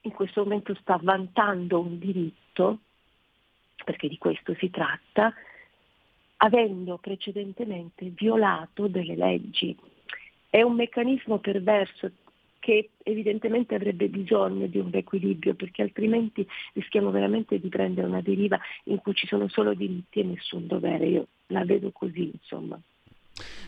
in 0.00 0.10
questo 0.12 0.44
momento 0.44 0.74
sta 0.76 1.00
vantando 1.02 1.80
un 1.80 1.98
diritto, 1.98 2.78
perché 3.84 4.08
di 4.08 4.18
questo 4.18 4.54
si 4.54 4.70
tratta, 4.70 5.34
avendo 6.44 6.98
precedentemente 6.98 8.12
violato 8.14 8.86
delle 8.86 9.16
leggi. 9.16 9.76
È 10.48 10.60
un 10.62 10.74
meccanismo 10.74 11.38
perverso 11.38 12.10
che 12.58 12.90
evidentemente 13.02 13.74
avrebbe 13.74 14.08
bisogno 14.08 14.66
di 14.66 14.78
un 14.78 14.90
equilibrio 14.92 15.54
perché 15.54 15.82
altrimenti 15.82 16.46
rischiamo 16.74 17.10
veramente 17.10 17.58
di 17.58 17.68
prendere 17.68 18.06
una 18.06 18.20
deriva 18.20 18.58
in 18.84 18.98
cui 18.98 19.14
ci 19.14 19.26
sono 19.26 19.48
solo 19.48 19.74
diritti 19.74 20.20
e 20.20 20.24
nessun 20.24 20.66
dovere. 20.66 21.06
Io 21.06 21.26
la 21.48 21.64
vedo 21.64 21.90
così, 21.90 22.30
insomma. 22.32 22.80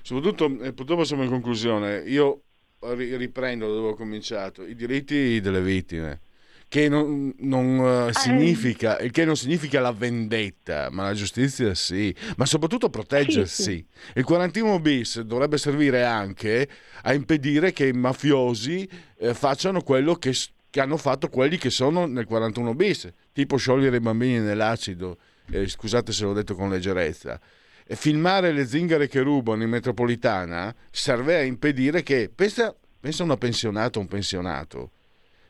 Soprattutto, 0.03 0.63
eh, 0.63 0.73
purtroppo 0.73 1.05
siamo 1.05 1.25
in 1.25 1.31
conclusione, 1.31 2.05
io 2.07 2.43
riprendo 2.81 3.67
da 3.67 3.75
dove 3.75 3.89
ho 3.89 3.95
cominciato, 3.95 4.65
i 4.65 4.75
diritti 4.75 5.41
delle 5.41 5.61
vittime 5.61 6.21
che 6.69 6.89
non, 6.89 7.33
non 7.39 7.79
uh, 7.79 8.11
significa, 8.13 8.99
il 8.99 9.13
che 9.13 9.25
non 9.25 9.37
significa 9.37 9.81
la 9.81 9.93
vendetta, 9.93 10.89
ma 10.91 11.05
la 11.05 11.15
giustizia 11.15 11.75
sì, 11.75 12.15
ma 12.37 12.45
soprattutto 12.45 12.91
proteggersi. 12.91 13.63
Sì, 13.63 13.63
sì. 13.63 13.87
Il 14.15 14.25
41 14.25 14.81
bis 14.81 15.21
dovrebbe 15.21 15.59
servire 15.59 16.05
anche 16.05 16.69
a 17.03 17.15
impedire 17.15 17.73
che 17.73 17.87
i 17.87 17.93
mafiosi 17.93 18.89
eh, 19.19 19.33
facciano 19.33 19.81
quello 19.83 20.17
che, 20.17 20.35
che, 20.69 20.81
hanno 20.81 20.97
fatto 20.97 21.29
quelli 21.29 21.57
che 21.57 21.71
sono 21.71 22.07
nel 22.07 22.27
41 22.27 22.75
bis, 22.75 23.09
tipo 23.33 23.57
sciogliere 23.57 23.97
i 23.97 24.01
bambini 24.01 24.41
nell'acido, 24.41 25.19
eh, 25.51 25.69
scusate 25.69 26.13
se 26.13 26.25
l'ho 26.25 26.33
detto 26.33 26.57
con 26.57 26.69
leggerezza. 26.69 27.41
E 27.89 27.95
filmare 27.95 28.51
le 28.51 28.67
zingare 28.67 29.07
che 29.07 29.21
rubano 29.21 29.63
in 29.63 29.71
metropolitana 29.71 30.75
serve 30.91 31.37
a 31.37 31.43
impedire 31.43 32.03
che, 32.03 32.29
pensa, 32.35 32.75
pensa 32.99 33.23
una 33.23 33.37
pensionata 33.37 34.01
o 34.01 34.03
un 34.03 34.09
pensionato, 34.09 34.91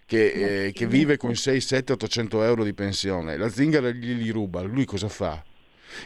che, 0.07 0.67
eh, 0.67 0.73
che, 0.73 0.87
vive 0.87 1.17
con 1.17 1.35
6, 1.35 1.61
7, 1.61 1.93
800 1.93 2.43
euro 2.45 2.63
di 2.63 2.73
pensione, 2.73 3.37
la 3.37 3.49
zingara 3.49 3.91
gli 3.91 4.31
ruba, 4.31 4.63
lui 4.63 4.85
cosa 4.85 5.09
fa? 5.09 5.43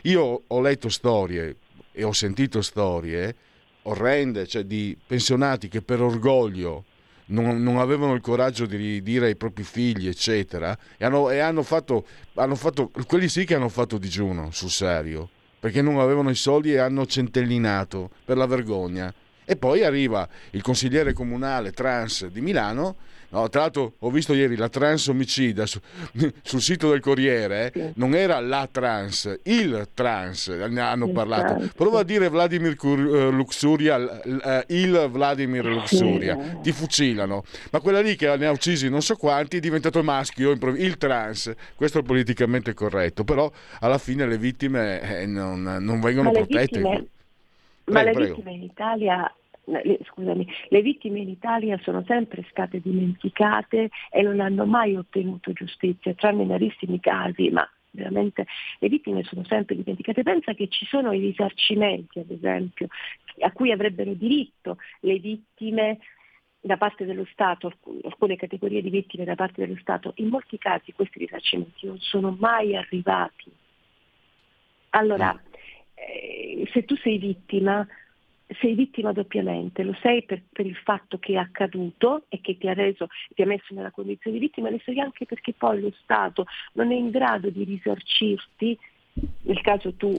Io 0.03 0.43
ho 0.47 0.61
letto 0.61 0.89
storie 0.89 1.57
e 1.93 2.03
ho 2.03 2.13
sentito 2.13 2.63
storie 2.63 3.35
orrende, 3.83 4.47
cioè 4.47 4.65
di 4.65 4.97
pensionati 5.07 5.69
che 5.69 5.83
per 5.83 6.01
orgoglio 6.01 6.85
non, 7.27 7.63
non, 7.63 7.79
avevano 7.79 8.15
il 8.15 8.21
coraggio 8.21 8.67
di 8.67 9.03
dire 9.03 9.27
ai 9.27 9.37
propri 9.37 9.65
figli, 9.65 10.09
eccetera, 10.09 10.77
e 10.97 11.05
hanno, 11.05 11.31
e 11.31 11.39
hanno, 11.39 11.63
fatto, 11.63 12.07
hanno 12.35 12.55
fatto, 12.55 12.91
quelli 13.07 13.29
sì 13.29 13.45
che 13.45 13.55
hanno 13.55 13.69
fatto 13.69 13.99
digiuno 13.99 14.51
sul 14.51 14.71
serio, 14.71 15.29
perché 15.61 15.83
non 15.83 15.99
avevano 15.99 16.31
i 16.31 16.35
soldi 16.35 16.73
e 16.73 16.79
hanno 16.79 17.07
centellinato 17.07 18.11
per 18.25 18.37
la 18.37 18.47
vergogna. 18.47 19.13
E 19.45 19.57
poi 19.57 19.85
arriva 19.85 20.29
il 20.51 20.63
consigliere 20.63 21.13
comunale 21.13 21.73
trans 21.73 22.27
di 22.27 22.41
Milano 22.41 22.97
No, 23.31 23.49
tra 23.49 23.63
l'altro 23.63 23.95
ho 24.01 24.11
visto 24.11 24.35
ieri 24.35 24.57
la 24.57 24.69
trans 24.69 25.07
omicida 25.07 25.65
su, 25.65 25.79
sul 26.43 26.61
sito 26.61 26.91
del 26.91 27.01
Corriere, 27.01 27.71
sì. 27.73 27.93
non 27.95 28.15
era 28.15 28.41
la 28.41 28.69
trans, 28.71 29.39
il 29.45 29.89
trans, 29.95 30.49
ne 30.49 30.81
hanno 30.81 31.07
il 31.07 31.13
parlato. 31.13 31.55
Trans. 31.55 31.73
Prova 31.75 32.01
a 32.01 32.03
dire 32.03 32.29
Vladimir 32.29 32.77
uh, 32.81 33.31
Luxuria, 33.31 34.21
il 34.67 35.09
Vladimir 35.11 35.65
Luxuria, 35.65 36.37
sì. 36.37 36.59
ti 36.63 36.73
fucilano. 36.73 37.45
Ma 37.71 37.81
quella 37.81 38.01
lì 38.01 38.17
che 38.17 38.37
ne 38.37 38.47
ha 38.47 38.51
uccisi 38.51 38.89
non 38.89 39.01
so 39.01 39.15
quanti 39.15 39.59
è 39.59 39.61
diventato 39.61 40.03
maschio, 40.03 40.51
il 40.51 40.97
trans. 40.97 41.53
Questo 41.77 42.01
è 42.01 42.03
politicamente 42.03 42.75
corretto, 42.75 43.23
però 43.23 43.51
alla 43.79 43.99
fine 43.99 44.27
le 44.27 44.39
vittime 44.39 45.21
eh, 45.21 45.27
non, 45.27 45.63
non, 45.63 46.01
vengono 46.01 46.33
protette. 46.33 46.79
Vittime, 46.79 47.07
ma 47.85 48.03
le 48.03 48.13
vittime 48.13 48.53
in 48.53 48.63
Italia 48.65 49.33
le, 49.65 49.99
scusami, 50.05 50.47
le 50.69 50.83
vittime 50.83 51.21
in 51.21 51.29
Italia 51.29 51.79
sono 51.83 52.03
sempre 52.07 52.45
state 52.51 52.81
dimenticate 52.81 53.91
e 54.11 54.23
non 54.23 54.41
hanno 54.41 54.67
mai 54.67 54.97
ottenuto 54.97 55.53
giustizia, 55.53 56.15
tranne 56.15 56.43
in 56.43 56.49
rarissimi 56.49 57.01
casi, 57.01 57.51
ma 57.51 57.69
veramente 57.93 58.47
le 58.79 58.89
vittime 58.89 59.23
sono 59.25 59.45
sempre 59.45 59.77
dimenticate. 59.77 60.23
Pensa 60.23 60.55
che 60.55 60.69
ci 60.69 60.87
sono 60.87 61.13
i 61.13 61.21
risarcimenti, 61.21 62.19
ad 62.21 62.31
esempio, 62.31 62.89
a 63.41 63.53
cui 63.53 63.73
avrebbero 63.73 64.13
diritto 64.15 64.79
le 65.01 65.19
vittime 65.19 65.99
da 66.61 66.77
parte 66.77 67.07
dello 67.07 67.27
Stato, 67.33 67.73
alcune 68.05 68.37
categorie 68.37 68.83
di 68.83 68.91
vittime 68.91 69.25
da 69.25 69.35
parte 69.35 69.65
dello 69.65 69.79
Stato, 69.81 70.13
in 70.17 70.29
molti 70.29 70.59
casi 70.59 70.93
questi 70.93 71.21
risarcimenti 71.21 71.87
non 71.87 71.99
sono 71.99 72.37
mai 72.39 72.77
arrivati. 72.77 73.51
Allora, 74.91 75.41
eh, 75.95 76.69
se 76.73 76.85
tu 76.85 76.97
sei 76.97 77.19
vittima, 77.19 77.87
sei 78.59 78.75
vittima 78.75 79.13
doppiamente, 79.13 79.83
lo 79.83 79.97
sei 80.01 80.25
per, 80.25 80.43
per, 80.51 80.67
il 80.67 80.77
fatto 80.77 81.19
che 81.19 81.35
è 81.35 81.37
accaduto 81.37 82.25
e 82.29 82.41
che 82.41 82.59
ti 82.59 82.69
ha, 82.69 82.73
reso, 82.73 83.09
ti 83.35 83.43
ha 83.43 83.47
messo 83.47 83.75
nella 83.75 83.91
condizione 83.91 84.39
di 84.39 84.45
vittima, 84.45 84.71
lo 84.71 84.81
sei 84.85 84.99
anche 84.99 85.27
perché 85.27 85.53
poi 85.53 85.81
lo 85.81 85.93
Stato 86.03 86.47
non 86.73 86.91
è 86.91 86.95
in 86.95 87.11
grado 87.11 87.51
di 87.51 87.65
risarcirti, 87.65 88.79
nel 89.43 89.61
caso 89.61 89.95
tu 89.95 90.13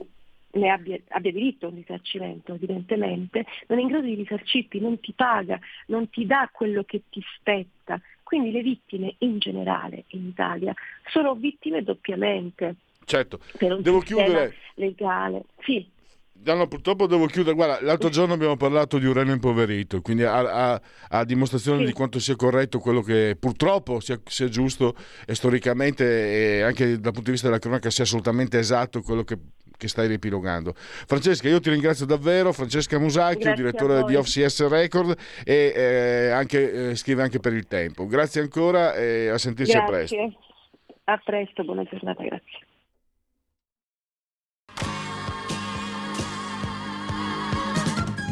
ne 0.54 0.68
abbia, 0.68 0.98
abbia 1.08 1.32
diritto 1.32 1.66
a 1.66 1.68
un 1.70 1.76
risarcimento 1.76 2.54
evidentemente, 2.54 3.44
non 3.68 3.78
è 3.78 3.82
in 3.82 3.88
grado 3.88 4.06
di 4.06 4.14
risarcirti, 4.14 4.80
non 4.80 5.00
ti 5.00 5.12
paga, 5.12 5.58
non 5.86 6.08
ti 6.10 6.26
dà 6.26 6.48
quello 6.52 6.84
che 6.84 7.02
ti 7.10 7.22
spetta. 7.36 8.00
Quindi 8.22 8.50
le 8.50 8.62
vittime 8.62 9.16
in 9.18 9.38
generale 9.38 10.04
in 10.08 10.26
Italia 10.26 10.72
sono 11.10 11.34
vittime 11.34 11.82
doppiamente. 11.82 12.76
Certo, 13.04 13.40
devo 13.58 14.00
chiudere. 14.00 14.54
Legale. 14.74 15.44
Sì. 15.60 15.86
No, 16.44 16.54
no, 16.54 16.66
purtroppo 16.66 17.06
devo 17.06 17.26
chiudere. 17.26 17.54
Guarda, 17.54 17.78
l'altro 17.82 18.08
giorno 18.08 18.34
abbiamo 18.34 18.56
parlato 18.56 18.98
di 18.98 19.06
un 19.06 19.12
reno 19.12 19.30
impoverito, 19.30 20.00
quindi 20.00 20.24
a, 20.24 20.72
a, 20.72 20.82
a 21.10 21.24
dimostrazione 21.24 21.80
sì. 21.80 21.84
di 21.84 21.92
quanto 21.92 22.18
sia 22.18 22.34
corretto 22.34 22.80
quello 22.80 23.00
che 23.00 23.36
purtroppo 23.38 24.00
sia, 24.00 24.20
sia, 24.24 24.48
giusto 24.48 24.96
e 25.24 25.36
storicamente 25.36 26.58
e 26.58 26.62
anche 26.62 26.98
dal 26.98 27.12
punto 27.12 27.26
di 27.26 27.30
vista 27.32 27.46
della 27.46 27.60
cronaca 27.60 27.90
sia 27.90 28.02
assolutamente 28.02 28.58
esatto 28.58 29.02
quello 29.02 29.22
che, 29.22 29.38
che 29.76 29.86
stai 29.86 30.08
riepilogando. 30.08 30.72
Francesca, 30.74 31.48
io 31.48 31.60
ti 31.60 31.70
ringrazio 31.70 32.06
davvero. 32.06 32.52
Francesca 32.52 32.98
Musacchio, 32.98 33.54
direttore 33.54 34.02
di 34.02 34.16
OFCS 34.16 34.66
Record 34.66 35.16
e 35.44 35.72
eh, 35.76 36.30
anche, 36.30 36.90
eh, 36.90 36.94
scrive 36.96 37.22
anche 37.22 37.38
per 37.38 37.52
il 37.52 37.68
tempo. 37.68 38.06
Grazie 38.08 38.40
ancora 38.40 38.96
e 38.96 39.28
a 39.28 39.38
sentirci 39.38 39.74
grazie. 39.74 39.86
a 39.86 39.96
presto. 39.96 40.16
A 41.04 41.20
presto, 41.24 41.62
buona 41.62 41.84
giornata, 41.84 42.22
grazie. 42.24 42.66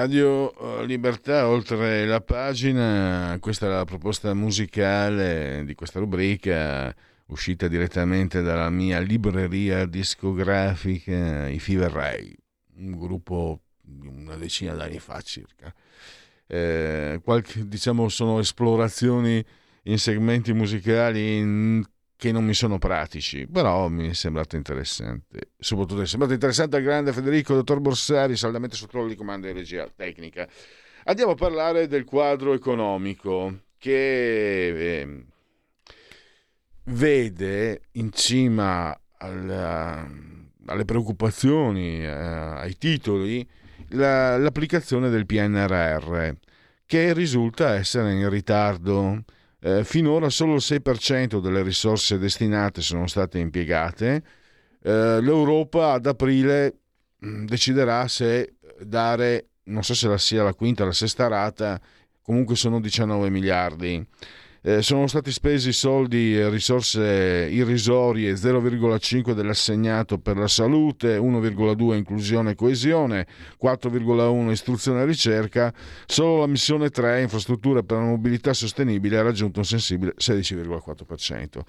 Radio 0.00 0.80
eh, 0.80 0.86
Libertà, 0.86 1.46
oltre 1.46 2.06
la 2.06 2.22
pagina, 2.22 3.36
questa 3.38 3.66
è 3.66 3.68
la 3.68 3.84
proposta 3.84 4.32
musicale 4.32 5.62
di 5.66 5.74
questa 5.74 5.98
rubrica 5.98 6.94
uscita 7.26 7.68
direttamente 7.68 8.40
dalla 8.40 8.70
mia 8.70 8.98
libreria 8.98 9.84
discografica, 9.84 11.48
i 11.48 11.58
Fever 11.58 11.92
Ray, 11.92 12.34
un 12.76 12.98
gruppo 12.98 13.60
di 13.78 14.06
una 14.06 14.36
decina 14.36 14.72
d'anni 14.72 14.98
fa 14.98 15.20
circa. 15.20 15.70
Eh, 16.46 17.20
qualche, 17.22 17.68
diciamo 17.68 18.08
sono 18.08 18.38
esplorazioni 18.38 19.44
in 19.82 19.98
segmenti 19.98 20.54
musicali 20.54 21.36
in 21.36 21.84
che 22.20 22.32
non 22.32 22.44
mi 22.44 22.52
sono 22.52 22.76
pratici, 22.76 23.46
però 23.46 23.88
mi 23.88 24.10
è 24.10 24.12
sembrato 24.12 24.54
interessante. 24.54 25.52
Soprattutto 25.58 26.02
è 26.02 26.06
sembrato 26.06 26.34
interessante 26.34 26.76
al 26.76 26.82
grande 26.82 27.14
Federico, 27.14 27.54
dottor 27.54 27.80
Borsari, 27.80 28.36
saldamente 28.36 28.76
sotto 28.76 29.02
il 29.06 29.16
comando 29.16 29.46
di 29.46 29.54
regia 29.54 29.90
tecnica. 29.96 30.46
Andiamo 31.04 31.32
a 31.32 31.34
parlare 31.34 31.86
del 31.86 32.04
quadro 32.04 32.52
economico 32.52 33.62
che 33.78 34.98
eh, 34.98 35.24
vede 36.84 37.80
in 37.92 38.12
cima 38.12 38.94
alla, 39.16 40.06
alle 40.66 40.84
preoccupazioni, 40.84 42.02
eh, 42.02 42.06
ai 42.06 42.76
titoli, 42.76 43.48
la, 43.92 44.36
l'applicazione 44.36 45.08
del 45.08 45.24
PNRR, 45.24 46.32
che 46.84 47.14
risulta 47.14 47.76
essere 47.76 48.12
in 48.12 48.28
ritardo 48.28 49.24
eh, 49.60 49.84
finora 49.84 50.30
solo 50.30 50.54
il 50.54 50.62
6% 50.62 51.40
delle 51.40 51.62
risorse 51.62 52.18
destinate 52.18 52.80
sono 52.80 53.06
state 53.06 53.38
impiegate. 53.38 54.22
Eh, 54.82 55.20
L'Europa 55.20 55.92
ad 55.92 56.06
aprile 56.06 56.78
mm, 57.24 57.44
deciderà 57.46 58.08
se 58.08 58.54
dare, 58.80 59.48
non 59.64 59.82
so 59.82 59.94
se 59.94 60.16
sia 60.18 60.42
la 60.42 60.54
quinta 60.54 60.82
o 60.82 60.86
la 60.86 60.92
sesta 60.92 61.28
rata, 61.28 61.80
comunque 62.22 62.56
sono 62.56 62.80
19 62.80 63.28
miliardi. 63.28 64.06
Eh, 64.62 64.82
sono 64.82 65.06
stati 65.06 65.32
spesi 65.32 65.72
soldi 65.72 66.36
e 66.36 66.50
risorse 66.50 67.48
irrisorie 67.50 68.34
0,5 68.34 69.32
dell'assegnato 69.32 70.18
per 70.18 70.36
la 70.36 70.48
salute, 70.48 71.16
1,2 71.16 71.94
inclusione 71.94 72.50
e 72.50 72.54
coesione, 72.54 73.26
4,1 73.58 74.50
istruzione 74.50 75.00
e 75.00 75.06
ricerca, 75.06 75.72
solo 76.04 76.40
la 76.40 76.46
missione 76.46 76.90
3 76.90 77.22
infrastrutture 77.22 77.82
per 77.84 77.98
la 77.98 78.04
mobilità 78.04 78.52
sostenibile 78.52 79.16
ha 79.16 79.22
raggiunto 79.22 79.60
un 79.60 79.64
sensibile 79.64 80.12
16,4%. 80.18 81.60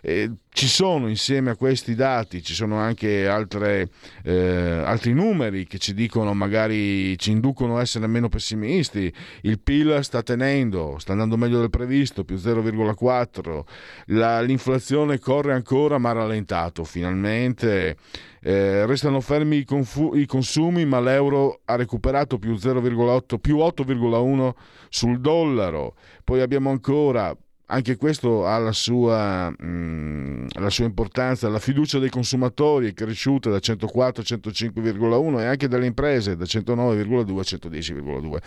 Eh, 0.00 0.30
ci 0.56 0.68
sono 0.68 1.08
insieme 1.08 1.50
a 1.50 1.54
questi 1.54 1.94
dati, 1.94 2.42
ci 2.42 2.54
sono 2.54 2.78
anche 2.78 3.28
altre, 3.28 3.90
eh, 4.24 4.80
altri 4.86 5.12
numeri 5.12 5.66
che 5.66 5.76
ci 5.76 5.92
dicono, 5.92 6.32
magari 6.32 7.18
ci 7.18 7.30
inducono 7.30 7.76
a 7.76 7.82
essere 7.82 8.06
meno 8.06 8.30
pessimisti. 8.30 9.12
Il 9.42 9.60
PIL 9.60 9.98
sta 10.00 10.22
tenendo, 10.22 10.96
sta 10.98 11.12
andando 11.12 11.36
meglio 11.36 11.58
del 11.60 11.68
previsto, 11.68 12.24
più 12.24 12.36
0,4. 12.36 13.64
La, 14.06 14.40
l'inflazione 14.40 15.18
corre 15.18 15.52
ancora 15.52 15.98
ma 15.98 16.08
ha 16.08 16.14
rallentato 16.14 16.84
finalmente. 16.84 17.96
Eh, 18.40 18.86
restano 18.86 19.20
fermi 19.20 19.58
i, 19.58 19.64
confu- 19.64 20.14
i, 20.14 20.24
consumi, 20.24 20.86
ma 20.86 21.00
l'euro 21.00 21.60
ha 21.66 21.76
recuperato 21.76 22.38
più 22.38 22.54
0,8, 22.54 23.36
più 23.38 23.58
8,1 23.58 24.54
sul 24.88 25.20
dollaro. 25.20 25.96
Poi 26.24 26.40
abbiamo 26.40 26.70
ancora 26.70 27.36
anche 27.66 27.96
questo 27.96 28.46
ha 28.46 28.58
la 28.58 28.72
sua, 28.72 29.50
mh, 29.50 29.66
mm, 29.66 30.46
la 30.54 30.70
sua, 30.70 30.84
importanza, 30.84 31.48
la 31.48 31.58
fiducia 31.58 31.98
dei 31.98 32.10
consumatori 32.10 32.88
è 32.88 32.94
cresciuta 32.94 33.50
da 33.50 33.58
104 33.58 34.22
a 34.22 34.24
105,1 34.24 35.40
e 35.40 35.44
anche 35.44 35.66
dalle 35.66 35.86
imprese 35.86 36.36
da 36.36 36.44
109,2 36.44 37.38
a 37.38 37.42
110,2. 37.42 38.42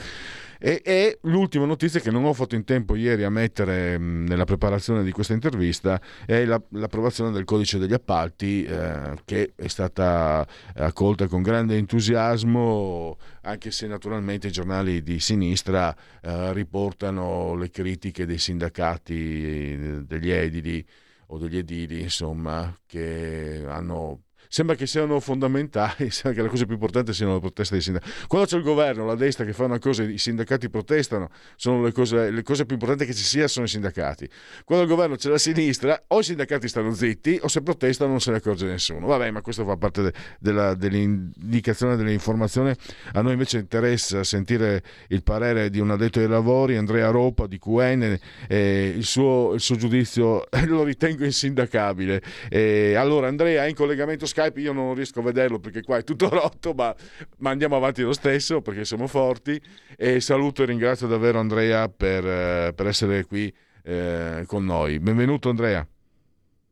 E, 0.62 0.82
e, 0.84 1.20
l'ultima 1.22 1.64
notizia 1.64 2.02
che 2.02 2.12
non 2.12 2.26
ho 2.26 2.34
fatto 2.34 2.54
in 2.54 2.66
tempo 2.66 2.96
ieri 2.96 3.24
a 3.24 3.30
mettere 3.30 3.98
mh, 3.98 4.26
nella 4.28 4.44
preparazione 4.44 5.04
di 5.06 5.12
questa 5.12 5.32
intervista 5.32 6.02
è 6.26 6.44
la, 6.44 6.62
l'approvazione 6.72 7.32
del 7.32 7.46
codice 7.46 7.78
degli 7.78 7.94
appalti 7.94 8.66
eh, 8.66 9.14
che 9.24 9.54
è 9.56 9.68
stata 9.68 10.46
accolta 10.76 11.28
con 11.28 11.42
grande 11.42 11.78
entusiasmo 11.78 13.18
anche 13.44 13.72
se 13.72 13.88
naturalmente 13.88 14.48
i 14.48 14.52
giornali 14.52 15.02
di 15.02 15.22
sinistra 15.22 15.96
eh, 16.22 16.52
riportano 16.52 17.56
le 17.56 17.70
critiche 17.70 18.26
dei 18.26 18.38
sindacati 18.38 19.16
eh, 19.16 20.04
degli 20.06 20.30
edili 20.30 20.86
o 21.28 21.38
degli 21.38 21.58
edili 21.58 22.02
insomma 22.02 22.78
che 22.86 23.64
hanno 23.66 24.24
sembra 24.52 24.76
che 24.76 24.88
siano 24.88 25.20
fondamentali, 25.20 26.10
sembra 26.10 26.34
che 26.34 26.42
la 26.42 26.50
cosa 26.50 26.66
più 26.66 26.74
importante 26.74 27.14
siano 27.14 27.36
le 27.36 27.40
proteste 27.40 27.76
dei 27.76 27.84
sindacati. 27.84 28.12
Quando 28.28 28.48
c'è 28.48 28.58
il 28.58 28.64
governo, 28.64 29.06
la 29.06 29.14
destra 29.14 29.46
che 29.46 29.54
fa 29.54 29.66
una 29.66 29.78
cosa 29.78 30.02
i 30.02 30.18
sindacati 30.18 30.70
protestano, 30.70 31.30
sono 31.56 31.84
le 31.84 31.92
cose, 31.92 32.32
le 32.32 32.42
cose 32.42 32.66
più 32.66 32.74
importanti 32.76 33.06
che 33.06 33.14
ci 33.14 33.24
sia 33.24 33.48
sono 33.48 33.66
i 33.66 33.70
sindacati. 33.70 34.28
Quando 34.66 34.86
il 34.86 34.90
governo 34.90 35.16
c'è 35.16 35.30
la 35.30 35.38
sinistra, 35.38 36.02
o 36.08 36.20
i 36.20 36.24
sindacati 36.24 36.68
stanno 36.68 36.94
zitti 36.94 37.40
o 37.44 37.48
se 37.48 37.62
protestano 37.62 38.10
non 38.10 38.20
se 38.20 38.32
ne 38.32 38.38
accorge 38.38 38.66
nessuno. 38.66 39.06
Vabbè, 39.06 39.30
ma 39.30 39.42
questo 39.42 39.64
fa 39.64 39.78
parte 39.78 40.02
de, 40.02 40.14
della, 40.40 40.74
dell'indicazione 40.74 41.96
dell'informazione. 41.96 42.76
A 43.14 43.22
noi 43.22 43.34
invece 43.34 43.60
interessa 43.60 44.24
sentire 44.24 44.82
il 45.10 45.22
parere 45.22 45.70
di 45.70 45.80
un 45.80 45.92
addetto 45.92 46.20
ai 46.20 46.28
lavori, 46.28 46.76
Andrea 46.76 47.12
Ropa 47.12 47.46
di 47.46 47.60
QN, 47.60 48.18
eh, 48.48 48.94
il, 48.96 49.06
suo, 49.06 49.54
il, 49.54 49.62
suo, 49.62 49.76
giudizio 49.76 50.48
lo 50.66 50.84
ritengo 50.84 51.24
insindacabile. 51.24 52.20
Eh, 52.50 52.96
allora, 52.96 53.28
Andrea, 53.28 53.68
in 53.68 53.76
collegamento 53.76 54.26
Skype 54.26 54.39
Skype 54.40 54.62
io 54.62 54.72
non 54.72 54.94
riesco 54.94 55.20
a 55.20 55.24
vederlo 55.24 55.60
perché 55.60 55.82
qua 55.82 55.98
è 55.98 56.04
tutto 56.04 56.30
rotto, 56.32 56.74
ma, 56.74 56.96
ma 57.40 57.50
andiamo 57.50 57.76
avanti 57.76 58.02
lo 58.02 58.14
stesso 58.14 58.62
perché 58.62 58.86
siamo 58.86 59.08
forti. 59.08 59.62
E 59.98 60.22
saluto 60.22 60.64
e 60.64 60.68
ringrazio 60.68 61.08
davvero 61.08 61.40
Andrea 61.40 61.90
per, 61.90 62.26
eh, 62.26 62.74
per 62.74 62.88
essere 62.88 63.26
qui 63.26 63.54
eh, 63.84 64.44
con 64.48 64.64
noi. 64.64 65.00
Benvenuto 65.00 65.50
Andrea. 65.50 65.86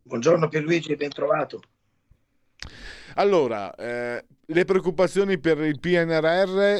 Buongiorno 0.03 0.47
Pierluigi, 0.47 0.95
ben 0.95 1.09
trovato. 1.09 1.61
Allora, 3.15 3.73
eh, 3.75 4.23
le 4.45 4.65
preoccupazioni 4.65 5.37
per 5.37 5.59
il 5.59 5.79
PNRR 5.79 6.79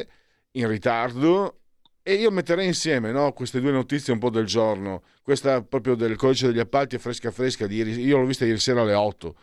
in 0.52 0.68
ritardo 0.68 1.58
e 2.02 2.14
io 2.14 2.30
metterei 2.30 2.66
insieme 2.66 3.12
no, 3.12 3.32
queste 3.32 3.60
due 3.60 3.72
notizie 3.72 4.14
un 4.14 4.18
po' 4.18 4.30
del 4.30 4.46
giorno. 4.46 5.02
Questa 5.22 5.60
proprio 5.60 5.94
del 5.94 6.16
codice 6.16 6.46
degli 6.46 6.58
appalti 6.58 6.96
è 6.96 6.98
fresca 6.98 7.30
fresca 7.30 7.66
di 7.66 7.76
ieri. 7.76 8.00
Io 8.00 8.16
l'ho 8.16 8.24
vista 8.24 8.46
ieri 8.46 8.58
sera 8.58 8.80
alle 8.80 8.94
8 8.94 9.34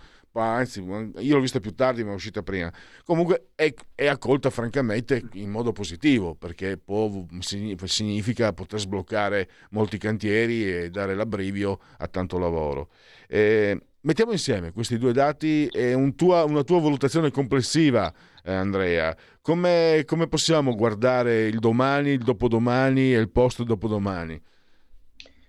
anzi 0.44 0.82
io 0.82 1.36
l'ho 1.36 1.42
vista 1.42 1.60
più 1.60 1.74
tardi 1.74 2.04
ma 2.04 2.12
è 2.12 2.14
uscita 2.14 2.44
prima. 2.44 2.72
Comunque 3.04 3.50
è, 3.56 3.74
è 3.94 4.08
accolta 4.08 4.50
francamente 4.50 5.24
in 5.34 5.50
modo 5.50 5.72
positivo 5.72 6.36
perché 6.36 6.78
può, 6.78 7.26
significa 7.40 8.54
poter 8.54 8.80
sbloccare 8.80 9.50
molti 9.72 9.98
cantieri 9.98 10.70
e 10.70 10.90
dare 10.90 11.16
l'abbrivio 11.16 11.80
a 11.98 12.08
tanto 12.08 12.38
lavoro. 12.38 12.90
Eh, 13.28 13.80
mettiamo 14.02 14.32
insieme 14.32 14.72
questi 14.72 14.98
due 14.98 15.14
dati 15.14 15.68
e 15.68 15.94
un 15.94 16.16
tua, 16.16 16.44
una 16.44 16.64
tua 16.64 16.80
valutazione 16.80 17.32
complessiva 17.32 18.14
eh, 18.44 18.54
Andrea. 18.54 19.16
Come, 19.42 20.04
come 20.06 20.28
possiamo 20.28 20.76
guardare 20.76 21.48
il 21.48 21.60
domani, 21.60 22.10
il 22.12 22.24
dopodomani 22.24 23.14
e 23.14 23.18
il 23.20 23.30
post 23.30 23.64
dopodomani 23.64 24.42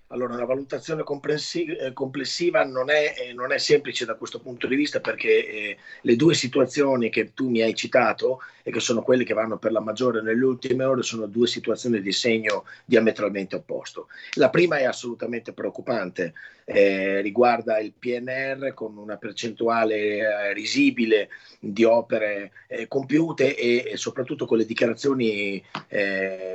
allora, 0.08 0.34
una 0.34 0.44
valutazione 0.44 1.02
eh, 1.02 1.92
complessiva 1.92 2.64
non 2.64 2.90
è, 2.90 3.14
eh, 3.18 3.32
non 3.32 3.52
è, 3.52 3.58
semplice 3.58 4.04
da 4.04 4.14
questo 4.14 4.38
punto 4.38 4.68
di 4.68 4.76
vista 4.76 5.00
perché 5.00 5.48
eh, 5.48 5.76
le 6.02 6.16
due 6.16 6.34
situazioni 6.34 7.10
che 7.10 7.32
tu 7.34 7.48
mi 7.48 7.60
hai 7.60 7.74
citato 7.74 8.40
e 8.62 8.70
che 8.70 8.78
sono 8.78 9.02
quelle 9.02 9.24
che 9.24 9.34
vanno 9.34 9.58
per 9.58 9.72
la 9.72 9.80
maggiore 9.80 10.22
nelle 10.22 10.44
ultime 10.44 10.84
ore 10.84 11.02
sono 11.02 11.26
due 11.26 11.48
situazioni 11.48 12.00
di 12.00 12.12
segno 12.12 12.64
diametralmente 12.84 13.56
opposto. 13.56 14.06
La 14.34 14.50
prima 14.50 14.78
è 14.78 14.84
assolutamente 14.84 15.52
preoccupante, 15.52 16.34
eh, 16.64 17.20
riguarda 17.20 17.78
il 17.78 17.92
PNR 17.96 18.74
con 18.74 18.96
una 18.96 19.16
percentuale 19.16 19.96
eh, 19.96 20.52
risibile 20.52 21.28
di 21.58 21.84
opere 21.84 22.52
compiute 22.88 23.56
e, 23.56 23.90
e, 23.92 23.96
soprattutto 23.96 24.46
con 24.46 24.58
le 24.58 24.66
dichiarazioni 24.66 25.62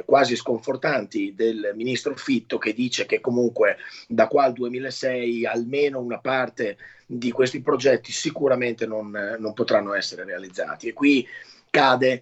quasi 0.05 0.35
sconfortanti 0.35 1.33
del 1.35 1.71
ministro 1.75 2.15
Fitto 2.15 2.57
che 2.57 2.73
dice 2.73 3.05
che 3.05 3.19
comunque 3.19 3.40
comunque 3.41 3.77
da 4.07 4.27
qua 4.27 4.43
al 4.43 4.53
2006 4.53 5.45
almeno 5.45 5.99
una 5.99 6.19
parte 6.19 6.77
di 7.05 7.31
questi 7.31 7.61
progetti 7.61 8.11
sicuramente 8.11 8.85
non, 8.85 9.09
non 9.39 9.53
potranno 9.53 9.93
essere 9.93 10.23
realizzati 10.23 10.87
e 10.87 10.93
qui 10.93 11.27
cade 11.69 12.21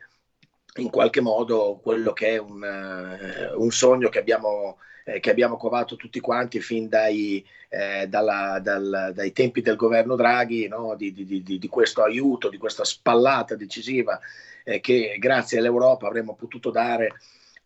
in 0.75 0.89
qualche 0.89 1.19
modo 1.19 1.79
quello 1.83 2.13
che 2.13 2.29
è 2.29 2.37
un, 2.37 2.61
uh, 2.61 3.61
un 3.61 3.71
sogno 3.71 4.07
che 4.07 4.19
abbiamo, 4.19 4.77
eh, 5.03 5.19
che 5.19 5.29
abbiamo, 5.29 5.57
covato 5.57 5.95
tutti 5.95 6.19
quanti 6.19 6.61
fin 6.61 6.87
dai, 6.87 7.45
eh, 7.67 8.07
dalla, 8.07 8.59
dal, 8.61 9.11
dai 9.13 9.31
tempi 9.33 9.61
del 9.61 9.75
governo 9.75 10.15
Draghi, 10.15 10.67
no? 10.67 10.95
di, 10.95 11.11
di, 11.11 11.43
di, 11.43 11.57
di, 11.57 11.67
questo 11.67 12.03
aiuto, 12.03 12.49
di 12.49 12.57
questa 12.57 12.85
spallata 12.85 13.55
decisiva 13.55 14.19
eh, 14.63 14.79
che 14.79 15.17
grazie 15.19 15.57
all'Europa 15.57 16.07
avremmo 16.07 16.35
potuto 16.35 16.69
dare 16.69 17.13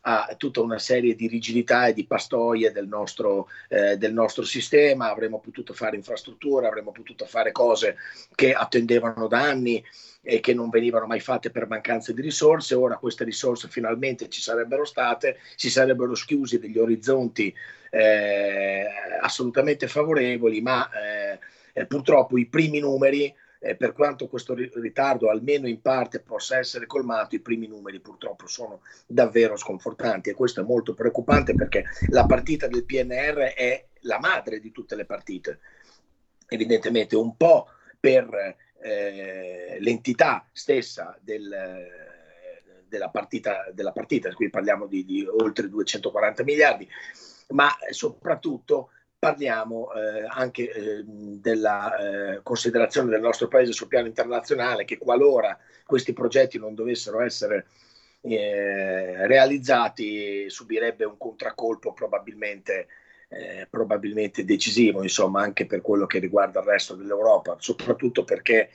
a 0.05 0.35
tutta 0.37 0.59
una 0.59 0.79
serie 0.79 1.15
di 1.15 1.27
rigidità 1.27 1.87
e 1.87 1.93
di 1.93 2.05
pastoie 2.05 2.71
del 2.71 2.87
nostro, 2.87 3.47
eh, 3.69 3.95
del 3.95 4.11
nostro 4.11 4.43
sistema, 4.43 5.09
avremmo 5.09 5.39
potuto 5.39 5.73
fare 5.73 5.95
infrastrutture, 5.95 6.67
avremmo 6.67 6.91
potuto 6.91 7.25
fare 7.25 7.53
cose 7.53 7.95
che 8.35 8.53
attendevano 8.53 9.27
da 9.27 9.41
anni 9.41 9.83
e 10.21 10.41
che 10.41 10.53
non 10.53 10.69
venivano 10.69 11.05
mai 11.05 11.21
fatte 11.21 11.51
per 11.51 11.67
mancanza 11.67 12.11
di 12.11 12.21
risorse, 12.21 12.75
ora 12.75 12.97
queste 12.97 13.23
risorse 13.23 13.69
finalmente 13.69 14.27
ci 14.27 14.41
sarebbero 14.41 14.83
state, 14.83 15.37
si 15.55 15.69
sarebbero 15.69 16.15
schiusi 16.15 16.59
degli 16.59 16.77
orizzonti 16.77 17.53
eh, 17.89 18.85
assolutamente 19.21 19.87
favorevoli, 19.87 20.61
ma 20.61 20.89
eh, 20.89 21.39
eh 21.71 21.85
purtroppo 21.85 22.37
i 22.37 22.45
primi 22.45 22.79
numeri 22.79 23.33
eh, 23.63 23.75
per 23.75 23.93
quanto 23.93 24.27
questo 24.27 24.53
ritardo 24.53 25.29
almeno 25.29 25.69
in 25.69 25.81
parte 25.81 26.19
possa 26.19 26.57
essere 26.57 26.85
colmato, 26.85 27.35
i 27.35 27.39
primi 27.39 27.65
numeri 27.65 28.01
purtroppo 28.01 28.45
sono 28.45 28.81
davvero 29.07 29.55
sconfortanti 29.55 30.29
e 30.29 30.33
questo 30.33 30.59
è 30.59 30.65
molto 30.65 30.93
preoccupante 30.93 31.55
perché 31.55 31.85
la 32.09 32.25
partita 32.25 32.67
del 32.67 32.83
PNR 32.83 33.53
è 33.55 33.85
la 34.01 34.19
madre 34.19 34.59
di 34.59 34.71
tutte 34.71 34.95
le 34.95 35.05
partite. 35.05 35.59
Evidentemente 36.49 37.15
un 37.15 37.37
po' 37.37 37.69
per 37.97 38.57
eh, 38.81 39.77
l'entità 39.79 40.45
stessa 40.51 41.17
del, 41.21 41.49
della, 42.85 43.09
partita, 43.09 43.71
della 43.71 43.93
partita, 43.93 44.33
qui 44.33 44.49
parliamo 44.49 44.87
di, 44.87 45.05
di 45.05 45.25
oltre 45.25 45.69
240 45.69 46.43
miliardi, 46.43 46.87
ma 47.51 47.69
soprattutto 47.91 48.89
parliamo 49.23 49.93
eh, 49.93 50.25
anche 50.27 50.69
eh, 50.69 51.03
della 51.05 51.95
eh, 52.33 52.39
considerazione 52.43 53.09
del 53.09 53.21
nostro 53.21 53.47
paese 53.47 53.71
sul 53.71 53.87
piano 53.87 54.07
internazionale 54.07 54.83
che 54.83 54.97
qualora 54.97 55.57
questi 55.85 56.11
progetti 56.11 56.59
non 56.59 56.75
dovessero 56.75 57.21
essere 57.21 57.67
eh, 58.19 59.25
realizzati 59.25 60.49
subirebbe 60.49 61.05
un 61.05 61.17
contraccolpo 61.17 61.93
probabilmente, 61.93 62.87
eh, 63.29 63.65
probabilmente 63.69 64.43
decisivo 64.43 65.03
insomma 65.03 65.41
anche 65.41 65.65
per 65.65 65.79
quello 65.79 66.05
che 66.05 66.19
riguarda 66.19 66.59
il 66.59 66.65
resto 66.65 66.93
dell'Europa 66.93 67.55
soprattutto 67.59 68.25
perché 68.25 68.71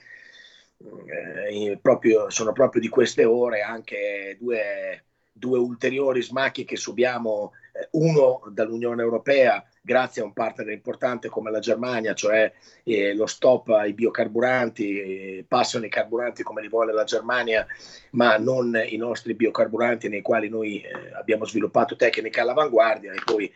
eh, 0.79 1.79
proprio, 1.83 2.31
sono 2.31 2.53
proprio 2.53 2.81
di 2.81 2.89
queste 2.89 3.25
ore 3.25 3.61
anche 3.61 4.39
due, 4.41 5.08
due 5.39 5.59
ulteriori 5.59 6.23
smacchi 6.23 6.65
che 6.65 6.77
subiamo 6.77 7.53
uno 7.93 8.43
dall'Unione 8.51 9.03
Europea 9.03 9.65
grazie 9.81 10.21
a 10.21 10.25
un 10.25 10.33
partner 10.33 10.69
importante 10.69 11.29
come 11.29 11.51
la 11.51 11.61
Germania, 11.61 12.13
cioè 12.13 12.53
eh, 12.83 13.15
lo 13.15 13.27
stop 13.27 13.69
ai 13.69 13.95
biocarburanti, 13.95 15.01
eh, 15.01 15.45
passano 15.49 15.87
i 15.87 15.91
carburanti 15.91 16.43
come 16.43 16.61
li 16.61 16.69
vuole 16.69 16.93
la 16.93 17.05
Germania, 17.05 17.67
ma 18.11 18.37
non 18.37 18.79
i 18.87 18.97
nostri 18.97 19.35
biocarburanti 19.35 20.09
nei 20.09 20.21
quali 20.21 20.49
noi 20.49 20.83
eh, 20.83 21.13
abbiamo 21.15 21.47
sviluppato 21.47 21.97
tecnica 21.97 22.43
all'avanguardia 22.43 23.13
e 23.13 23.21
poi, 23.25 23.51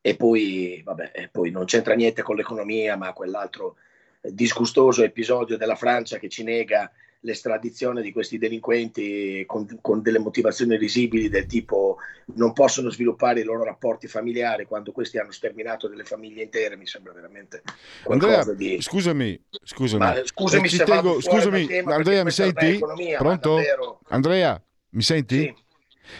e 0.00 0.16
poi, 0.16 0.80
vabbè, 0.82 1.10
e 1.12 1.28
poi 1.28 1.50
non 1.50 1.66
c'entra 1.66 1.94
niente 1.94 2.22
con 2.22 2.36
l'economia, 2.36 2.96
ma 2.96 3.12
quell'altro 3.12 3.76
disgustoso 4.22 5.02
episodio 5.02 5.56
della 5.56 5.76
Francia 5.76 6.18
che 6.18 6.28
ci 6.28 6.44
nega 6.44 6.90
l'estradizione 7.20 8.00
di 8.00 8.12
questi 8.12 8.38
delinquenti 8.38 9.44
con, 9.46 9.66
con, 9.80 10.00
delle 10.00 10.18
motivazioni 10.18 10.76
risibili 10.76 11.28
del 11.28 11.46
tipo 11.46 11.98
non 12.36 12.52
possono 12.52 12.88
sviluppare 12.90 13.40
i 13.40 13.44
loro 13.44 13.64
rapporti 13.64 14.06
familiari 14.06 14.64
quando 14.64 14.92
questi 14.92 15.18
hanno 15.18 15.30
sterminato 15.30 15.88
delle 15.88 16.04
famiglie 16.04 16.42
intere, 16.42 16.76
mi 16.76 16.86
sembra 16.86 17.12
veramente 17.12 17.62
qualcosa 18.02 18.50
Andrea, 18.50 18.54
di... 18.54 18.80
Scusami, 18.80 19.44
scusami. 19.62 20.04
Ma, 20.04 20.20
scusami, 20.24 20.68
eh, 20.68 20.84
tengo, 20.84 21.20
scusami 21.20 21.78
Andrea, 21.84 22.24
mi 22.24 22.30
senti? 22.30 22.66
Economia, 22.66 23.18
Pronto? 23.18 24.00
Andrea, 24.08 24.62
mi 24.90 25.02
senti? 25.02 25.36
Sì. 25.36 25.54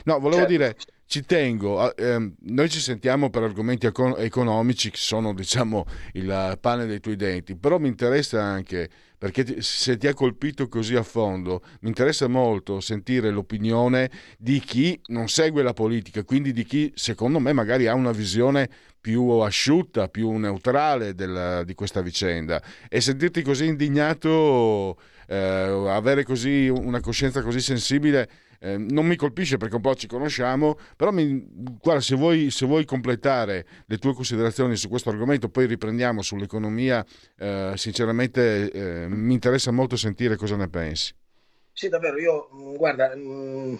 No, 0.04 0.18
volevo 0.18 0.46
certo. 0.46 0.50
dire, 0.52 0.76
ci 1.06 1.24
tengo, 1.24 1.96
ehm, 1.96 2.36
noi 2.42 2.68
ci 2.68 2.78
sentiamo 2.78 3.30
per 3.30 3.42
argomenti 3.42 3.86
econ- 3.86 4.14
economici 4.18 4.90
che 4.90 4.98
sono 4.98 5.34
diciamo 5.34 5.84
il 6.12 6.56
pane 6.60 6.86
dei 6.86 7.00
tuoi 7.00 7.16
denti, 7.16 7.56
però 7.56 7.78
mi 7.78 7.88
interessa 7.88 8.40
anche 8.40 8.88
perché 9.20 9.60
se 9.60 9.98
ti 9.98 10.06
ha 10.06 10.14
colpito 10.14 10.66
così 10.66 10.96
a 10.96 11.02
fondo, 11.02 11.60
mi 11.80 11.88
interessa 11.88 12.26
molto 12.26 12.80
sentire 12.80 13.28
l'opinione 13.28 14.10
di 14.38 14.60
chi 14.60 14.98
non 15.08 15.28
segue 15.28 15.62
la 15.62 15.74
politica, 15.74 16.24
quindi 16.24 16.54
di 16.54 16.64
chi 16.64 16.90
secondo 16.94 17.38
me 17.38 17.52
magari 17.52 17.86
ha 17.86 17.92
una 17.92 18.12
visione 18.12 18.66
più 18.98 19.28
asciutta, 19.28 20.08
più 20.08 20.30
neutrale 20.38 21.14
del, 21.14 21.64
di 21.66 21.74
questa 21.74 22.00
vicenda. 22.00 22.62
E 22.88 23.02
sentirti 23.02 23.42
così 23.42 23.66
indignato, 23.66 24.98
eh, 25.26 25.36
avere 25.36 26.24
così 26.24 26.68
una 26.68 27.00
coscienza 27.00 27.42
così 27.42 27.60
sensibile 27.60 28.26
eh, 28.60 28.76
non 28.76 29.06
mi 29.06 29.16
colpisce 29.16 29.56
perché 29.56 29.76
un 29.76 29.80
po' 29.80 29.94
ci 29.94 30.06
conosciamo, 30.06 30.78
però 30.96 31.10
mi, 31.10 31.44
guarda, 31.80 32.00
se 32.00 32.14
vuoi, 32.14 32.50
se 32.50 32.66
vuoi, 32.66 32.84
completare 32.84 33.66
le 33.86 33.98
tue 33.98 34.14
considerazioni 34.14 34.76
su 34.76 34.88
questo 34.88 35.08
argomento, 35.08 35.48
poi 35.48 35.66
riprendiamo 35.66 36.22
sull'economia, 36.22 37.04
eh, 37.38 37.72
sinceramente 37.76 38.70
eh, 38.70 39.08
mi 39.08 39.32
interessa 39.32 39.70
molto 39.70 39.96
sentire 39.96 40.36
cosa 40.36 40.56
ne 40.56 40.68
pensi. 40.68 41.14
Sì, 41.72 41.88
davvero, 41.88 42.18
io 42.18 42.50
mm, 42.54 42.74
guarda, 42.74 43.12
mm, 43.16 43.74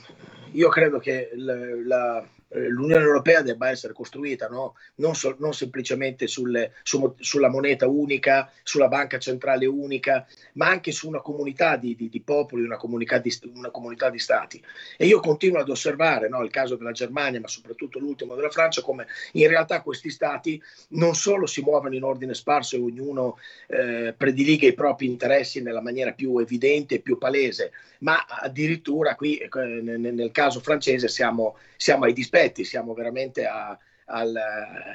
io 0.53 0.69
credo 0.69 0.99
che 0.99 1.31
la, 1.35 1.55
la 1.85 2.29
l'Unione 2.53 3.05
Europea 3.05 3.43
debba 3.43 3.71
essere 3.71 3.93
costruita 3.93 4.49
no? 4.49 4.75
non, 4.97 5.15
so, 5.15 5.37
non, 5.39 5.55
semplicemente 5.55 6.27
sulle, 6.27 6.73
su, 6.83 7.15
sulla 7.19 7.49
moneta 7.49 7.87
unica, 7.87 8.51
sulla 8.63 8.89
banca 8.89 9.19
centrale 9.19 9.67
unica, 9.67 10.27
ma 10.55 10.69
anche 10.69 10.91
su 10.91 11.09
una 11.09 11.21
comunità 11.21 11.77
di, 11.77 11.95
di, 11.95 12.09
di 12.09 12.21
popoli, 12.21 12.65
una 12.65 12.77
comunità 12.77 13.19
di, 13.19 13.33
una 13.55 13.71
comunità 13.71 14.11
di, 14.11 14.19
stati. 14.19 14.63
E 14.97 15.07
io 15.07 15.21
continuo 15.21 15.61
ad 15.61 15.69
osservare 15.69 16.29
no? 16.29 16.43
il 16.43 16.51
caso 16.51 16.75
della 16.77 16.93
Germania, 16.93 17.41
ma 17.41 17.49
soprattutto 17.49 17.99
l'ultimo 17.99 18.35
della 18.35 18.51
Francia, 18.51 18.83
come 18.83 19.07
in 19.33 19.47
realtà 19.47 19.83
questi 19.83 20.11
stati 20.11 20.61
non 20.89 21.15
solo 21.15 21.47
si 21.47 21.63
muovono 21.63 21.95
in 21.95 22.03
ordine 22.03 22.35
sparso 22.35 22.77
e 22.77 22.81
ognuno 22.81 23.39
eh, 23.69 24.15
prediliga 24.17 24.67
i 24.67 24.75
propri 24.75 25.07
interessi 25.07 25.63
nella 25.63 25.81
maniera 25.81 26.13
più 26.13 26.39
evidente 26.39 26.97
e 26.97 27.01
più 27.01 27.17
palese, 27.17 27.73
ma 28.01 28.25
addirittura 28.27 29.15
qui 29.15 29.39
eh, 29.39 29.49
nel, 29.59 30.01
nel 30.01 30.31
caso 30.33 30.61
francese 30.61 31.09
siamo, 31.09 31.57
siamo 31.81 32.05
ai 32.05 32.13
dispetti 32.13 32.63
siamo 32.63 32.93
veramente 32.93 33.47
a, 33.47 33.79
al, 34.11 34.39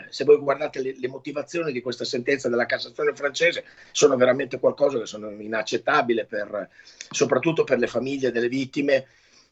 se 0.09 0.23
voi 0.23 0.37
guardate 0.37 0.81
le, 0.81 0.95
le, 0.99 1.07
motivazioni 1.07 1.71
di 1.71 1.81
questa 1.81 2.05
sentenza 2.05 2.47
della 2.49 2.65
Cassazione 2.65 3.15
francese, 3.15 3.63
sono 3.91 4.15
veramente 4.15 4.59
qualcosa 4.59 4.99
che 4.99 5.05
sono 5.05 5.31
inaccettabile, 5.31 6.25
per, 6.25 6.69
soprattutto 7.09 7.63
per 7.63 7.79
le 7.79 7.87
famiglie 7.87 8.31
delle 8.31 8.49
vittime. 8.49 9.07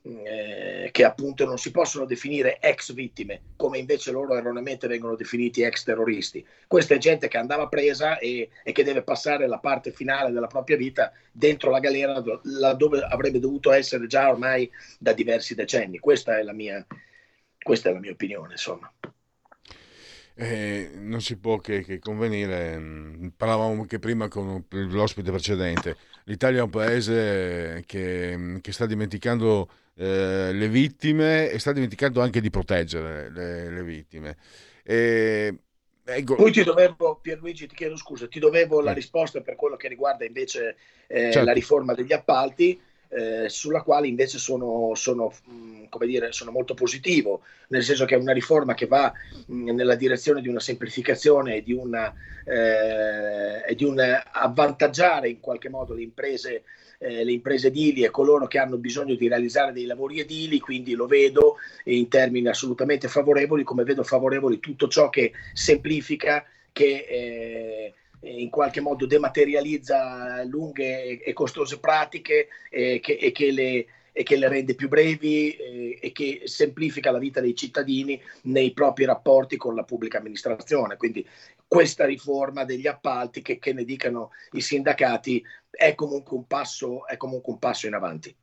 Eh, 0.06 0.90
che 0.92 1.06
appunto 1.06 1.46
non 1.46 1.58
si 1.58 1.72
possono 1.72 2.04
definire 2.04 2.60
ex 2.60 2.92
vittime, 2.92 3.40
come 3.56 3.78
invece 3.78 4.12
loro 4.12 4.36
erroneamente 4.36 4.86
vengono 4.86 5.16
definiti 5.16 5.62
ex 5.62 5.86
terroristi. 5.86 6.46
Questa 6.68 6.94
è 6.94 6.98
gente 6.98 7.30
che 7.30 7.38
andava 7.38 7.70
presa 7.70 8.18
e, 8.18 8.50
e 8.66 8.74
che 8.74 8.84
deve 8.84 9.04
passare 9.04 9.48
la 9.48 9.60
parte 9.60 9.94
finale 9.94 10.34
della 10.34 10.48
propria 10.48 10.76
vita 10.76 11.14
dentro 11.32 11.72
la 11.72 11.80
galera, 11.80 12.22
laddove 12.42 13.00
avrebbe 13.00 13.40
dovuto 13.40 13.72
essere 13.72 14.06
già 14.08 14.28
ormai 14.30 14.70
da 15.00 15.14
diversi 15.14 15.56
decenni. 15.56 16.00
Questa 16.00 16.38
è 16.38 16.44
la 16.44 16.52
mia, 16.52 16.86
questa 17.64 17.90
è 17.90 17.94
la 17.94 18.00
mia 18.00 18.12
opinione, 18.12 18.52
insomma. 18.52 18.92
Eh, 20.36 20.90
non 20.96 21.22
si 21.22 21.38
può 21.38 21.58
che, 21.58 21.84
che, 21.84 22.00
convenire, 22.00 22.78
mm, 22.78 23.28
parlavamo 23.38 23.82
anche 23.82 24.00
prima 24.00 24.28
con 24.28 24.66
l'ospite 24.70 25.30
precedente, 25.30 25.96
l'Italia 26.26 26.60
è 26.60 26.64
un 26.64 26.70
paese 26.72 27.84
che, 27.86 28.60
che 28.62 28.72
sta 28.72 28.88
dimenticando 28.88 29.70
eh, 29.96 30.52
le 30.52 30.68
vittime 30.70 31.50
e 31.50 31.60
sta 31.60 31.72
dimenticando 31.72 32.22
anche 32.22 32.42
di 32.42 32.50
proteggere 32.50 33.30
le, 33.30 33.70
le 33.70 33.84
vittime. 33.84 34.38
E, 34.84 35.56
ecco. 36.04 36.36
Poi 36.36 36.52
ti 36.52 36.64
dovevo, 36.64 37.20
Pierluigi, 37.22 37.68
ti 37.68 37.76
chiedo 37.76 37.96
scusa, 37.96 38.28
ti 38.28 38.40
dovevo 38.40 38.82
la 38.82 38.92
risposta 38.92 39.42
per 39.42 39.56
quello 39.56 39.76
che 39.76 39.88
riguarda 39.88 40.26
invece 40.26 40.78
eh, 41.06 41.32
certo. 41.32 41.44
la 41.44 41.54
riforma 41.54 41.94
degli 41.94 42.14
appalti 42.14 42.82
eh, 43.16 43.50
sulla 43.50 43.82
quale 43.82 44.08
invece 44.08 44.38
sono, 44.38 44.92
sono, 44.96 45.32
come 45.90 46.06
dire, 46.06 46.32
sono, 46.32 46.52
molto 46.52 46.74
positivo, 46.74 47.42
nel 47.68 47.84
senso 47.84 48.06
che 48.06 48.16
è 48.16 48.18
una 48.18 48.34
riforma 48.34 48.74
che 48.74 48.88
va 48.88 49.12
mh, 49.46 49.72
nella 49.72 49.96
direzione 49.96 50.42
di 50.42 50.48
una 50.48 50.60
semplificazione 50.60 51.58
e 51.58 51.64
di, 51.64 51.74
una, 51.74 52.14
eh, 52.46 53.74
di 53.76 53.84
un 53.84 54.00
avvantaggiare 54.32 55.30
in 55.30 55.40
qualche 55.40 55.70
modo 55.70 55.94
le 55.94 56.02
imprese, 56.02 56.64
eh, 56.98 57.24
le 57.24 57.32
imprese 57.32 57.68
edili 57.68 58.04
e 58.04 58.10
coloro 58.10 58.48
che 58.48 58.58
hanno 58.58 58.78
bisogno 58.78 59.16
di 59.16 59.28
realizzare 59.28 59.74
dei 59.74 59.86
lavori 59.86 60.20
edili, 60.20 60.60
quindi 60.60 60.94
lo 60.96 61.06
vedo 61.06 61.58
in 61.86 62.08
termini 62.08 62.48
assolutamente 62.48 63.08
favorevoli, 63.08 63.64
come 63.64 63.84
vedo 63.84 64.04
favorevoli 64.04 64.60
tutto 64.60 64.88
ciò 64.88 65.10
che 65.10 65.34
semplifica, 65.54 66.46
che 66.72 67.06
eh, 67.08 67.94
in 68.24 68.50
qualche 68.50 68.82
modo 68.82 69.06
dematerializza 69.06 70.44
lunghe 70.46 71.22
e 71.22 71.34
costose 71.34 71.80
pratiche 71.80 72.48
e 72.70 73.00
che, 73.02 73.14
e 73.14 73.32
che, 73.32 73.52
le, 73.52 73.86
e 74.12 74.24
che 74.24 74.38
le, 74.38 74.48
rende 74.48 74.76
più 74.76 74.88
brevi 74.88 75.56
e 76.00 76.12
che 76.14 76.42
semplifica 76.46 77.12
la 77.12 77.20
vita 77.20 77.42
dei 77.42 77.56
cittadini 77.56 78.20
nei 78.44 78.72
propri 78.72 79.06
rapporti 79.06 79.58
con 79.58 79.76
la 79.76 79.84
pubblica 79.84 80.20
amministrazione. 80.20 80.98
Quindi 80.98 81.28
questa 81.68 82.06
riforma 82.06 82.66
degli 82.66 82.88
appalti, 82.88 83.42
che, 83.42 83.60
che 83.60 83.74
ne 83.74 83.84
dicano 83.84 84.32
i 84.52 84.62
sindacati, 84.62 85.44
è 85.70 85.96
comunque 85.96 86.38
un 86.38 86.46
passo, 86.46 87.00
comunque 87.18 87.54
un 87.54 87.60
passo 87.60 87.88
in 87.88 87.94
avanti. 87.94 88.36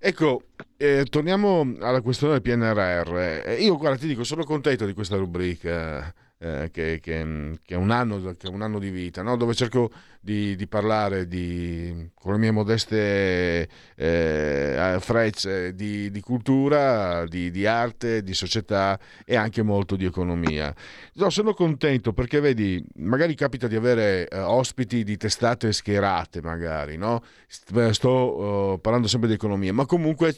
Ecco, 0.00 0.42
eh, 0.76 1.04
torniamo 1.10 1.74
alla 1.80 2.00
questione 2.00 2.38
del 2.38 2.42
PNRR. 2.42 3.44
Eh, 3.44 3.62
io, 3.62 3.76
guarda, 3.76 3.98
ti 3.98 4.06
dico, 4.06 4.24
sono 4.24 4.44
contento 4.44 4.86
di 4.86 4.92
questa 4.94 5.16
rubrica 5.16 6.14
eh, 6.40 6.70
che, 6.72 7.00
che, 7.00 7.58
che, 7.64 7.74
è 7.74 7.76
un 7.76 7.90
anno, 7.90 8.20
che, 8.36 8.46
è 8.46 8.50
un 8.50 8.62
anno, 8.62 8.78
di 8.78 8.90
vita, 8.90 9.22
no? 9.22 9.36
dove 9.36 9.54
cerco 9.54 9.90
di, 10.20 10.54
di 10.56 10.66
parlare 10.66 11.26
di, 11.26 12.10
con 12.14 12.32
le 12.32 12.38
mie 12.38 12.50
modeste 12.50 13.68
eh, 13.96 14.96
frecce 15.00 15.74
di, 15.74 16.10
di 16.10 16.20
cultura, 16.20 17.24
di, 17.26 17.66
arte, 17.66 18.22
di 18.22 18.34
società 18.34 18.98
e 19.24 19.36
anche 19.36 19.62
molto 19.62 19.96
di 19.96 20.04
economia. 20.04 20.74
No, 21.14 21.30
sono 21.30 21.54
contento 21.54 22.12
perché 22.12 22.40
vedi, 22.40 22.84
magari 22.96 23.34
capita 23.34 23.66
di 23.66 23.76
avere 23.76 24.28
eh, 24.28 24.38
ospiti 24.38 25.02
di 25.02 25.16
testate 25.16 25.72
schierate, 25.72 26.40
magari, 26.40 26.96
no? 26.96 27.22
sto 27.48 28.72
uh, 28.72 28.80
parlando 28.80 29.08
sempre 29.08 29.28
di 29.28 29.34
economia, 29.34 29.72
ma 29.72 29.86
comunque 29.86 30.36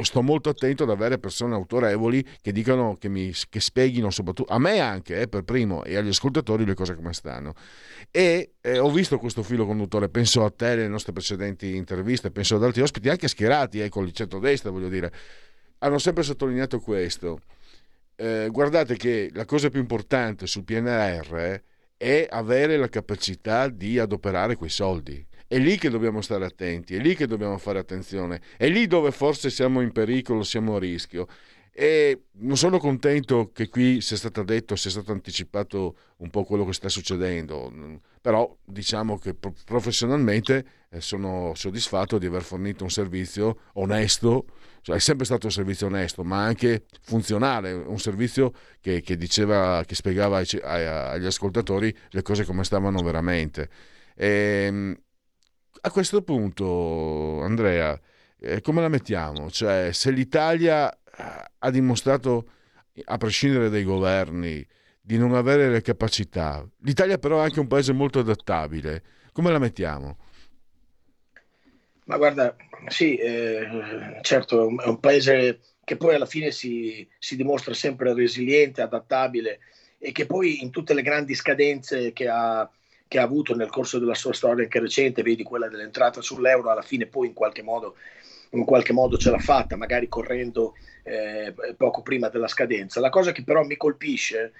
sto 0.00 0.22
molto 0.22 0.48
attento 0.48 0.82
ad 0.84 0.90
avere 0.90 1.18
persone 1.18 1.54
autorevoli 1.54 2.24
che 2.40 2.52
dicano, 2.52 2.96
che, 2.98 3.08
mi, 3.08 3.32
che 3.48 3.60
spieghino 3.60 4.10
soprattutto 4.10 4.52
a 4.52 4.58
me 4.58 4.80
anche, 4.80 5.20
eh, 5.20 5.28
per 5.28 5.42
primo, 5.42 5.84
e 5.84 5.96
agli 5.96 6.08
ascoltatori 6.08 6.64
le 6.64 6.74
cose 6.74 6.94
come 6.94 7.12
stanno. 7.12 7.54
E 8.10 8.54
eh, 8.60 8.78
ho 8.78 8.90
visto 8.90 9.18
questo 9.18 9.42
filo 9.42 9.66
conduttore, 9.66 10.08
penso 10.08 10.44
a 10.44 10.50
te, 10.50 10.74
nelle 10.74 10.88
nostre 10.88 11.12
precedenti 11.12 11.76
interviste, 11.76 12.30
penso 12.30 12.56
ad 12.56 12.64
altri 12.64 12.82
ospiti, 12.82 13.08
anche 13.08 13.28
schierati, 13.28 13.80
eh, 13.80 13.88
con 13.88 14.04
il 14.04 14.12
centro-destra, 14.12 14.70
voglio 14.70 14.88
dire, 14.88 15.12
hanno 15.78 15.98
sempre 15.98 16.22
sottolineato 16.22 16.80
questo. 16.80 17.40
Eh, 18.16 18.48
guardate 18.50 18.96
che 18.96 19.30
la 19.32 19.44
cosa 19.44 19.68
più 19.68 19.80
importante 19.80 20.46
sul 20.46 20.64
PNR 20.64 21.62
è 21.96 22.26
avere 22.28 22.76
la 22.76 22.88
capacità 22.88 23.68
di 23.68 23.98
adoperare 23.98 24.56
quei 24.56 24.70
soldi 24.70 25.24
è 25.52 25.58
lì 25.58 25.76
che 25.76 25.90
dobbiamo 25.90 26.22
stare 26.22 26.46
attenti, 26.46 26.94
è 26.94 26.98
lì 26.98 27.14
che 27.14 27.26
dobbiamo 27.26 27.58
fare 27.58 27.78
attenzione, 27.78 28.40
è 28.56 28.70
lì 28.70 28.86
dove 28.86 29.10
forse 29.10 29.50
siamo 29.50 29.82
in 29.82 29.92
pericolo, 29.92 30.42
siamo 30.44 30.76
a 30.76 30.78
rischio. 30.78 31.26
E 31.70 32.22
non 32.38 32.56
sono 32.56 32.78
contento 32.78 33.50
che 33.52 33.68
qui 33.68 34.00
sia 34.00 34.16
stato 34.16 34.42
detto, 34.44 34.76
sia 34.76 34.90
stato 34.90 35.12
anticipato 35.12 35.96
un 36.18 36.30
po' 36.30 36.44
quello 36.44 36.64
che 36.64 36.72
sta 36.72 36.88
succedendo, 36.88 37.70
però 38.22 38.56
diciamo 38.64 39.18
che 39.18 39.34
professionalmente 39.34 40.64
eh, 40.88 41.02
sono 41.02 41.52
soddisfatto 41.54 42.16
di 42.16 42.24
aver 42.24 42.42
fornito 42.42 42.84
un 42.84 42.90
servizio 42.90 43.58
onesto, 43.74 44.46
cioè 44.80 44.96
è 44.96 45.00
sempre 45.00 45.26
stato 45.26 45.46
un 45.46 45.52
servizio 45.52 45.86
onesto, 45.86 46.24
ma 46.24 46.42
anche 46.42 46.84
funzionale, 47.02 47.72
un 47.72 47.98
servizio 47.98 48.52
che, 48.80 49.02
che 49.02 49.18
diceva, 49.18 49.82
che 49.86 49.94
spiegava 49.94 50.38
agli 50.38 51.26
ascoltatori 51.26 51.94
le 52.08 52.22
cose 52.22 52.46
come 52.46 52.64
stavano 52.64 53.02
veramente. 53.02 53.68
E, 54.14 54.64
ehm, 54.66 54.96
a 55.84 55.90
questo 55.90 56.22
punto, 56.22 57.40
Andrea, 57.42 57.98
eh, 58.40 58.60
come 58.60 58.80
la 58.80 58.88
mettiamo? 58.88 59.50
Cioè, 59.50 59.92
se 59.92 60.10
l'Italia 60.12 60.92
eh, 60.92 60.96
ha 61.58 61.70
dimostrato, 61.70 62.48
a 63.04 63.16
prescindere 63.16 63.68
dai 63.68 63.82
governi, 63.82 64.64
di 65.00 65.18
non 65.18 65.34
avere 65.34 65.68
le 65.68 65.82
capacità, 65.82 66.64
l'Italia 66.82 67.18
però 67.18 67.40
è 67.40 67.44
anche 67.44 67.58
un 67.58 67.66
paese 67.66 67.92
molto 67.92 68.20
adattabile, 68.20 69.02
come 69.32 69.50
la 69.50 69.58
mettiamo? 69.58 70.18
Ma 72.04 72.16
guarda, 72.16 72.54
sì, 72.86 73.16
eh, 73.16 74.18
certo, 74.22 74.68
è 74.78 74.86
un 74.86 75.00
paese 75.00 75.60
che 75.82 75.96
poi 75.96 76.14
alla 76.14 76.26
fine 76.26 76.52
si, 76.52 77.08
si 77.18 77.34
dimostra 77.34 77.74
sempre 77.74 78.14
resiliente, 78.14 78.82
adattabile 78.82 79.58
e 79.98 80.12
che 80.12 80.26
poi 80.26 80.62
in 80.62 80.70
tutte 80.70 80.94
le 80.94 81.02
grandi 81.02 81.34
scadenze 81.34 82.12
che 82.12 82.28
ha 82.28 82.68
che 83.12 83.18
ha 83.18 83.24
avuto 83.24 83.54
nel 83.54 83.68
corso 83.68 83.98
della 83.98 84.14
sua 84.14 84.32
storia 84.32 84.64
anche 84.64 84.80
recente, 84.80 85.22
vedi 85.22 85.42
quella 85.42 85.68
dell'entrata 85.68 86.22
sull'euro, 86.22 86.70
alla 86.70 86.80
fine 86.80 87.04
poi 87.04 87.26
in 87.26 87.34
qualche 87.34 87.60
modo, 87.60 87.96
in 88.52 88.64
qualche 88.64 88.94
modo 88.94 89.18
ce 89.18 89.28
l'ha 89.28 89.38
fatta, 89.38 89.76
magari 89.76 90.08
correndo 90.08 90.74
eh, 91.02 91.52
poco 91.76 92.00
prima 92.00 92.30
della 92.30 92.48
scadenza. 92.48 93.00
La 93.00 93.10
cosa 93.10 93.32
che 93.32 93.44
però 93.44 93.64
mi 93.64 93.76
colpisce 93.76 94.52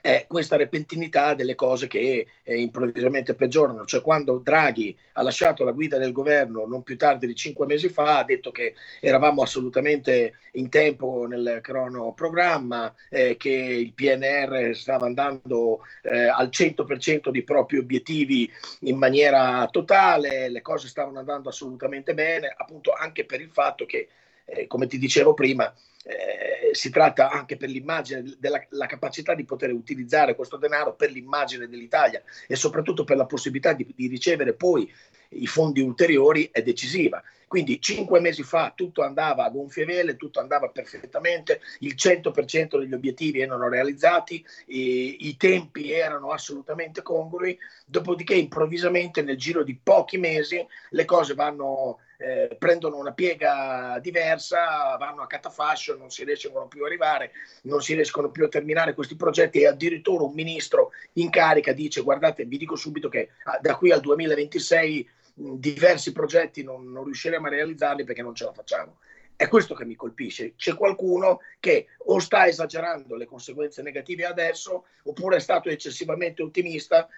è 0.00 0.26
questa 0.28 0.56
repentinità 0.56 1.34
delle 1.34 1.54
cose 1.54 1.86
che 1.86 2.26
eh, 2.42 2.60
improvvisamente 2.60 3.34
peggiorano, 3.34 3.84
cioè 3.84 4.00
quando 4.00 4.38
Draghi 4.38 4.96
ha 5.14 5.22
lasciato 5.22 5.64
la 5.64 5.72
guida 5.72 5.98
del 5.98 6.12
governo 6.12 6.66
non 6.66 6.82
più 6.82 6.96
tardi 6.96 7.26
di 7.26 7.34
cinque 7.34 7.66
mesi 7.66 7.88
fa, 7.88 8.18
ha 8.18 8.24
detto 8.24 8.50
che 8.50 8.74
eravamo 9.00 9.42
assolutamente 9.42 10.34
in 10.52 10.68
tempo 10.68 11.26
nel 11.26 11.58
cronoprogramma, 11.62 12.94
eh, 13.10 13.36
che 13.36 13.50
il 13.50 13.92
PNR 13.92 14.74
stava 14.74 15.06
andando 15.06 15.80
eh, 16.02 16.26
al 16.26 16.48
100% 16.48 17.30
dei 17.30 17.42
propri 17.42 17.78
obiettivi 17.78 18.50
in 18.80 18.96
maniera 18.96 19.66
totale, 19.70 20.48
le 20.48 20.62
cose 20.62 20.88
stavano 20.88 21.18
andando 21.18 21.48
assolutamente 21.48 22.14
bene, 22.14 22.54
appunto 22.56 22.92
anche 22.92 23.24
per 23.24 23.40
il 23.40 23.50
fatto 23.50 23.86
che, 23.86 24.08
eh, 24.44 24.66
come 24.66 24.86
ti 24.86 24.98
dicevo 24.98 25.34
prima, 25.34 25.72
eh, 26.04 26.74
si 26.74 26.90
tratta 26.90 27.30
anche 27.30 27.56
per 27.56 27.68
l'immagine 27.68 28.34
della 28.38 28.86
capacità 28.86 29.34
di 29.34 29.44
poter 29.44 29.72
utilizzare 29.72 30.34
questo 30.34 30.56
denaro 30.56 30.94
per 30.94 31.10
l'immagine 31.10 31.68
dell'Italia 31.68 32.22
e 32.46 32.56
soprattutto 32.56 33.04
per 33.04 33.16
la 33.16 33.26
possibilità 33.26 33.72
di, 33.72 33.86
di 33.94 34.06
ricevere 34.06 34.54
poi 34.54 34.90
i 35.32 35.46
fondi 35.46 35.80
ulteriori 35.80 36.48
è 36.52 36.62
decisiva. 36.62 37.22
Quindi 37.52 37.82
cinque 37.82 38.18
mesi 38.18 38.42
fa 38.42 38.72
tutto 38.74 39.02
andava 39.02 39.44
a 39.44 39.50
gonfie 39.50 39.84
vele, 39.84 40.16
tutto 40.16 40.40
andava 40.40 40.70
perfettamente, 40.70 41.60
il 41.80 41.94
100% 41.94 42.78
degli 42.78 42.94
obiettivi 42.94 43.40
erano 43.40 43.68
realizzati, 43.68 44.42
i, 44.68 45.36
tempi 45.36 45.92
erano 45.92 46.30
assolutamente 46.30 47.02
congrui, 47.02 47.58
dopodiché 47.84 48.32
improvvisamente 48.32 49.20
nel 49.20 49.36
giro 49.36 49.64
di 49.64 49.78
pochi 49.80 50.16
mesi 50.16 50.66
le 50.92 51.04
cose 51.04 51.34
vanno 51.34 51.98
eh, 52.22 52.56
prendono 52.58 52.96
una 52.96 53.12
piega 53.12 53.98
diversa, 54.00 54.96
vanno 54.98 55.22
a 55.22 55.26
catafascio, 55.26 55.96
non 55.96 56.08
si 56.08 56.24
riescono 56.24 56.68
più 56.68 56.84
a 56.84 56.86
arrivare, 56.86 57.32
non 57.64 57.82
si 57.82 57.94
riescono 57.94 58.30
più 58.30 58.44
a 58.44 58.48
terminare 58.48 58.94
questi 58.94 59.16
progetti 59.16 59.60
e 59.60 59.66
addirittura 59.66 60.24
un 60.24 60.32
ministro 60.32 60.92
in 61.14 61.30
carica 61.30 61.72
dice 61.72 62.00
guardate 62.00 62.44
vi 62.44 62.58
dico 62.58 62.76
subito 62.76 63.08
che 63.08 63.30
ah, 63.44 63.58
da 63.60 63.74
qui 63.74 63.90
al 63.90 64.00
2026 64.00 65.08
mh, 65.08 65.21
diversi 65.34 66.12
progetti 66.12 66.62
non, 66.62 66.90
non 66.90 67.04
riusciremo 67.04 67.46
a 67.46 67.50
realizzarli 67.50 68.04
perché 68.04 68.22
non 68.22 68.34
ce 68.34 68.44
la 68.44 68.52
facciamo. 68.52 68.98
È 69.34 69.48
questo 69.48 69.74
che 69.74 69.84
mi 69.84 69.96
colpisce. 69.96 70.54
C'è 70.56 70.74
qualcuno 70.74 71.40
che 71.58 71.88
o 72.06 72.18
sta 72.18 72.46
esagerando 72.46 73.16
le 73.16 73.26
conseguenze 73.26 73.82
negative 73.82 74.24
adesso 74.24 74.86
oppure 75.04 75.36
è 75.36 75.40
stato 75.40 75.68
eccessivamente 75.68 76.42
ottimista 76.42 77.08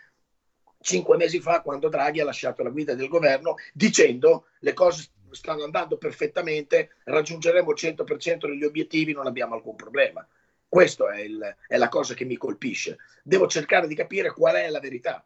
cinque 0.81 1.17
mesi 1.17 1.41
fa 1.41 1.63
quando 1.63 1.89
Draghi 1.89 2.21
ha 2.21 2.25
lasciato 2.25 2.63
la 2.63 2.69
guida 2.69 2.95
del 2.95 3.09
governo 3.09 3.57
dicendo 3.73 4.49
le 4.61 4.75
cose 4.75 5.09
stanno 5.35 5.65
andando 5.65 5.99
perfettamente, 5.99 6.97
raggiungeremo 7.05 7.71
il 7.71 7.77
100% 7.77 8.47
degli 8.47 8.65
obiettivi, 8.65 9.13
non 9.13 9.27
abbiamo 9.27 9.55
alcun 9.55 9.75
problema. 9.75 10.27
Questa 10.69 11.13
è, 11.13 11.27
è, 11.67 11.77
la 11.77 11.89
cosa 11.89 12.15
che 12.15 12.25
mi 12.25 12.37
colpisce. 12.37 12.99
Devo 13.23 13.47
cercare 13.47 13.87
di 13.87 13.95
capire 13.95 14.33
qual 14.33 14.57
è 14.57 14.69
la 14.71 14.81
verità, 14.81 15.25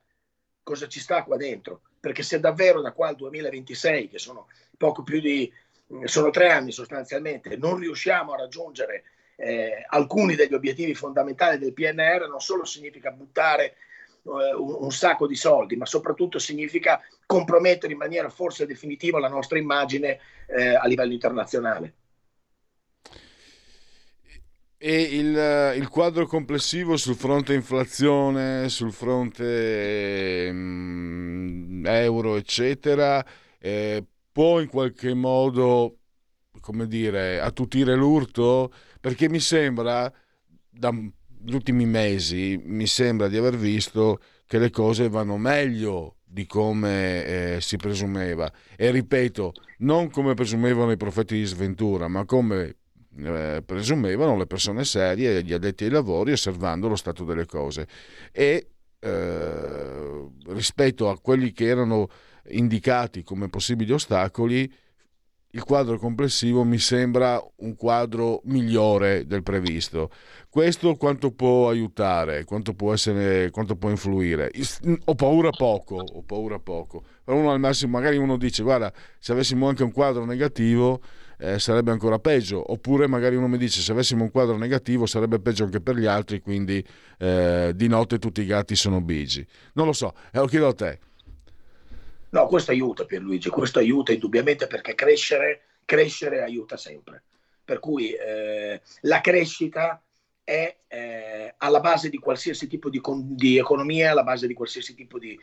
cosa 0.69 0.87
ci 0.87 1.01
sta 1.01 1.23
qua 1.23 1.39
dentro, 1.39 1.81
perché 1.99 2.23
se 2.23 2.41
davvero 2.41 2.83
da 2.83 2.93
qua 2.93 3.09
al 3.09 3.17
2026, 3.17 4.11
che 4.11 4.19
sono 4.19 4.49
poco 4.77 5.03
più 5.03 5.19
di, 5.19 5.51
sono 6.05 6.29
tre 6.29 6.51
anni 6.51 6.73
sostanzialmente, 6.73 7.57
non 7.57 7.79
riusciamo 7.79 8.35
a 8.35 8.37
raggiungere 8.37 9.05
eh, 9.37 9.83
alcuni 9.89 10.35
degli 10.35 10.53
obiettivi 10.53 10.93
fondamentali 10.93 11.57
del 11.57 11.73
PNR, 11.73 12.29
non 12.29 12.41
solo 12.41 12.67
significa 12.67 13.11
buttare 13.13 13.77
eh, 14.25 14.55
un, 14.55 14.77
un, 14.81 14.93
sacco 14.93 15.27
di 15.27 15.37
soldi, 15.37 15.75
ma 15.75 15.87
soprattutto 15.87 16.39
significa 16.39 17.01
compromettere 17.25 17.95
in 17.95 17.99
maniera 17.99 18.29
forse 18.29 18.67
definitiva 18.67 19.19
la 19.19 19.29
nostra 19.29 19.57
immagine 19.57 20.19
eh, 20.49 20.75
a 20.75 20.87
livello 20.87 21.15
internazionale. 21.15 21.95
E 24.81 25.03
il, 25.03 25.75
il, 25.77 25.89
quadro 25.89 26.27
complessivo 26.27 26.97
sul 26.97 27.17
fronte 27.17 27.53
inflazione, 27.53 28.69
sul 28.69 28.93
fronte 28.93 30.49
um, 30.53 31.83
euro, 31.85 32.37
eccetera, 32.37 33.25
eh, 33.59 34.05
può 34.31 34.61
in 34.61 34.69
qualche 34.69 35.15
modo, 35.15 35.99
come 36.61 36.87
dire, 36.87 37.41
attutire 37.41 37.97
l'urto? 37.97 38.73
Perché 39.01 39.29
mi 39.29 39.41
sembra, 39.41 40.13
da 40.71 40.93
negli 41.41 41.55
ultimi 41.55 41.87
mesi 41.87 42.61
mi 42.65 42.87
sembra 42.87 43.29
di 43.29 43.37
aver 43.37 43.57
visto 43.57 44.21
che 44.47 44.59
le 44.59 44.71
cose 44.71 45.09
vanno 45.09 45.37
meglio 45.37 46.17
di 46.25 46.47
come 46.47 47.25
eh, 47.25 47.59
si 47.61 47.77
presumeva 47.77 48.51
e 48.77 48.91
ripeto 48.91 49.53
non 49.79 50.11
come 50.11 50.35
presumevano 50.35 50.91
i 50.91 50.97
profeti 50.97 51.37
di 51.37 51.45
sventura 51.45 52.09
ma 52.09 52.25
come 52.25 52.77
eh, 53.25 53.63
presumevano 53.65 54.37
le 54.37 54.47
persone 54.47 54.85
serie 54.85 55.43
gli 55.43 55.53
addetti 55.53 55.85
ai 55.85 55.91
lavori 55.91 56.33
osservando 56.33 56.89
lo 56.89 56.97
stato 56.97 57.25
delle 57.25 57.47
cose 57.47 57.87
e 58.33 58.69
eh, 59.01 60.29
rispetto 60.49 61.09
a 61.09 61.19
quelli 61.19 61.53
che 61.53 61.67
erano 61.67 62.09
indicati 62.51 63.23
come 63.23 63.49
possibili 63.49 63.93
ostacoli 63.93 64.73
il 65.53 65.65
quadro 65.65 65.99
complessivo 65.99 66.63
mi 66.63 66.79
sembra 66.79 67.43
un 67.57 67.75
quadro 67.75 68.43
migliore 68.45 69.27
del 69.27 69.43
previsto. 69.43 70.11
Questo 70.51 70.95
quanto 70.97 71.31
può 71.31 71.71
aiutare, 71.71 72.45
quanto 72.45 72.75
può, 72.75 72.93
essere, 72.93 73.51
quanto 73.51 73.75
può 73.77 73.89
influire? 73.89 74.51
Ho 75.07 75.15
paura 75.15 75.49
poco, 75.51 75.97
ho 75.97 76.23
paura 76.23 76.59
poco. 76.59 77.03
uno 77.25 77.51
al 77.51 77.61
massimo, 77.61 77.93
magari 77.93 78.19
uno 78.19 78.37
dice 78.37 78.63
guarda, 78.63 78.93
se 79.19 79.33
avessimo 79.33 79.69
anche 79.69 79.83
un 79.85 79.93
quadro 79.93 80.27
negativo 80.27 81.01
eh, 81.39 81.59
sarebbe 81.59 81.91
ancora 81.91 82.19
peggio, 82.19 82.73
oppure 82.73 83.07
magari 83.07 83.37
uno 83.37 83.49
mi 83.49 83.59
dice 83.59 83.81
se 83.81 83.93
avessimo 83.93 84.25
un 84.25 84.31
quadro 84.31 84.57
negativo 84.57 85.07
sarebbe 85.07 85.39
peggio 85.39 85.65
anche 85.65 85.81
per 85.81 85.97
gli 85.97 86.07
altri, 86.07 86.41
quindi 86.41 86.85
eh, 87.19 87.73
di 87.75 87.89
notte 87.89 88.19
tutti 88.19 88.41
i 88.41 88.47
gatti 88.47 88.75
sono 88.75 89.01
bigi. 89.01 89.47
Non 89.75 89.87
lo 89.87 89.93
so, 89.93 90.15
e 90.33 90.39
lo 90.39 90.47
chiedo 90.47 90.69
a 90.69 90.75
te. 90.75 90.99
No, 92.31 92.47
questo 92.47 92.73
aiuta 92.73 93.05
Pierluigi, 93.05 93.49
questo 93.49 93.79
aiuta 93.79 94.13
indubbiamente 94.13 94.67
perché 94.67 94.95
crescere, 94.95 95.63
crescere 95.85 96.43
aiuta 96.43 96.77
sempre. 96.77 97.23
Per 97.65 97.79
cui 97.79 98.13
eh, 98.13 98.81
la 99.03 99.21
crescita 99.21 100.03
è 100.43 100.77
eh, 100.89 101.55
alla 101.59 101.81
base 101.81 102.09
di 102.09 102.19
qualsiasi 102.19 102.67
tipo 102.67 102.89
di, 102.89 103.01
di, 103.23 103.59
economia, 103.59 104.11
alla 104.11 104.23
base 104.23 104.47
di 104.47 104.55
qualsiasi 104.55 104.95
tipo 104.95 105.19
di, 105.19 105.39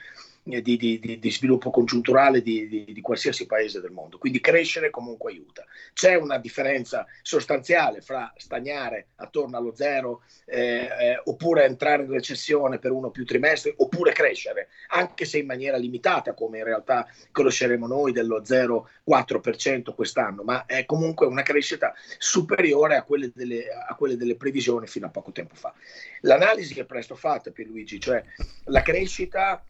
di, 0.46 1.18
di 1.20 1.32
sviluppo 1.32 1.72
congiunturale 1.72 2.42
di, 2.42 3.00
qualsiasi 3.02 3.48
paese 3.48 3.82
del 3.82 3.92
mondo. 3.92 4.18
Quindi 4.20 4.40
crescere 4.40 4.92
comunque 4.92 5.32
aiuta. 5.32 5.66
C'è 5.94 6.16
una 6.16 6.38
differenza 6.38 7.06
sostanziale 7.22 8.02
fra 8.02 8.32
stagnare 8.38 9.08
attorno 9.16 9.58
allo 9.58 9.76
zero 9.76 10.22
eh, 10.46 10.88
eh, 11.00 11.22
oppure 11.24 11.66
entrare 11.66 12.04
in 12.04 12.12
recessione 12.12 12.78
per 12.78 12.92
uno 12.92 13.08
o 13.08 13.12
più 13.12 13.26
trimestri 13.26 13.74
oppure 13.78 14.12
crescere, 14.14 14.70
anche 14.90 15.26
se 15.26 15.40
in 15.40 15.48
maniera 15.48 15.78
limitata 15.78 16.34
come 16.34 16.60
in 16.60 16.64
realtà 16.64 17.08
conosceremo 17.32 17.88
noi 17.88 18.12
dello 18.12 18.42
0,4% 18.42 19.96
quest'anno, 19.96 20.44
ma 20.44 20.66
è 20.66 20.86
comunque 20.86 21.26
una 21.26 21.42
crescita 21.42 21.94
superiore 22.18 22.98
a 22.98 23.04
quelle 23.04 23.32
delle, 23.34 23.68
a 23.70 23.96
quelle 23.96 24.16
delle 24.16 24.36
previsioni 24.36 24.86
fino 24.88 25.08
a 25.08 25.10
poco 25.10 25.32
tempo 25.32 25.56
fa. 25.56 25.74
L'analisi 26.22 26.80
è 26.80 26.86
presto 26.86 27.16
fatta, 27.16 27.52
Pierluigi, 27.52 28.00
cioè 28.00 28.24
la 28.66 28.82
crescita, 28.82 29.64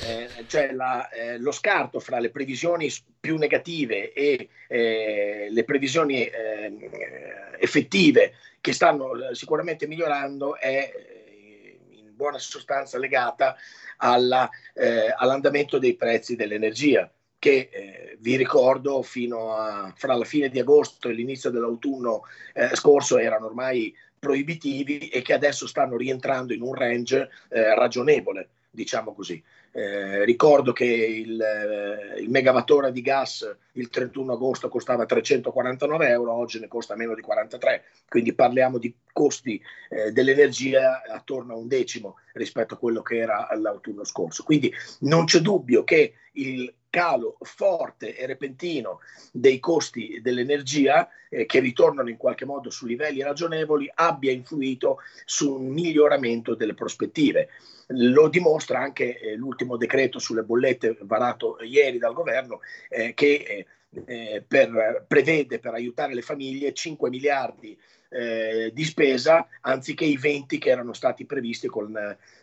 eh, 0.00 0.28
cioè 0.46 0.72
la, 0.72 1.08
eh, 1.08 1.38
lo 1.38 1.52
scarto 1.52 2.00
fra 2.00 2.18
le 2.18 2.30
previsioni 2.30 2.90
più 3.18 3.36
negative 3.36 4.12
e 4.12 4.48
eh, 4.68 5.48
le 5.50 5.64
previsioni 5.64 6.24
eh, 6.24 7.56
effettive 7.58 8.34
che 8.60 8.72
stanno 8.72 9.34
sicuramente 9.34 9.86
migliorando 9.86 10.56
è 10.56 10.92
eh, 10.94 11.78
in 11.90 12.14
buona 12.14 12.38
sostanza 12.38 12.98
legata 12.98 13.56
alla, 13.98 14.48
eh, 14.74 15.12
all'andamento 15.16 15.78
dei 15.78 15.94
prezzi 15.96 16.36
dell'energia 16.36 17.10
che 17.38 17.68
eh, 17.70 18.16
vi 18.20 18.36
ricordo 18.36 19.02
fino 19.02 19.54
a 19.54 19.92
fra 19.96 20.14
la 20.14 20.24
fine 20.24 20.48
di 20.48 20.58
agosto 20.58 21.08
e 21.08 21.12
l'inizio 21.12 21.50
dell'autunno 21.50 22.22
eh, 22.52 22.74
scorso 22.74 23.18
erano 23.18 23.46
ormai 23.46 23.94
proibitivi 24.18 25.08
e 25.08 25.22
che 25.22 25.32
adesso 25.32 25.66
stanno 25.66 25.96
rientrando 25.96 26.52
in 26.52 26.62
un 26.62 26.74
range 26.74 27.30
eh, 27.48 27.74
ragionevole, 27.74 28.48
diciamo 28.70 29.14
così. 29.14 29.42
Eh, 29.72 30.24
ricordo 30.24 30.72
che 30.72 30.84
il, 30.84 31.40
eh, 31.40 32.20
il, 32.20 32.30
megawattora 32.30 32.90
di 32.90 33.02
gas 33.02 33.56
il 33.72 33.90
31 33.90 34.32
agosto 34.32 34.68
costava 34.68 35.06
349 35.06 36.08
euro, 36.08 36.32
oggi 36.32 36.58
ne 36.58 36.68
costa 36.68 36.96
meno 36.96 37.14
di 37.14 37.20
43, 37.20 37.84
quindi 38.08 38.32
parliamo 38.32 38.78
di 38.78 38.94
costi 39.12 39.60
eh, 39.90 40.10
dell'energia 40.10 41.02
attorno 41.08 41.54
a 41.54 41.56
un 41.56 41.68
decimo 41.68 42.16
rispetto 42.32 42.74
a 42.74 42.78
quello 42.78 43.02
che 43.02 43.18
era 43.18 43.48
l'autunno 43.56 44.04
scorso. 44.04 44.42
Quindi 44.42 44.72
non 45.00 45.26
c'è 45.26 45.40
dubbio 45.40 45.84
che 45.84 46.14
il 46.32 46.72
calo 46.98 47.36
forte 47.42 48.16
e 48.16 48.26
repentino 48.26 48.98
dei 49.30 49.60
costi 49.60 50.18
dell'energia 50.20 51.08
eh, 51.28 51.46
che 51.46 51.60
ritornano 51.60 52.08
in 52.08 52.16
qualche 52.16 52.44
modo 52.44 52.70
su 52.70 52.86
livelli 52.86 53.22
ragionevoli 53.22 53.88
abbia 53.94 54.32
influito 54.32 54.98
su 55.24 55.54
un 55.54 55.68
miglioramento 55.68 56.56
delle 56.56 56.74
prospettive. 56.74 57.50
Lo 57.92 58.26
dimostra 58.28 58.80
anche 58.80 59.16
eh, 59.16 59.36
l'ultimo 59.36 59.76
decreto 59.76 60.18
sulle 60.18 60.42
bollette 60.42 60.98
varato 61.02 61.58
ieri 61.62 61.98
dal 61.98 62.14
governo 62.14 62.62
eh, 62.88 63.14
che 63.14 63.64
eh, 64.04 64.44
per, 64.46 65.04
prevede 65.06 65.58
per 65.58 65.74
aiutare 65.74 66.14
le 66.14 66.22
famiglie 66.22 66.72
5 66.72 67.08
miliardi 67.08 67.78
eh, 68.10 68.70
di 68.72 68.84
spesa 68.84 69.46
anziché 69.60 70.04
i 70.04 70.16
20 70.16 70.58
che 70.58 70.70
erano 70.70 70.92
stati 70.92 71.26
previsti 71.26 71.68
con, 71.68 71.94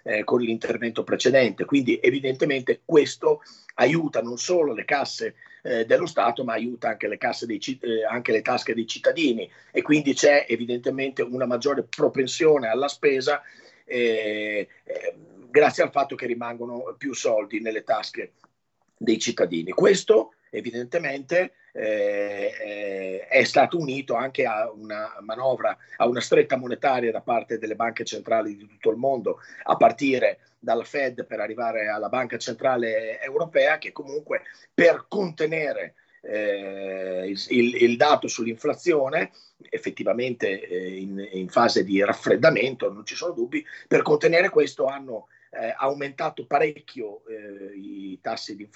eh, 0.04 0.24
con, 0.24 0.42
l'intervento 0.42 1.04
precedente. 1.04 1.66
Quindi 1.66 2.00
evidentemente 2.02 2.82
questo 2.86 3.42
aiuta 3.76 4.22
non 4.22 4.38
solo 4.38 4.74
le 4.74 4.86
casse 4.86 5.36
eh, 5.64 5.86
dello 5.86 6.06
Stato, 6.06 6.44
ma 6.44 6.54
aiuta 6.54 6.90
anche 6.90 7.08
le, 7.08 7.18
dei, 7.46 7.80
eh, 7.82 8.06
anche 8.06 8.32
le 8.32 8.42
tasche 8.42 8.76
dei 8.76 8.88
cittadini 8.88 9.50
e 9.72 9.82
quindi 9.82 10.14
c'è 10.14 10.46
evidentemente 10.48 11.22
una 11.22 11.46
maggiore 11.46 11.84
propensione 11.84 12.68
alla 12.68 12.88
spesa 12.88 13.42
eh, 13.86 14.68
grazie 15.50 15.84
al 15.84 15.92
fatto 15.92 16.16
che 16.16 16.26
rimangono 16.26 16.96
più 16.98 17.14
soldi 17.14 17.60
nelle 17.60 17.84
tasche 17.84 18.34
dei 18.98 19.20
cittadini. 19.20 19.72
Questo 19.72 20.35
evidentemente 20.58 21.54
eh, 21.74 23.28
è 23.28 23.44
stato 23.44 23.78
unito 23.78 24.16
anche 24.16 24.46
a 24.46 24.72
una 24.72 25.18
manovra, 25.22 25.78
a 25.98 26.08
una 26.08 26.22
stretta 26.22 26.58
monetaria 26.58 27.12
da 27.12 27.22
parte 27.22 27.58
delle 27.58 27.76
banche 27.76 28.06
centrali 28.06 28.56
di 28.56 28.66
tutto 28.66 28.90
il 28.90 28.98
mondo, 28.98 29.40
a 29.64 29.76
partire 29.76 30.40
dalla 30.58 30.84
Fed 30.84 31.26
per 31.26 31.40
arrivare 31.40 31.88
alla 31.90 32.10
Banca 32.10 32.38
Centrale 32.38 33.22
Europea, 33.22 33.78
che 33.78 33.92
comunque 33.92 34.42
per 34.74 35.06
contenere 35.08 35.96
eh, 36.22 37.34
il, 37.50 37.76
il, 37.84 37.98
dato 37.98 38.28
sull'inflazione, 38.28 39.32
effettivamente 39.70 40.68
eh, 40.68 40.98
in, 40.98 41.30
in, 41.34 41.50
fase 41.50 41.84
di 41.84 42.04
raffreddamento, 42.04 42.92
non 42.92 43.06
ci 43.06 43.16
sono 43.16 43.34
dubbi, 43.34 43.64
per 43.88 44.02
contenere 44.02 44.50
questo 44.50 44.86
hanno 44.86 45.28
eh, 45.56 45.74
aumentato 45.78 46.46
parecchio 46.46 47.26
eh, 47.28 47.76
i 47.76 48.20
tassi 48.22 48.56
di 48.56 48.68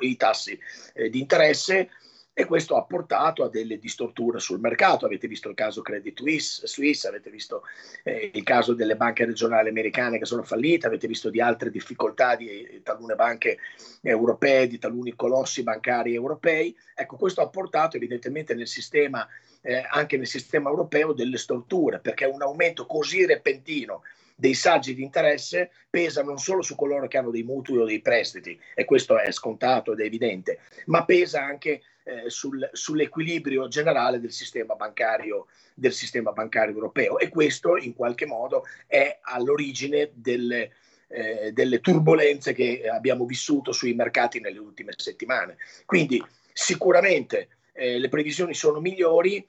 i 0.00 0.16
tassi 0.16 0.58
eh, 0.94 1.10
di 1.10 1.20
interesse 1.20 1.90
e 2.38 2.44
questo 2.44 2.76
ha 2.76 2.84
portato 2.84 3.42
a 3.42 3.48
delle 3.48 3.80
distorture 3.80 4.38
sul 4.38 4.60
mercato. 4.60 5.04
Avete 5.04 5.26
visto 5.26 5.48
il 5.48 5.56
caso 5.56 5.82
Credit 5.82 6.20
Suisse, 6.38 7.08
avete 7.08 7.30
visto 7.30 7.64
eh, 8.04 8.30
il 8.32 8.44
caso 8.44 8.74
delle 8.74 8.94
banche 8.94 9.24
regionali 9.24 9.70
americane 9.70 10.18
che 10.18 10.24
sono 10.24 10.44
fallite, 10.44 10.86
avete 10.86 11.08
visto 11.08 11.30
di 11.30 11.40
altre 11.40 11.68
difficoltà 11.68 12.36
di 12.36 12.48
eh, 12.48 12.82
talune 12.84 13.16
banche 13.16 13.58
europee, 14.02 14.68
di 14.68 14.78
taluni 14.78 15.16
colossi 15.16 15.64
bancari 15.64 16.14
europei. 16.14 16.76
Ecco, 16.94 17.16
questo 17.16 17.40
ha 17.40 17.48
portato 17.48 17.96
evidentemente 17.96 18.54
nel 18.54 18.68
sistema, 18.68 19.26
eh, 19.60 19.84
anche 19.90 20.16
nel 20.16 20.28
sistema 20.28 20.70
europeo, 20.70 21.12
delle 21.12 21.38
storture, 21.38 21.98
perché 21.98 22.24
un 22.24 22.42
aumento 22.42 22.86
così 22.86 23.26
repentino 23.26 24.02
dei 24.40 24.54
saggi 24.54 24.94
di 24.94 25.02
interesse 25.02 25.72
pesa 25.90 26.22
non 26.22 26.38
solo 26.38 26.62
su 26.62 26.76
coloro 26.76 27.08
che 27.08 27.18
hanno 27.18 27.32
dei 27.32 27.42
mutui 27.42 27.78
o 27.78 27.84
dei 27.84 28.00
prestiti, 28.00 28.56
e 28.72 28.84
questo 28.84 29.18
è 29.18 29.32
scontato 29.32 29.92
ed 29.92 29.98
è 29.98 30.04
evidente, 30.04 30.60
ma 30.86 31.04
pesa 31.04 31.42
anche 31.42 31.82
eh, 32.04 32.30
sul, 32.30 32.70
sull'equilibrio 32.72 33.66
generale 33.66 34.20
del 34.20 34.30
sistema, 34.30 34.76
bancario, 34.76 35.48
del 35.74 35.92
sistema 35.92 36.30
bancario 36.30 36.72
europeo 36.72 37.18
e 37.18 37.28
questo 37.30 37.76
in 37.76 37.94
qualche 37.94 38.26
modo 38.26 38.64
è 38.86 39.18
all'origine 39.22 40.12
delle, 40.14 40.70
eh, 41.08 41.50
delle 41.50 41.80
turbulenze 41.80 42.52
che 42.52 42.88
abbiamo 42.88 43.26
vissuto 43.26 43.72
sui 43.72 43.92
mercati 43.92 44.38
nelle 44.38 44.58
ultime 44.58 44.92
settimane. 44.96 45.56
Quindi 45.84 46.24
sicuramente 46.52 47.48
eh, 47.72 47.98
le 47.98 48.08
previsioni 48.08 48.54
sono 48.54 48.78
migliori, 48.78 49.44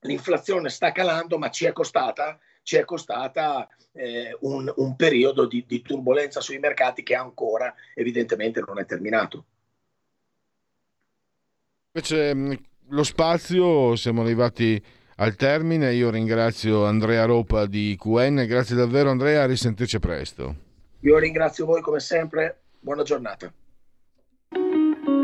l'inflazione 0.00 0.70
sta 0.70 0.90
calando, 0.90 1.36
ma 1.36 1.50
ci 1.50 1.66
è 1.66 1.72
costata 1.72 2.38
ci 2.66 2.74
è 2.74 2.84
costata 2.84 3.68
eh, 3.92 4.36
un, 4.40 4.70
un, 4.74 4.96
periodo 4.96 5.46
di, 5.46 5.64
di 5.68 5.82
turbolenza 5.82 6.40
sui 6.40 6.58
mercati 6.58 7.04
che 7.04 7.14
ancora 7.14 7.72
evidentemente 7.94 8.60
non 8.66 8.80
è 8.80 8.84
terminato. 8.84 9.44
Invece 11.92 12.34
mm, 12.34 12.52
lo 12.88 13.04
spazio, 13.04 13.94
siamo 13.94 14.22
arrivati 14.22 14.82
al 15.18 15.36
termine, 15.36 15.94
io 15.94 16.10
ringrazio 16.10 16.84
Andrea 16.86 17.24
Ropa 17.24 17.66
di 17.66 17.96
QN, 17.96 18.44
grazie 18.48 18.74
davvero 18.74 19.10
Andrea, 19.10 19.44
a 19.44 19.46
risentirci 19.46 20.00
presto. 20.00 20.56
Io 21.00 21.18
ringrazio 21.18 21.66
voi 21.66 21.82
come 21.82 22.00
sempre, 22.00 22.62
buona 22.80 23.04
giornata. 23.04 23.52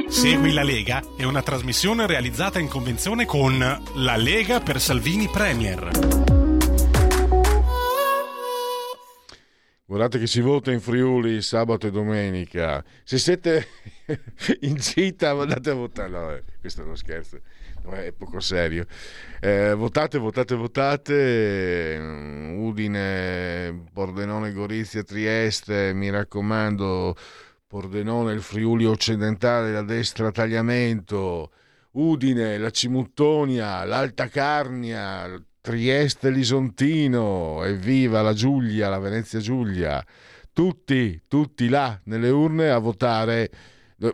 Segui 0.06 0.52
la 0.52 0.62
Lega 0.62 1.02
è 1.16 1.24
una 1.24 1.42
trasmissione 1.42 2.06
realizzata 2.06 2.60
in 2.60 2.68
convenzione 2.68 3.24
con 3.24 3.58
La 3.96 4.16
Lega 4.16 4.60
per 4.60 4.78
Salvini 4.80 5.26
Premier. 5.26 6.21
Guardate 9.92 10.18
che 10.18 10.26
si 10.26 10.40
vota 10.40 10.72
in 10.72 10.80
Friuli 10.80 11.42
sabato 11.42 11.86
e 11.86 11.90
domenica. 11.90 12.82
Se 13.04 13.18
siete 13.18 13.66
in 14.60 14.76
gita 14.76 15.32
andate 15.32 15.68
a 15.68 15.74
votare. 15.74 16.08
No, 16.08 16.34
eh, 16.34 16.42
questo 16.58 16.80
è 16.80 16.84
uno 16.84 16.94
scherzo, 16.94 17.38
è 17.90 18.10
poco 18.12 18.40
serio. 18.40 18.86
Eh, 19.38 19.74
votate, 19.74 20.16
votate, 20.16 20.54
votate. 20.54 21.98
Udine, 22.56 23.84
Pordenone, 23.92 24.54
Gorizia, 24.54 25.02
Trieste, 25.02 25.92
mi 25.92 26.08
raccomando. 26.08 27.14
Pordenone, 27.66 28.32
il 28.32 28.40
Friuli 28.40 28.86
occidentale, 28.86 29.72
la 29.72 29.82
destra 29.82 30.30
tagliamento. 30.30 31.50
Udine, 31.90 32.56
la 32.56 32.70
Cimuttonia, 32.70 33.84
l'Alta 33.84 34.28
Carnia, 34.28 35.38
Trieste 35.62 36.28
Lisontino, 36.28 37.64
evviva 37.64 38.20
la 38.20 38.34
Giulia, 38.34 38.90
la 38.90 38.98
Venezia 38.98 39.38
Giulia, 39.38 40.04
tutti, 40.52 41.22
tutti 41.26 41.68
là 41.68 41.98
nelle 42.04 42.28
urne 42.28 42.68
a 42.68 42.78
votare 42.78 43.50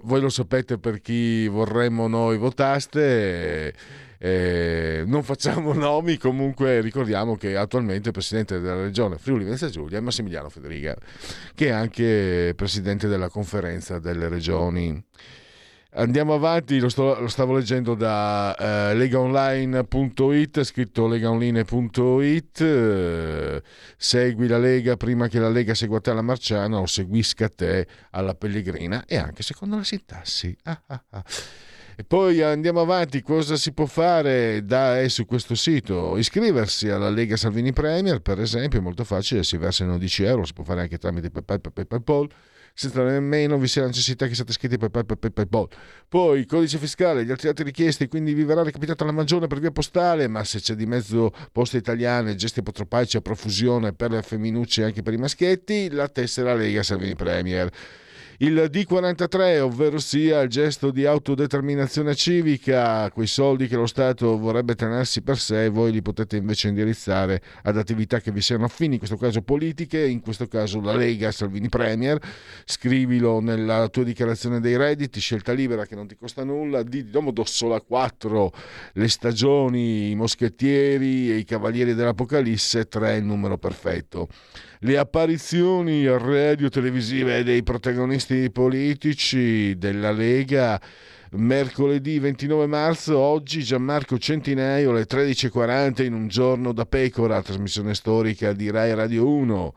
voi 0.03 0.21
lo 0.21 0.29
sapete 0.29 0.79
per 0.79 1.01
chi 1.01 1.49
vorremmo 1.49 2.09
noi 2.09 2.37
votaste. 2.37 3.73
Eh, 4.21 5.05
non 5.07 5.23
facciamo 5.23 5.73
nomi, 5.75 6.19
comunque 6.19 6.81
ricordiamo 6.81 7.37
che 7.37 7.57
attualmente 7.57 8.09
il 8.09 8.13
presidente 8.13 8.59
della 8.59 8.83
regione 8.83 9.17
Friuli 9.17 9.45
Venezia 9.45 9.69
Giulia 9.69 9.99
è 9.99 10.01
Massimiliano 10.01 10.51
Federica, 10.51 10.97
che 11.55 11.69
è 11.69 11.71
anche 11.71 12.53
presidente 12.57 13.07
della 13.07 13.29
conferenza 13.29 13.99
delle 13.99 14.29
regioni. 14.29 15.03
Andiamo 15.91 16.35
avanti, 16.35 16.79
lo, 16.81 16.91
sto, 16.91 17.19
lo 17.19 17.29
stavo 17.29 17.55
leggendo 17.55 17.95
da 17.95 18.55
eh, 18.91 18.95
legaonline.it, 18.95 20.63
scritto 20.63 21.07
legaonline.it, 21.07 22.61
eh, 22.61 23.63
segui 23.97 24.49
la 24.49 24.59
Lega 24.59 24.99
prima 24.99 25.29
che 25.29 25.39
la 25.39 25.49
Lega 25.49 25.73
segua 25.73 25.99
te 26.01 26.11
alla 26.11 26.21
Marciana 26.21 26.79
o 26.79 26.85
seguisca 26.85 27.49
te 27.49 27.87
alla 28.11 28.35
Pellegrina 28.35 29.07
e 29.07 29.17
anche 29.17 29.43
secondo 29.43 29.77
la 29.77 29.85
sintassi. 29.85 30.55
Ah, 30.65 30.83
ah, 30.89 31.05
ah. 31.09 31.25
E 31.97 32.05
poi 32.05 32.43
andiamo 32.43 32.83
avanti, 32.83 33.23
cosa 33.23 33.57
si 33.57 33.73
può 33.73 33.87
fare 33.87 34.67
da 34.67 35.01
e 35.01 35.09
su 35.09 35.25
questo 35.25 35.55
sito? 35.55 36.19
Iscriversi 36.19 36.91
alla 36.91 37.09
Lega 37.09 37.39
Salvini 37.39 37.73
Premier, 37.73 38.21
per 38.21 38.41
esempio, 38.41 38.79
è 38.79 38.83
molto 38.83 39.05
facile, 39.05 39.43
si 39.43 39.57
versano 39.57 39.97
10 39.97 40.23
euro, 40.25 40.45
si 40.45 40.53
può 40.53 40.65
fare 40.65 40.83
anche 40.83 40.99
tramite 40.99 41.31
PayPal, 41.31 41.61
PayPal, 41.61 41.87
PayPal 41.87 42.29
senza 42.79 43.03
nemmeno 43.03 43.59
vi 43.59 43.67
sia 43.67 43.81
la 43.81 43.89
necessità 43.89 44.29
che 44.29 44.37
siate 44.37 44.53
iscritti 44.53 44.79
per 44.79 44.91
PayPal. 44.91 45.67
Poi 46.09 46.47
codice 46.47 46.79
fiscale, 46.79 47.25
gli 47.25 47.31
altri 47.33 47.49
atti 47.49 47.65
richiesti, 47.65 48.07
quindi 48.07 48.35
vi 48.35 48.45
verrà 48.45 48.63
recapitata 48.63 49.05
la 49.05 49.11
maggiore 49.11 49.49
per 49.49 49.59
via 49.59 49.73
postale, 49.73 50.29
ma 50.29 50.45
se 50.45 50.61
c'è 50.61 50.75
di 50.75 50.87
mezzo 50.87 51.33
poste 51.51 51.77
italiane, 51.77 52.37
gesti 52.37 52.61
apotropaici 52.61 53.17
a 53.17 53.21
profusione 53.21 53.95
per 53.95 54.13
le 54.13 54.23
femminucce 54.23 54.83
e 54.83 54.85
anche 54.85 55.03
per 55.03 55.13
i 55.13 55.17
maschietti, 55.17 55.91
la 55.91 56.07
tessera 56.07 56.55
Lega 56.55 56.85
Salvini 56.85 57.17
Premier 57.17 57.69
il 58.41 58.69
D43, 58.71 59.59
ovvero 59.59 59.99
sia 59.99 60.41
il 60.43 60.49
gesto 60.49 60.93
di 60.93 61.05
autodeterminazione 61.05 62.15
civica, 62.15 63.11
quei 63.11 63.27
soldi 63.27 63.67
che 63.67 63.75
lo 63.75 63.87
Stato 63.87 64.39
vorrebbe 64.39 64.77
tenersi 64.77 65.23
per 65.23 65.39
sé, 65.39 65.69
voi 65.71 65.91
li 65.91 66.03
potete 66.03 66.37
invece 66.37 66.69
indirizzare 66.69 67.43
ad 67.65 67.77
attività 67.77 68.21
che 68.21 68.31
vi 68.31 68.41
siano 68.41 68.67
affini, 68.67 68.93
in 68.93 68.99
questo 68.99 69.17
caso 69.17 69.43
politiche, 69.43 70.07
in 70.07 70.21
questo 70.21 70.47
caso 70.47 70.81
la 70.81 70.95
Lega 70.95 71.33
Salvini 71.33 71.69
Premier, 71.69 72.21
scrivilo 72.65 73.41
nella 73.41 73.89
tua 73.89 74.05
dichiarazione 74.05 74.61
dei 74.61 74.77
redditi, 74.77 75.19
scelta 75.19 75.51
libera 75.53 75.85
che 75.85 75.97
non 75.97 76.07
ti 76.07 76.15
costa 76.15 76.45
nulla, 76.45 76.85
di 76.85 77.11
Domodossola 77.11 77.81
4, 77.81 78.53
le 78.93 79.09
stagioni, 79.09 80.11
i 80.11 80.15
moschettieri 80.15 81.33
e 81.33 81.39
i 81.39 81.45
cavalieri 81.45 81.93
dell'Apocalisse, 81.93 82.87
3 82.87 83.17
il 83.17 83.25
numero 83.25 83.59
perfetto 83.59 84.29
le 84.81 84.97
apparizioni 84.97 86.07
radio-televisive 86.07 87.43
dei 87.43 87.63
protagonisti 87.65 88.49
politici 88.51 89.77
della 89.77 90.13
Lega 90.13 90.81
mercoledì 91.33 92.19
29 92.21 92.67
marzo, 92.67 93.19
oggi 93.19 93.63
Gianmarco 93.63 94.19
Centinaio 94.19 94.91
alle 94.91 95.05
13.40 95.05 96.05
in 96.05 96.15
un 96.15 96.29
giorno 96.29 96.73
da 96.73 96.87
pecora, 96.87 97.43
trasmissione 97.43 97.95
storica 97.95 98.53
di 98.53 98.71
Rai 98.71 98.95
Radio 98.95 99.29
1. 99.29 99.75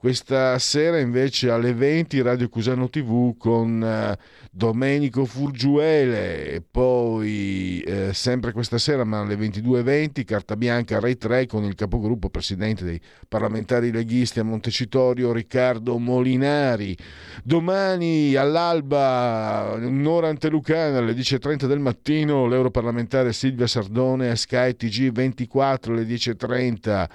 Questa 0.00 0.58
sera 0.58 0.98
invece 0.98 1.50
alle 1.50 1.74
20 1.74 2.22
Radio 2.22 2.48
Cusano 2.48 2.88
TV 2.88 3.36
con 3.36 3.82
uh, 3.82 4.16
Domenico 4.50 5.26
Furgiuele 5.26 6.52
e 6.52 6.62
poi 6.62 7.82
eh, 7.82 8.14
sempre 8.14 8.52
questa 8.52 8.78
sera 8.78 9.04
ma 9.04 9.20
alle 9.20 9.34
22.20 9.34 10.24
Carta 10.24 10.56
Bianca 10.56 11.00
Rai 11.00 11.18
3 11.18 11.44
con 11.44 11.64
il 11.64 11.74
capogruppo 11.74 12.30
presidente 12.30 12.82
dei 12.82 12.98
parlamentari 13.28 13.92
leghisti 13.92 14.40
a 14.40 14.42
Montecitorio 14.42 15.32
Riccardo 15.32 15.98
Molinari. 15.98 16.96
Domani 17.44 18.34
all'alba 18.36 19.74
un'ora 19.76 20.28
antelucana 20.28 20.96
alle 20.96 21.12
10.30 21.12 21.66
del 21.66 21.78
mattino 21.78 22.46
l'europarlamentare 22.46 23.34
Silvia 23.34 23.66
Sardone 23.66 24.30
a 24.30 24.34
Sky 24.34 24.74
TG 24.76 25.12
24 25.12 25.92
alle 25.92 26.04
10.30 26.04 27.08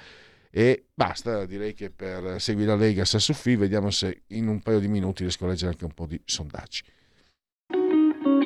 e 0.56 0.86
basta, 0.94 1.44
direi 1.44 1.74
che 1.74 1.90
per 1.90 2.40
seguire 2.40 2.70
la 2.70 2.76
Lega 2.76 3.04
Sassuffi 3.04 3.56
vediamo 3.56 3.90
se 3.90 4.22
in 4.28 4.48
un 4.48 4.62
paio 4.62 4.78
di 4.78 4.88
minuti 4.88 5.22
riesco 5.22 5.44
a 5.44 5.48
leggere 5.48 5.72
anche 5.72 5.84
un 5.84 5.92
po' 5.92 6.06
di 6.06 6.18
sondaggi. 6.24 6.82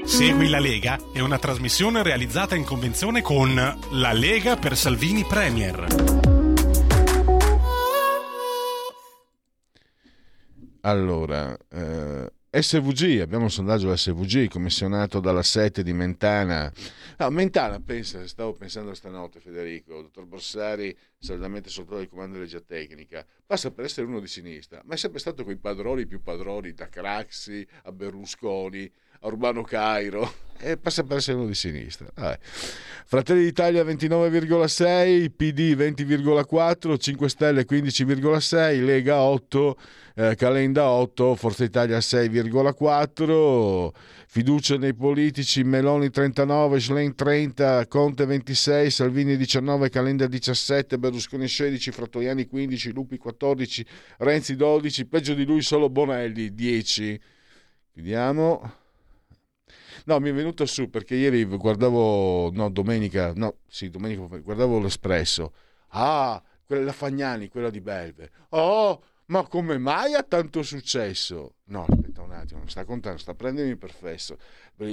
Segui 0.03 0.49
la 0.49 0.59
Lega 0.59 0.99
è 1.15 1.21
una 1.21 1.39
trasmissione 1.39 2.03
realizzata 2.03 2.57
in 2.57 2.65
convenzione 2.65 3.23
con 3.23 3.55
La 3.55 4.13
Lega 4.13 4.57
per 4.57 4.77
Salvini 4.77 5.23
Premier. 5.23 5.87
Allora, 10.81 11.57
eh, 11.69 12.33
SVG, 12.53 13.21
abbiamo 13.21 13.45
un 13.45 13.51
sondaggio 13.53 13.95
SVG 13.95 14.49
commissionato 14.49 15.21
dalla 15.21 15.41
7 15.41 15.85
di 15.85 15.93
Mentana. 15.93 16.73
No, 17.19 17.31
Mentana, 17.31 17.79
pensa, 17.79 18.27
stavo 18.27 18.55
pensando 18.55 18.93
stanotte 18.93 19.39
Federico, 19.39 20.03
dottor 20.03 20.27
Borsari, 20.27 20.97
saldamente 21.17 21.71
sotto 21.71 22.01
il 22.01 22.09
comando 22.09 22.35
di 22.35 22.41
legge 22.41 22.65
tecnica, 22.65 23.25
passa 23.47 23.71
per 23.71 23.85
essere 23.85 24.09
uno 24.09 24.19
di 24.19 24.27
sinistra, 24.27 24.83
ma 24.85 24.95
è 24.95 24.97
sempre 24.97 25.21
stato 25.21 25.45
quei 25.45 25.59
padroni 25.59 26.07
più 26.07 26.23
padroni, 26.23 26.73
da 26.73 26.89
Craxi 26.89 27.65
a 27.85 27.93
Berlusconi, 27.93 28.91
Urbano 29.21 29.63
Cairo, 29.63 30.33
e 30.63 30.77
passa 30.77 31.03
per 31.05 31.19
essere 31.19 31.37
uno 31.39 31.47
di 31.47 31.55
sinistra. 31.55 32.07
Vabbè. 32.15 32.39
Fratelli 33.07 33.43
d'Italia 33.43 33.83
29,6, 33.83 35.31
PD 35.35 35.75
20,4, 35.75 36.99
5 36.99 37.29
Stelle 37.29 37.65
15,6, 37.67 38.85
Lega 38.85 39.21
8, 39.21 39.77
eh, 40.15 40.35
Calenda 40.37 40.89
8, 40.91 41.35
Forza 41.35 41.65
Italia 41.65 41.99
6,4, 41.99 43.91
fiducia 44.29 44.77
nei 44.77 44.95
politici, 44.95 45.65
Meloni 45.65 46.11
39, 46.11 46.79
Schlein 46.79 47.15
30, 47.15 47.87
Conte 47.89 48.27
26, 48.27 48.91
Salvini 48.91 49.37
19, 49.37 49.89
Calenda 49.89 50.27
17, 50.27 50.99
Berlusconi 50.99 51.49
16, 51.49 51.91
Frattoiani 51.91 52.47
15, 52.47 52.93
Lupi 52.93 53.17
14, 53.17 53.85
Renzi 54.19 54.55
12, 54.55 55.07
peggio 55.07 55.35
di 55.35 55.45
lui 55.45 55.63
solo 55.63 55.89
Bonelli 55.89 56.55
10. 56.55 57.21
Vediamo. 57.95 58.80
No, 60.11 60.19
mi 60.19 60.31
è 60.31 60.33
venuto 60.33 60.67
su 60.67 60.91
perché 60.91 61.15
ieri 61.15 61.45
guardavo, 61.45 62.51
no, 62.51 62.69
domenica, 62.69 63.33
no, 63.33 63.59
sì, 63.69 63.91
domenica 63.91 64.39
guardavo 64.39 64.81
l'Espresso. 64.81 65.53
Ah, 65.91 66.43
quella 66.67 66.83
la 66.83 66.93
Fagnani, 66.93 67.47
quella 67.47 67.71
di 67.71 67.81
Belve. 67.81 68.33
Oh, 68.49 69.05
ma 69.27 69.47
come 69.47 69.79
mai 69.79 70.15
ha 70.15 70.25
tanto 70.25 70.65
successo? 70.65 71.59
No, 71.67 71.87
aspetta 71.89 72.23
un 72.23 72.33
attimo, 72.33 72.67
sta 72.67 72.85
contando, 72.85 73.19
sta 73.19 73.35
prendendo 73.35 73.77
per 73.77 73.93
fesso. 73.93 74.37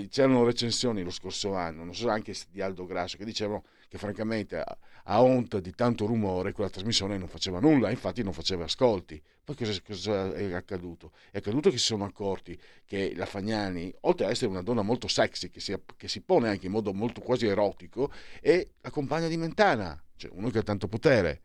C'erano 0.09 0.45
recensioni 0.45 1.01
lo 1.01 1.09
scorso 1.09 1.55
anno, 1.55 1.83
non 1.83 1.95
so 1.95 2.09
anche 2.09 2.35
di 2.51 2.61
Aldo 2.61 2.85
Grasso, 2.85 3.17
che 3.17 3.25
dicevano 3.25 3.63
che 3.87 3.97
francamente 3.97 4.59
a, 4.59 4.77
a 5.05 5.21
onta 5.21 5.59
di 5.59 5.71
tanto 5.73 6.05
rumore 6.05 6.51
quella 6.51 6.69
trasmissione 6.69 7.17
non 7.17 7.27
faceva 7.27 7.59
nulla, 7.59 7.89
infatti 7.89 8.23
non 8.23 8.33
faceva 8.33 8.65
ascolti. 8.65 9.21
Poi 9.43 9.55
cosa, 9.55 9.81
cosa, 9.81 10.33
è 10.33 10.51
accaduto? 10.53 11.11
È 11.31 11.37
accaduto 11.37 11.69
che 11.69 11.77
si 11.77 11.85
sono 11.85 12.03
accorti 12.03 12.59
che 12.85 13.13
la 13.15 13.25
Fagnani, 13.25 13.93
oltre 14.01 14.25
ad 14.25 14.31
essere 14.31 14.51
una 14.51 14.61
donna 14.61 14.81
molto 14.81 15.07
sexy, 15.07 15.49
che 15.49 15.61
si, 15.61 15.73
che 15.95 16.07
si 16.07 16.21
pone 16.21 16.49
anche 16.49 16.65
in 16.65 16.73
modo 16.73 16.93
molto 16.93 17.21
quasi 17.21 17.45
erotico, 17.45 18.11
è 18.41 18.65
la 18.81 18.89
compagna 18.89 19.27
di 19.27 19.37
Mentana, 19.37 20.01
cioè 20.17 20.31
uno 20.33 20.49
che 20.49 20.59
ha 20.59 20.63
tanto 20.63 20.87
potere 20.87 21.43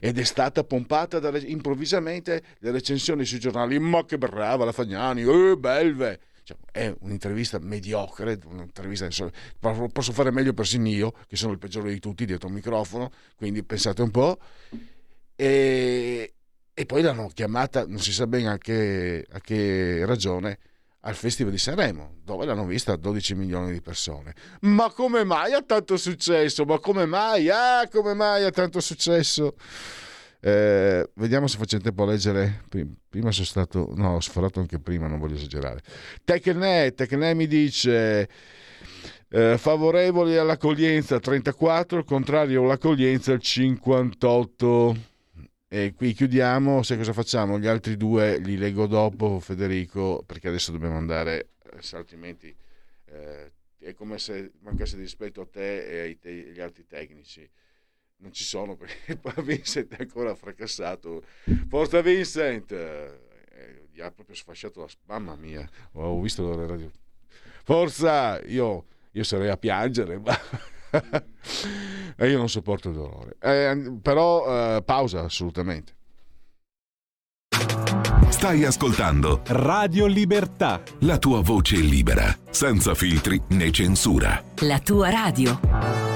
ed 0.00 0.18
è 0.18 0.24
stata 0.24 0.64
pompata 0.64 1.18
da, 1.18 1.36
improvvisamente 1.38 2.42
le 2.60 2.70
recensioni 2.70 3.24
sui 3.24 3.38
giornali 3.38 3.78
ma 3.78 4.04
che 4.04 4.16
brava 4.16 4.64
la 4.64 4.72
Fagnani 4.72 5.22
eh, 5.22 5.56
belve 5.56 6.20
cioè, 6.46 6.56
è 6.70 6.94
un'intervista 7.00 7.58
mediocre 7.58 8.38
un'intervista, 8.44 9.08
posso 9.92 10.12
fare 10.12 10.30
meglio 10.30 10.52
persino 10.52 10.86
io 10.86 11.12
che 11.26 11.34
sono 11.34 11.50
il 11.50 11.58
peggiore 11.58 11.90
di 11.90 11.98
tutti 11.98 12.24
dietro 12.24 12.46
il 12.46 12.54
microfono 12.54 13.10
quindi 13.34 13.64
pensate 13.64 14.00
un 14.00 14.12
po' 14.12 14.38
e, 15.34 16.34
e 16.72 16.86
poi 16.86 17.02
l'hanno 17.02 17.26
chiamata 17.34 17.84
non 17.84 17.98
si 17.98 18.12
sa 18.12 18.28
bene 18.28 18.50
a 18.50 18.58
che, 18.58 19.26
a 19.28 19.40
che 19.40 20.06
ragione 20.06 20.58
al 21.00 21.14
Festival 21.14 21.52
di 21.52 21.58
Sanremo, 21.58 22.16
dove 22.24 22.44
l'hanno 22.44 22.66
vista 22.66 22.96
12 22.96 23.36
milioni 23.36 23.70
di 23.70 23.80
persone. 23.80 24.34
Ma 24.62 24.90
come 24.90 25.22
mai 25.22 25.52
ha 25.52 25.62
tanto 25.62 25.96
successo? 25.96 26.64
Ma 26.64 26.80
come 26.80 27.06
mai? 27.06 27.48
Ah, 27.48 27.88
come 27.88 28.12
mai 28.12 28.42
ha 28.42 28.50
tanto 28.50 28.80
successo? 28.80 29.54
Eh, 30.46 31.10
vediamo 31.14 31.48
se 31.48 31.58
faccio 31.58 31.76
tempo 31.78 32.04
a 32.04 32.06
leggere. 32.06 32.62
Prima 33.08 33.32
sono 33.32 33.46
stato, 33.46 33.92
no, 33.96 34.14
ho 34.14 34.20
sforato 34.20 34.60
anche 34.60 34.78
prima, 34.78 35.08
non 35.08 35.18
voglio 35.18 35.34
esagerare. 35.34 35.80
Tecne, 36.22 36.94
Tecne 36.94 37.34
mi 37.34 37.48
dice. 37.48 38.28
Eh, 39.28 39.58
favorevoli 39.58 40.36
all'accoglienza 40.36 41.18
34, 41.18 42.04
contrario 42.04 42.62
all'accoglienza 42.62 43.32
il 43.32 43.40
58. 43.40 44.96
E 45.66 45.94
qui 45.96 46.12
chiudiamo, 46.12 46.84
sai 46.84 46.98
cosa 46.98 47.12
facciamo? 47.12 47.58
Gli 47.58 47.66
altri 47.66 47.96
due 47.96 48.38
li 48.38 48.56
leggo 48.56 48.86
dopo, 48.86 49.40
Federico, 49.40 50.22
perché 50.24 50.46
adesso 50.46 50.70
dobbiamo 50.70 50.96
andare, 50.96 51.48
eh, 51.72 51.96
altrimenti 51.96 52.54
eh, 53.06 53.52
è 53.80 53.94
come 53.94 54.16
se 54.18 54.52
mancasse 54.60 54.94
di 54.94 55.02
rispetto 55.02 55.40
a 55.40 55.46
te 55.50 56.06
e 56.06 56.18
agli 56.22 56.60
altri 56.60 56.86
tecnici. 56.86 57.50
Non 58.18 58.32
ci 58.32 58.44
sono 58.44 58.76
perché 58.76 59.18
Vincent 59.42 59.94
è 59.94 60.00
ancora 60.00 60.34
fracassato. 60.34 61.22
Forza 61.68 62.00
Vincent! 62.00 62.72
Eh, 62.72 63.88
vi 63.92 64.00
ha 64.00 64.10
proprio 64.10 64.36
sfasciato 64.36 64.80
la... 64.80 64.88
Mamma 65.06 65.36
mia, 65.36 65.68
ho 65.92 66.20
visto 66.20 66.48
la 66.48 66.66
radio. 66.66 66.90
Forza, 67.64 68.40
io, 68.42 68.84
io 69.12 69.22
sarei 69.22 69.48
a 69.48 69.56
piangere, 69.56 70.18
ma... 70.18 70.38
e 72.16 72.28
io 72.28 72.38
non 72.38 72.48
sopporto 72.48 72.88
il 72.88 72.94
dolore. 72.94 73.36
Eh, 73.40 73.98
però 74.02 74.76
eh, 74.76 74.82
pausa 74.82 75.22
assolutamente. 75.22 75.94
Stai 78.28 78.64
ascoltando 78.64 79.40
Radio 79.46 80.06
Libertà. 80.06 80.82
la 81.00 81.16
tua 81.16 81.40
voce 81.40 81.76
libera, 81.76 82.36
senza 82.50 82.94
filtri 82.94 83.40
né 83.50 83.70
censura. 83.70 84.42
La 84.60 84.78
tua 84.78 85.10
radio. 85.10 86.15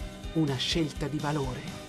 una 0.33 0.55
scelta 0.55 1.07
di 1.07 1.17
valore. 1.17 1.79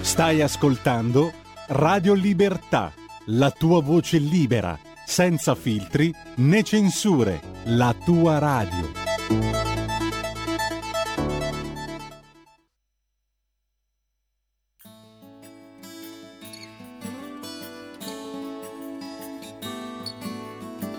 Stai 0.00 0.42
ascoltando 0.42 1.32
Radio 1.68 2.14
Libertà, 2.14 2.92
la 3.26 3.50
tua 3.50 3.82
voce 3.82 4.18
libera, 4.18 4.78
senza 5.04 5.54
filtri 5.54 6.14
né 6.36 6.62
censure, 6.62 7.40
la 7.64 7.94
tua 8.04 8.38
radio. 8.38 9.02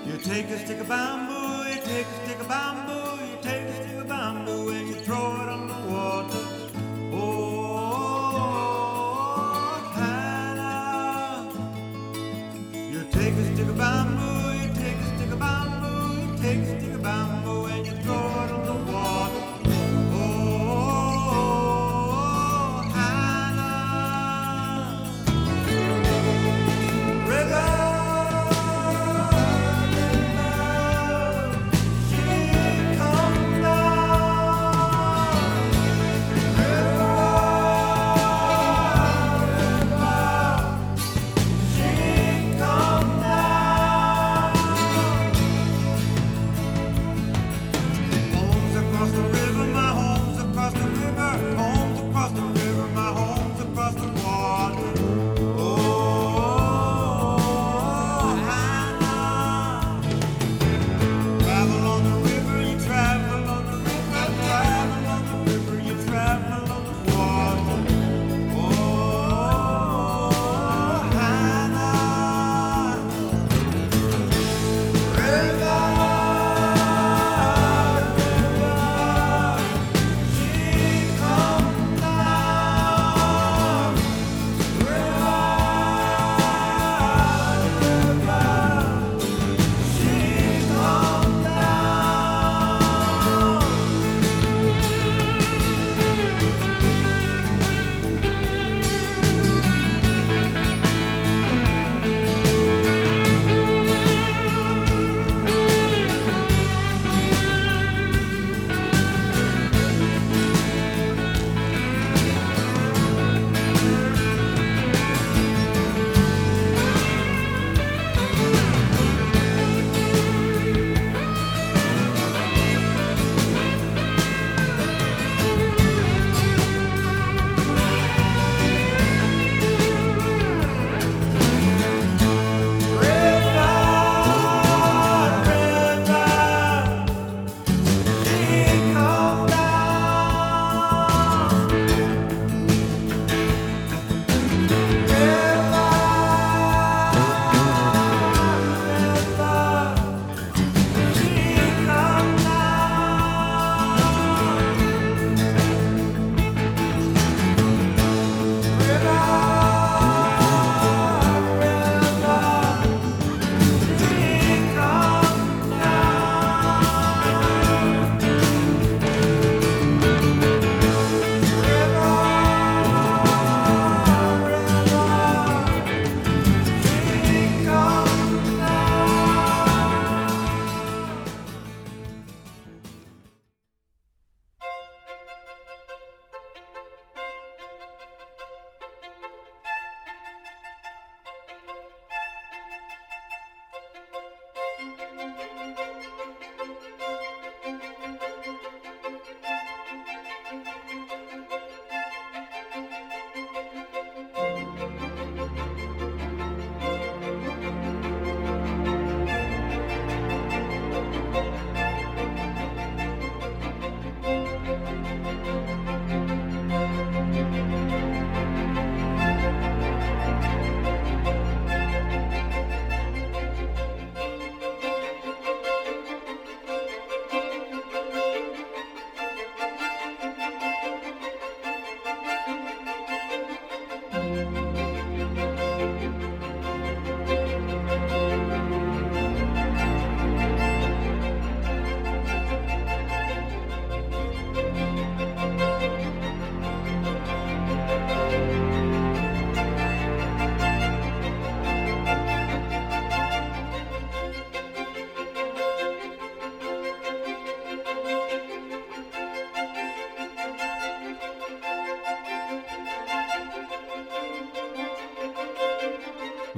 You 0.04 0.18
take 0.18 0.50
a 0.52 0.58
stick 0.58 0.82
of 0.82 0.88
bamboo, 0.88 1.45
bamboo, 2.48 3.26
you 3.26 3.38
take 3.42 3.64
a 3.64 3.74
stick 3.74 3.98
of 3.98 4.08
bamboo 4.08 4.70
and 4.70 4.88
you 4.88 4.96
throw 4.96 5.42
it 5.42 5.50
on 5.50 5.68
the 5.68 5.74
water. 5.92 6.44
Oh. 7.14 7.46
You 12.92 13.02
take 13.12 13.34
a 13.34 13.54
stick 13.54 13.68
of 13.68 13.78
bamboo, 13.78 14.58
you 14.62 14.70
take 14.74 14.98
a 14.98 15.18
stick 15.18 15.32
of 15.32 15.40
bamboo, 15.40 16.22
you 16.22 16.38
take 16.38 16.95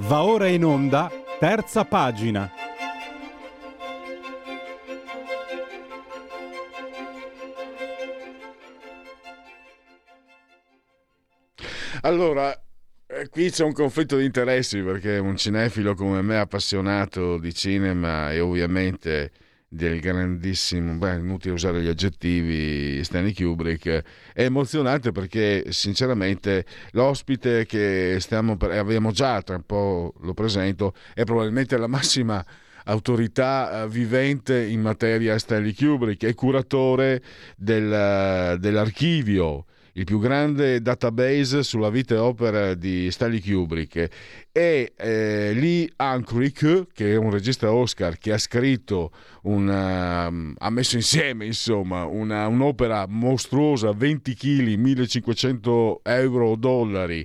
Va 0.08 0.24
ora 0.24 0.47
in 0.47 0.64
onda, 0.64 1.12
terza 1.38 1.84
pagina. 1.84 2.49
Allora, 12.03 12.58
eh, 13.05 13.28
qui 13.28 13.49
c'è 13.49 13.66
un 13.66 13.74
conflitto 13.74 14.16
di 14.16 14.24
interessi 14.24 14.82
perché 14.82 15.18
un 15.18 15.36
cinefilo 15.36 15.93
come 15.93 16.22
me, 16.22 16.38
appassionato 16.38 17.38
di 17.38 17.53
cinema 17.53 18.32
e 18.32 18.39
ovviamente 18.39 19.32
del 19.70 19.99
grandissimo, 19.99 20.93
beh, 20.93 21.15
inutile 21.15 21.53
usare 21.53 21.82
gli 21.82 21.88
aggettivi, 21.88 23.03
Stanley 23.03 23.34
Kubrick, 23.34 24.03
è 24.34 24.43
emozionante 24.43 25.11
perché 25.11 25.65
sinceramente 25.70 26.65
l'ospite 26.91 27.65
che 27.65 28.18
stiamo 28.20 28.55
per, 28.55 28.72
abbiamo 28.72 29.11
già, 29.11 29.41
tra 29.41 29.55
un 29.55 29.65
po' 29.65 30.13
lo 30.22 30.34
presento, 30.34 30.93
è 31.13 31.24
probabilmente 31.24 31.78
la 31.78 31.88
massima 31.88 32.43
autorità 32.86 33.84
eh, 33.84 33.88
vivente 33.89 34.57
in 34.65 34.82
materia 34.82 35.38
Stanley 35.38 35.74
Kubrick, 35.74 36.26
è 36.26 36.34
curatore 36.34 37.22
del, 37.57 38.57
dell'archivio 38.59 39.65
il 39.97 40.03
più 40.03 40.20
grande 40.20 40.80
database 40.80 41.63
sulla 41.63 41.89
vita 41.89 42.13
e 42.13 42.20
opera 42.20 42.76
di 42.76 43.09
Stanley 43.09 43.41
Kubrick 43.41 44.07
e 44.58 44.93
eh, 44.97 45.51
Lee 45.53 45.88
Unkrich 45.97 46.88
che 46.91 47.12
è 47.12 47.16
un 47.16 47.30
regista 47.30 47.72
Oscar 47.72 48.18
che 48.18 48.34
ha 48.34 48.39
scritto 48.39 49.12
una, 49.43 50.26
ha 50.26 50.70
messo 50.72 50.95
insieme 50.95 51.45
insomma 51.45 52.05
una, 52.05 52.47
un'opera 52.47 53.05
mostruosa 53.08 53.91
20 53.91 54.34
kg 54.34 54.74
1500 54.74 56.01
euro 56.03 56.47
o 56.47 56.55
dollari. 56.55 57.24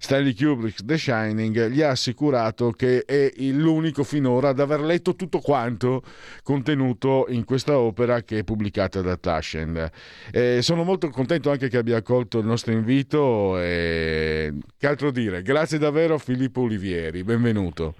Stanley 0.00 0.34
Kubrick 0.34 0.84
The 0.84 0.98
Shining 0.98 1.68
gli 1.68 1.82
ha 1.82 1.90
assicurato 1.90 2.72
che 2.72 3.04
è 3.04 3.30
l'unico 3.36 4.02
finora 4.02 4.48
ad 4.48 4.58
aver 4.58 4.80
letto 4.80 5.14
tutto 5.14 5.38
quanto 5.38 6.02
contenuto 6.42 7.26
in 7.28 7.44
questa 7.44 7.78
opera 7.78 8.22
che 8.22 8.40
è 8.40 8.44
pubblicata 8.44 9.00
da 9.00 9.16
Taschen 9.16 9.88
eh, 10.32 10.58
sono 10.62 10.82
molto 10.82 11.08
contento 11.10 11.48
anche 11.52 11.68
che 11.68 11.76
abbia 11.76 11.98
accolto 11.98 12.40
il 12.40 12.46
nostro 12.46 12.72
invito 12.72 13.56
e 13.60 14.52
che 14.76 14.86
altro 14.88 15.12
dire. 15.12 15.42
Grazie 15.42 15.78
davvero 15.78 16.18
Filippo 16.18 16.71
Olivieri, 16.72 17.22
benvenuto. 17.22 17.94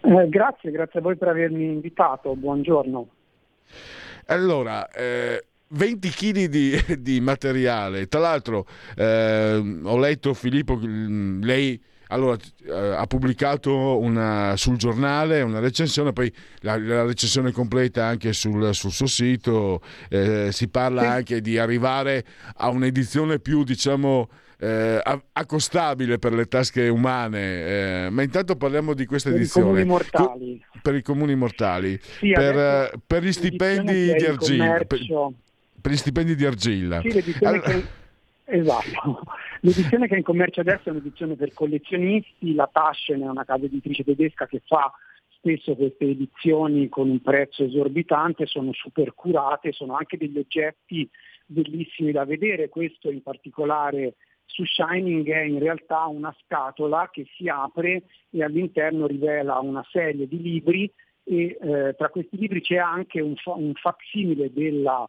Eh, 0.00 0.28
grazie, 0.28 0.72
grazie 0.72 0.98
a 0.98 1.02
voi 1.02 1.16
per 1.16 1.28
avermi 1.28 1.62
invitato, 1.62 2.34
buongiorno. 2.34 3.08
Allora, 4.26 4.90
eh, 4.90 5.44
20 5.68 6.08
kg 6.08 6.44
di, 6.46 6.84
di, 6.98 7.20
materiale, 7.20 8.08
tra 8.08 8.18
l'altro 8.18 8.66
eh, 8.96 9.80
ho 9.84 9.96
letto 9.96 10.34
Filippo, 10.34 10.76
lei 10.82 11.80
allora, 12.08 12.36
eh, 12.64 12.72
ha 12.72 13.06
pubblicato 13.06 14.00
una, 14.00 14.56
sul 14.56 14.76
giornale 14.76 15.42
una 15.42 15.60
recensione, 15.60 16.12
poi 16.12 16.34
la, 16.62 16.76
la 16.76 17.04
recensione 17.04 17.52
completa 17.52 18.06
anche 18.06 18.32
sul, 18.32 18.74
sul 18.74 18.90
suo 18.90 19.06
sito, 19.06 19.80
eh, 20.08 20.48
si 20.50 20.66
parla 20.68 21.02
sì. 21.02 21.06
anche 21.06 21.40
di 21.40 21.58
arrivare 21.58 22.24
a 22.56 22.70
un'edizione 22.70 23.38
più, 23.38 23.62
diciamo, 23.62 24.28
eh, 24.60 25.02
accostabile 25.32 26.18
per 26.18 26.34
le 26.34 26.44
tasche 26.44 26.88
umane. 26.88 28.04
Eh, 28.04 28.10
ma 28.10 28.22
intanto 28.22 28.56
parliamo 28.56 28.92
di 28.92 29.06
questa 29.06 29.30
per 29.30 29.38
edizione. 29.38 29.80
I 29.80 29.84
mortali. 29.84 30.64
Per 30.82 30.94
i 30.94 31.02
comuni 31.02 31.34
mortali. 31.34 31.98
Sì, 32.00 32.30
per, 32.32 32.56
eh, 32.56 32.92
per, 33.06 33.22
gli 33.22 33.32
stipendi 33.32 34.14
di 34.14 34.24
argilla. 34.24 34.84
Per, 34.86 34.86
per, 35.80 35.92
gli 35.92 35.96
stipendi 35.96 36.34
di 36.34 36.44
argilla. 36.44 37.00
Sì, 37.00 37.36
allora... 37.42 37.70
che... 37.70 37.98
Esatto. 38.44 39.22
L'edizione 39.62 40.08
che 40.08 40.14
è 40.14 40.18
in 40.18 40.24
commercio 40.24 40.60
adesso 40.60 40.88
è 40.88 40.90
un'edizione 40.90 41.36
per 41.36 41.54
collezionisti, 41.54 42.54
la 42.54 42.68
Taschen 42.70 43.22
è 43.22 43.28
una 43.28 43.44
casa 43.44 43.64
editrice 43.64 44.04
tedesca 44.04 44.46
che 44.46 44.60
fa 44.66 44.92
spesso 45.28 45.74
queste 45.74 46.04
edizioni 46.04 46.88
con 46.88 47.08
un 47.08 47.22
prezzo 47.22 47.64
esorbitante, 47.64 48.46
sono 48.46 48.72
super 48.74 49.14
curate, 49.14 49.72
sono 49.72 49.96
anche 49.96 50.18
degli 50.18 50.36
oggetti 50.36 51.08
bellissimi 51.46 52.12
da 52.12 52.24
vedere, 52.24 52.68
questo 52.68 53.10
in 53.10 53.22
particolare 53.22 54.14
su 54.50 54.64
Shining 54.64 55.28
è 55.28 55.42
in 55.42 55.58
realtà 55.58 56.06
una 56.06 56.34
scatola 56.44 57.08
che 57.10 57.26
si 57.36 57.48
apre 57.48 58.02
e 58.30 58.42
all'interno 58.42 59.06
rivela 59.06 59.58
una 59.58 59.84
serie 59.90 60.26
di 60.26 60.40
libri 60.40 60.92
e 61.22 61.56
eh, 61.60 61.94
tra 61.96 62.08
questi 62.08 62.36
libri 62.36 62.60
c'è 62.60 62.76
anche 62.76 63.20
un, 63.20 63.36
fa- 63.36 63.54
un 63.54 63.72
facsimile 63.74 64.52
della 64.52 65.08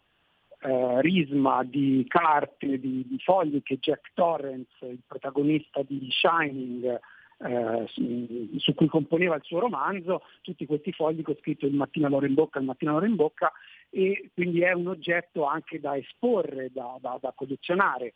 eh, 0.63 1.01
risma 1.01 1.63
di 1.63 2.05
carte, 2.07 2.79
di, 2.79 3.05
di, 3.07 3.17
fogli 3.19 3.63
che 3.63 3.77
Jack 3.77 4.11
Torrance, 4.13 4.85
il 4.85 5.01
protagonista 5.07 5.81
di 5.81 6.07
Shining, 6.11 6.99
eh, 7.43 7.83
su, 7.87 8.49
su, 8.57 8.75
cui 8.75 8.87
componeva 8.87 9.35
il 9.35 9.43
suo 9.43 9.59
romanzo, 9.59 10.21
tutti 10.41 10.67
questi 10.67 10.91
fogli 10.91 11.23
con 11.23 11.35
scritto 11.39 11.65
il 11.65 11.73
mattino 11.73 12.07
l'ora 12.07 12.27
in 12.27 12.35
bocca, 12.35 12.59
il 12.59 12.65
mattino 12.65 12.91
l'ora 12.91 13.07
in 13.07 13.15
bocca 13.15 13.51
e 13.89 14.29
quindi 14.35 14.61
è 14.61 14.73
un 14.73 14.87
oggetto 14.87 15.45
anche 15.45 15.79
da 15.79 15.97
esporre, 15.97 16.69
da, 16.71 16.97
da, 17.01 17.17
da 17.19 17.33
collezionare. 17.35 18.13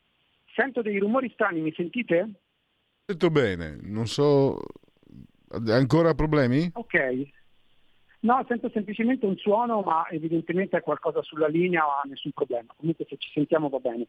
Sento 0.56 0.82
dei 0.82 0.98
rumori 1.00 1.30
strani, 1.34 1.60
mi 1.60 1.74
sentite? 1.76 2.30
Sento 3.06 3.30
bene, 3.30 3.78
non 3.82 4.08
so... 4.08 4.58
Ancora 5.68 6.14
problemi? 6.14 6.70
Ok. 6.74 7.28
No, 8.22 8.44
sento 8.48 8.70
semplicemente 8.74 9.26
un 9.26 9.38
suono, 9.38 9.82
ma 9.82 10.08
evidentemente 10.10 10.78
è 10.78 10.82
qualcosa 10.82 11.22
sulla 11.22 11.48
linea, 11.48 11.82
ma 11.82 12.10
nessun 12.10 12.32
problema. 12.32 12.74
Comunque 12.76 13.06
se 13.08 13.18
ci 13.20 13.30
sentiamo 13.34 13.70
va 13.70 13.78
bene. 13.78 14.08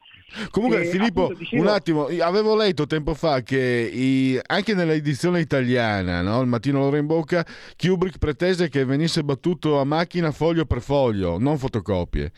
Comunque 0.51 0.83
e, 0.83 0.85
Filippo, 0.87 1.25
appunto, 1.25 1.41
dicevo... 1.41 1.63
un 1.63 1.69
attimo, 1.69 2.07
avevo 2.21 2.57
letto 2.57 2.87
tempo 2.87 3.13
fa 3.13 3.43
che 3.43 3.91
i... 3.93 4.41
anche 4.47 4.73
nell'edizione 4.75 5.41
italiana, 5.41 6.23
no? 6.23 6.41
il 6.41 6.47
mattino 6.47 6.79
l'ora 6.79 6.97
in 6.97 7.07
bocca, 7.07 7.45
Kubrick 7.77 8.19
pretese 8.19 8.71
che 8.71 8.85
venisse 8.85 9.23
battuto 9.23 9.79
a 9.79 9.85
macchina 9.85 10.31
foglio 10.31 10.65
per 10.65 10.81
foglio, 10.81 11.39
non 11.39 11.59
fotocopie. 11.59 12.33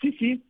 Sì, 0.00 0.14
sì, 0.18 0.49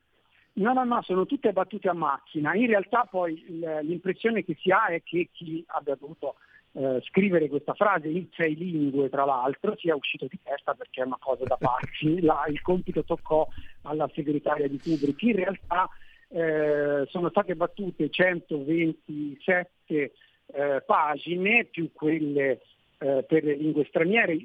No, 0.52 0.72
no, 0.72 0.84
no, 0.84 1.00
sono 1.02 1.26
tutte 1.26 1.52
battute 1.52 1.88
a 1.88 1.94
macchina. 1.94 2.54
In 2.54 2.66
realtà 2.66 3.06
poi 3.08 3.44
l'impressione 3.82 4.44
che 4.44 4.56
si 4.60 4.70
ha 4.70 4.86
è 4.86 5.02
che 5.02 5.28
chi 5.32 5.64
abbia 5.68 5.94
dovuto 5.94 6.36
eh, 6.72 7.00
scrivere 7.04 7.48
questa 7.48 7.74
frase 7.74 8.08
in 8.08 8.26
sei 8.32 8.56
lingue, 8.56 9.08
tra 9.08 9.24
l'altro, 9.24 9.76
sia 9.76 9.94
uscito 9.94 10.26
di 10.28 10.38
testa 10.42 10.74
perché 10.74 11.02
è 11.02 11.04
una 11.04 11.18
cosa 11.18 11.44
da 11.44 11.56
pazzi. 11.56 12.20
La, 12.22 12.44
il 12.48 12.60
compito 12.62 13.04
toccò 13.04 13.46
alla 13.82 14.10
segretaria 14.14 14.68
di 14.68 14.78
Kubrick. 14.78 15.22
In 15.22 15.36
realtà 15.36 15.88
eh, 16.28 17.04
sono 17.08 17.28
state 17.30 17.56
battute 17.56 18.10
127 18.10 20.12
eh, 20.52 20.82
pagine 20.84 21.64
più 21.64 21.92
quelle 21.92 22.60
eh, 23.02 23.24
per 23.26 23.44
le 23.44 23.54
lingue 23.54 23.86
straniere, 23.86 24.38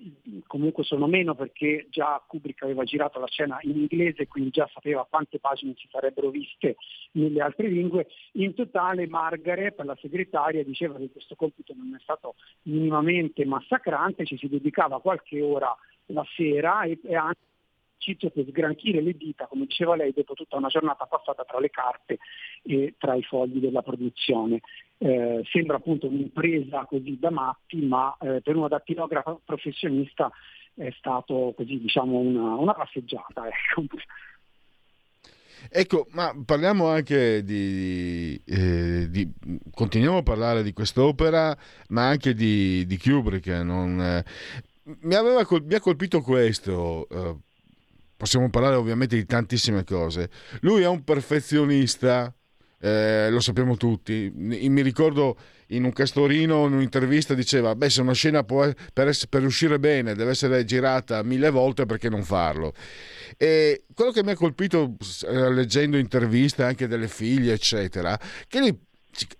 comunque 0.47 0.85
sono 0.85 1.07
meno 1.07 1.35
perché 1.35 1.87
già 1.89 2.23
Kubrick 2.25 2.63
aveva 2.63 2.85
girato 2.85 3.19
la 3.19 3.27
scena 3.27 3.57
in 3.63 3.77
inglese, 3.77 4.27
quindi 4.27 4.51
già 4.51 4.69
sapeva 4.73 5.05
quante 5.09 5.39
pagine 5.39 5.73
ci 5.75 5.89
sarebbero 5.91 6.29
viste 6.29 6.77
nelle 7.11 7.41
altre 7.41 7.67
lingue. 7.67 8.07
In 8.33 8.53
totale 8.53 9.07
Margaret, 9.07 9.77
la 9.81 9.97
segretaria, 9.99 10.63
diceva 10.63 10.97
che 10.97 11.11
questo 11.11 11.35
compito 11.35 11.73
non 11.75 11.93
è 11.95 11.99
stato 12.01 12.35
minimamente 12.63 13.43
massacrante, 13.43 14.25
ci 14.25 14.37
si 14.37 14.47
dedicava 14.47 15.01
qualche 15.01 15.41
ora 15.41 15.75
la 16.07 16.25
sera 16.35 16.83
e, 16.83 16.97
e 17.03 17.15
anche 17.15 17.39
per 18.31 18.45
sgranchire 18.47 19.01
le 19.01 19.17
dita, 19.17 19.47
come 19.47 19.65
diceva 19.65 19.95
lei, 19.95 20.13
dopo 20.13 20.35
tutta 20.35 20.57
una 20.57 20.67
giornata 20.67 21.05
passata 21.05 21.43
tra 21.43 21.59
le 21.59 21.71
carte 21.71 22.19
e 22.61 22.93
tra 22.97 23.15
i 23.15 23.23
fogli 23.23 23.59
della 23.59 23.81
produzione. 23.81 24.61
Eh, 24.97 25.41
sembra 25.51 25.77
appunto 25.77 26.07
un'impresa 26.07 26.85
così 26.85 27.17
da 27.19 27.29
matti, 27.29 27.81
ma 27.81 28.15
eh, 28.21 28.41
per 28.41 28.55
uno 28.55 28.67
dattilografa 28.67 29.37
professionista 29.43 30.31
è 30.73 30.89
stato 30.97 31.53
così 31.55 31.79
diciamo 31.79 32.17
una, 32.17 32.55
una 32.55 32.73
passeggiata. 32.73 33.43
Ecco. 33.77 33.97
Ecco, 35.69 36.07
ma 36.11 36.33
parliamo 36.45 36.87
anche 36.87 37.43
di, 37.43 38.39
eh, 38.45 39.09
di, 39.09 39.31
continuiamo 39.71 40.17
a 40.17 40.23
parlare 40.23 40.63
di 40.63 40.73
quest'opera, 40.73 41.57
ma 41.89 42.07
anche 42.07 42.33
di, 42.33 42.85
di 42.85 42.97
Kubrick. 42.97 43.47
Non, 43.47 43.99
eh, 43.99 44.25
mi, 45.01 45.15
aveva, 45.15 45.45
mi, 45.63 45.73
ha 45.73 45.79
colpito 45.79 46.21
questo, 46.21 47.07
eh, 47.09 47.35
possiamo 48.15 48.49
parlare 48.49 48.75
ovviamente 48.75 49.15
di 49.15 49.25
tantissime 49.25 49.83
cose. 49.83 50.29
Lui 50.61 50.83
è 50.83 50.87
un 50.87 51.03
perfezionista, 51.03 52.33
eh, 52.85 53.31
lo 53.31 53.39
sappiamo 53.39 53.77
tutti. 53.77 54.31
Mi 54.35 54.81
ricordo 54.83 55.37
in 55.69 55.85
un 55.85 55.91
castorino, 55.91 56.67
in 56.67 56.73
un'intervista, 56.73 57.33
diceva: 57.33 57.73
Beh, 57.73 57.89
se 57.89 58.01
una 58.01 58.13
scena 58.13 58.43
può, 58.43 58.69
per, 58.93 59.07
essere, 59.07 59.27
per 59.27 59.43
uscire 59.43 59.79
bene 59.79 60.13
deve 60.13 60.29
essere 60.31 60.63
girata 60.65 61.23
mille 61.23 61.49
volte, 61.49 61.87
perché 61.87 62.09
non 62.09 62.23
farlo? 62.23 62.73
E 63.37 63.85
quello 63.91 64.11
che 64.11 64.23
mi 64.23 64.31
ha 64.31 64.35
colpito 64.35 64.97
leggendo 65.27 65.97
interviste 65.97 66.61
anche 66.61 66.87
delle 66.87 67.07
figlie, 67.07 67.53
eccetera, 67.53 68.19
che 68.47 68.59
lui 68.59 68.77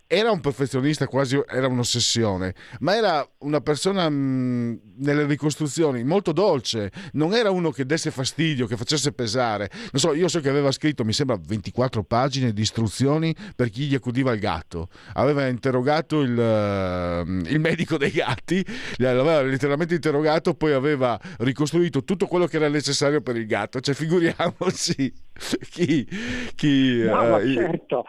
era 0.07 0.31
un 0.31 0.39
perfezionista, 0.39 1.07
quasi 1.07 1.41
era 1.47 1.67
un'ossessione, 1.67 2.53
ma 2.79 2.95
era 2.95 3.27
una 3.39 3.59
persona 3.59 4.07
mh, 4.07 4.79
nelle 4.97 5.25
ricostruzioni 5.25 6.03
molto 6.03 6.31
dolce, 6.31 6.91
non 7.13 7.33
era 7.33 7.49
uno 7.49 7.71
che 7.71 7.85
desse 7.85 8.11
fastidio, 8.11 8.67
che 8.67 8.77
facesse 8.77 9.11
pesare. 9.11 9.69
Non 9.91 9.99
so, 9.99 10.13
io 10.13 10.27
so 10.27 10.39
che 10.39 10.49
aveva 10.49 10.71
scritto, 10.71 11.03
mi 11.03 11.13
sembra, 11.13 11.37
24 11.41 12.03
pagine 12.03 12.53
di 12.53 12.61
istruzioni 12.61 13.35
per 13.55 13.69
chi 13.69 13.85
gli 13.87 13.95
accudiva 13.95 14.31
il 14.31 14.39
gatto. 14.39 14.89
Aveva 15.13 15.47
interrogato 15.47 16.21
il, 16.21 16.37
uh, 16.37 17.49
il 17.49 17.59
medico 17.59 17.97
dei 17.97 18.11
gatti, 18.11 18.65
l'aveva 18.97 19.41
letteralmente 19.41 19.95
interrogato, 19.95 20.53
poi 20.53 20.73
aveva 20.73 21.19
ricostruito 21.39 22.03
tutto 22.03 22.27
quello 22.27 22.45
che 22.45 22.57
era 22.57 22.69
necessario 22.69 23.21
per 23.21 23.35
il 23.35 23.47
gatto. 23.47 23.79
Cioè, 23.79 23.95
figuriamoci 23.95 25.13
chi... 25.69 26.07
chi 26.55 27.03
no, 27.03 27.35
uh, 27.35 27.53
certo. 27.53 28.05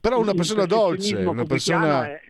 Però 0.00 0.18
una 0.18 0.34
persona 0.34 0.66
dolce, 0.66 1.16
una 1.16 1.44
persona... 1.44 2.06
È, 2.06 2.20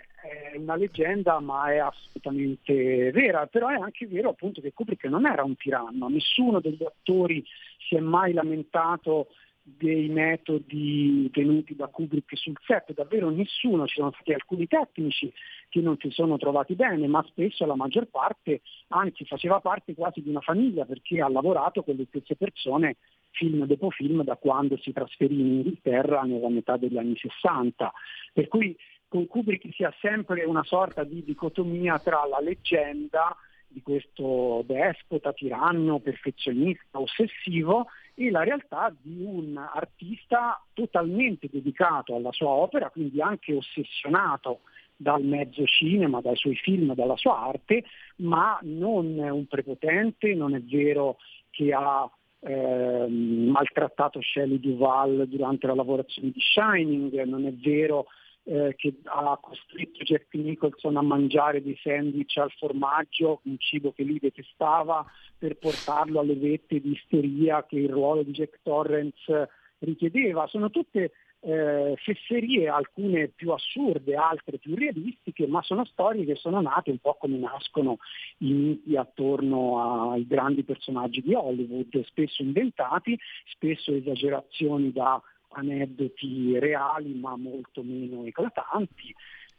è 0.52 0.56
una 0.56 0.76
leggenda, 0.76 1.38
ma 1.40 1.72
è 1.72 1.78
assolutamente 1.78 3.10
vera. 3.12 3.46
Però 3.46 3.68
è 3.68 3.74
anche 3.74 4.06
vero 4.06 4.30
appunto 4.30 4.60
che 4.60 4.72
Kubrick 4.72 5.04
non 5.04 5.26
era 5.26 5.44
un 5.44 5.56
tiranno, 5.56 6.08
nessuno 6.08 6.60
degli 6.60 6.84
attori 6.84 7.44
si 7.88 7.96
è 7.96 8.00
mai 8.00 8.32
lamentato 8.32 9.28
dei 9.68 10.08
metodi 10.08 11.28
tenuti 11.32 11.74
da 11.74 11.88
Kubrick 11.88 12.36
sul 12.38 12.54
set, 12.64 12.94
davvero 12.94 13.30
nessuno, 13.30 13.86
ci 13.88 13.96
sono 13.96 14.12
stati 14.14 14.32
alcuni 14.32 14.68
tecnici 14.68 15.32
che 15.68 15.80
non 15.80 15.96
si 15.98 16.08
sono 16.10 16.38
trovati 16.38 16.74
bene, 16.74 17.08
ma 17.08 17.24
spesso 17.26 17.66
la 17.66 17.74
maggior 17.74 18.06
parte, 18.06 18.60
anzi 18.88 19.24
faceva 19.24 19.58
parte 19.58 19.94
quasi 19.94 20.22
di 20.22 20.28
una 20.28 20.40
famiglia 20.40 20.84
perché 20.84 21.20
ha 21.20 21.28
lavorato 21.28 21.82
con 21.82 21.96
le 21.96 22.06
stesse 22.08 22.36
persone 22.36 22.96
film 23.36 23.64
dopo 23.66 23.90
film 23.90 24.24
da 24.24 24.36
quando 24.36 24.76
si 24.78 24.92
trasferì 24.92 25.38
in 25.38 25.46
Inghilterra 25.56 26.22
nella 26.22 26.48
metà 26.48 26.76
degli 26.76 26.96
anni 26.96 27.16
60. 27.16 27.92
Per 28.32 28.48
cui 28.48 28.76
con 29.08 29.26
Kubrick 29.26 29.72
si 29.72 29.84
ha 29.84 29.94
sempre 30.00 30.44
una 30.44 30.64
sorta 30.64 31.04
di 31.04 31.22
dicotomia 31.22 31.98
tra 31.98 32.26
la 32.26 32.40
leggenda 32.40 33.36
di 33.68 33.82
questo 33.82 34.64
despota, 34.66 35.32
tiranno, 35.32 35.98
perfezionista, 36.00 36.98
ossessivo 36.98 37.88
e 38.14 38.30
la 38.30 38.42
realtà 38.42 38.94
di 38.98 39.22
un 39.22 39.56
artista 39.56 40.62
totalmente 40.72 41.48
dedicato 41.50 42.14
alla 42.14 42.32
sua 42.32 42.48
opera, 42.48 42.88
quindi 42.88 43.20
anche 43.20 43.54
ossessionato 43.54 44.60
dal 44.96 45.22
mezzo 45.22 45.66
cinema, 45.66 46.22
dai 46.22 46.36
suoi 46.36 46.56
film, 46.56 46.94
dalla 46.94 47.16
sua 47.16 47.38
arte, 47.38 47.84
ma 48.16 48.58
non 48.62 49.18
un 49.18 49.46
prepotente, 49.46 50.34
non 50.34 50.54
è 50.54 50.60
vero 50.62 51.18
che 51.50 51.74
ha 51.74 52.10
eh, 52.40 53.06
maltrattato 53.08 54.20
Shelley 54.20 54.60
Duval 54.60 55.26
durante 55.28 55.66
la 55.66 55.74
lavorazione 55.74 56.30
di 56.30 56.40
Shining, 56.40 57.22
non 57.24 57.46
è 57.46 57.52
vero 57.52 58.06
eh, 58.44 58.74
che 58.76 58.94
ha 59.04 59.36
costretto 59.40 60.04
Jack 60.04 60.32
Nicholson 60.34 60.96
a 60.96 61.02
mangiare 61.02 61.62
dei 61.62 61.76
sandwich 61.82 62.36
al 62.36 62.52
formaggio, 62.52 63.40
un 63.44 63.56
cibo 63.58 63.92
che 63.92 64.04
lui 64.04 64.18
detestava, 64.20 65.04
per 65.36 65.56
portarlo 65.56 66.20
alle 66.20 66.36
vette 66.36 66.80
di 66.80 66.92
isteria 66.92 67.64
che 67.66 67.76
il 67.76 67.90
ruolo 67.90 68.22
di 68.22 68.30
Jack 68.30 68.60
Torrance 68.62 69.48
richiedeva. 69.78 70.46
Sono 70.46 70.70
tutte 70.70 71.12
eh, 71.46 71.94
fesserie, 71.98 72.68
alcune 72.68 73.28
più 73.28 73.52
assurde, 73.52 74.16
altre 74.16 74.58
più 74.58 74.74
realistiche, 74.74 75.46
ma 75.46 75.62
sono 75.62 75.84
storie 75.84 76.24
che 76.24 76.34
sono 76.34 76.60
nate 76.60 76.90
un 76.90 76.98
po' 76.98 77.14
come 77.14 77.38
nascono 77.38 77.98
i 78.38 78.50
miti 78.50 78.96
attorno 78.96 80.10
ai 80.10 80.26
grandi 80.26 80.64
personaggi 80.64 81.22
di 81.22 81.34
Hollywood, 81.34 82.04
spesso 82.04 82.42
inventati, 82.42 83.16
spesso 83.46 83.92
esagerazioni 83.92 84.90
da 84.90 85.22
aneddoti 85.50 86.58
reali 86.58 87.14
ma 87.14 87.36
molto 87.36 87.82
meno 87.82 88.24
eclatanti 88.24 89.14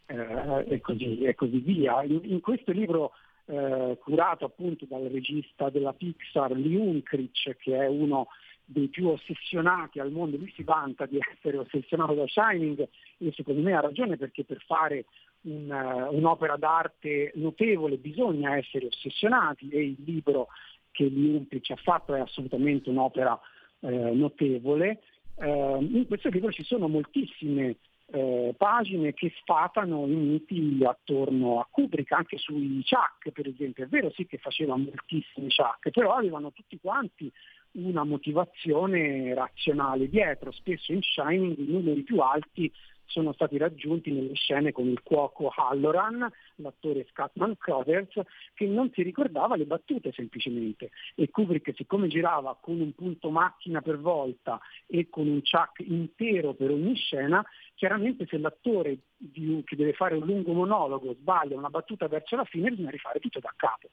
eh, 0.07 0.65
e, 0.67 0.81
così, 0.81 1.21
e, 1.21 1.35
così, 1.35 1.59
via. 1.59 2.03
In, 2.03 2.19
in 2.23 2.41
questo 2.41 2.73
libro 2.73 3.13
eh, 3.45 3.97
curato 4.03 4.43
appunto 4.43 4.85
dal 4.89 5.03
regista 5.03 5.69
della 5.69 5.93
Pixar 5.93 6.51
Lee 6.51 6.77
Unkrich, 6.77 7.55
che 7.55 7.77
è 7.77 7.87
uno 7.87 8.27
dei 8.69 8.89
più 8.89 9.07
ossessionati 9.07 9.99
al 9.99 10.11
mondo, 10.11 10.35
lui 10.35 10.51
si 10.53 10.63
vanta 10.63 11.05
di 11.05 11.17
essere 11.17 11.57
ossessionato 11.57 12.13
da 12.13 12.27
Shining 12.27 12.85
e 13.17 13.31
secondo 13.31 13.61
me 13.61 13.73
ha 13.73 13.79
ragione 13.79 14.17
perché 14.17 14.43
per 14.43 14.61
fare 14.65 15.05
un, 15.43 15.69
uh, 15.69 16.13
un'opera 16.13 16.57
d'arte 16.57 17.31
notevole 17.35 17.95
bisogna 17.95 18.57
essere 18.57 18.87
ossessionati 18.87 19.69
e 19.69 19.83
il 19.83 19.95
libro 20.03 20.47
che 20.91 21.05
Liumpic 21.05 21.69
ha 21.69 21.75
fatto 21.77 22.13
è 22.13 22.19
assolutamente 22.19 22.89
un'opera 22.89 23.39
uh, 23.79 24.13
notevole. 24.13 25.01
Uh, 25.35 25.81
in 25.81 26.05
questo 26.05 26.27
libro 26.27 26.51
ci 26.51 26.63
sono 26.63 26.87
moltissime 26.89 27.77
pagine 28.55 29.13
che 29.13 29.33
sfatano 29.41 30.05
i 30.05 30.15
miti 30.15 30.79
attorno 30.85 31.59
a 31.59 31.67
Kubrick, 31.69 32.13
anche 32.13 32.37
sui 32.37 32.81
Chuck 32.85 33.33
per 33.33 33.47
esempio. 33.49 33.83
È 33.83 33.87
vero 33.87 34.09
sì 34.11 34.25
che 34.25 34.37
faceva 34.37 34.77
moltissimi 34.77 35.47
Chuck, 35.53 35.89
però 35.91 36.13
avevano 36.13 36.53
tutti 36.53 36.79
quanti 36.79 37.29
una 37.77 38.03
motivazione 38.03 39.33
razionale 39.33 40.09
dietro. 40.09 40.51
Spesso 40.51 40.91
in 40.91 41.01
Shining 41.01 41.57
i 41.57 41.71
numeri 41.71 42.03
più 42.03 42.19
alti 42.19 42.71
sono 43.07 43.31
stati 43.33 43.57
raggiunti 43.57 44.11
nelle 44.11 44.35
scene 44.35 44.71
con 44.71 44.87
il 44.87 45.01
cuoco 45.01 45.47
Halloran, 45.47 46.29
l'attore 46.55 47.07
Scatman 47.09 47.57
Crothers, 47.57 48.19
che 48.53 48.65
non 48.65 48.91
si 48.93 49.01
ricordava 49.01 49.55
le 49.55 49.65
battute 49.65 50.11
semplicemente. 50.11 50.91
E 51.15 51.29
Kubrick, 51.29 51.73
siccome 51.75 52.07
girava 52.07 52.57
con 52.59 52.79
un 52.79 52.93
punto 52.93 53.29
macchina 53.29 53.81
per 53.81 53.99
volta 53.99 54.59
e 54.85 55.09
con 55.09 55.27
un 55.27 55.41
chuck 55.41 55.79
intero 55.87 56.53
per 56.53 56.69
ogni 56.69 56.95
scena, 56.95 57.43
chiaramente 57.75 58.25
se 58.27 58.37
l'attore 58.37 58.97
che 59.63 59.75
deve 59.75 59.93
fare 59.93 60.15
un 60.15 60.25
lungo 60.25 60.53
monologo 60.53 61.13
sbaglia 61.13 61.55
una 61.55 61.69
battuta 61.69 62.07
verso 62.07 62.35
la 62.35 62.45
fine, 62.45 62.69
bisogna 62.69 62.91
rifare 62.91 63.19
tutto 63.19 63.39
da 63.39 63.53
capo 63.55 63.87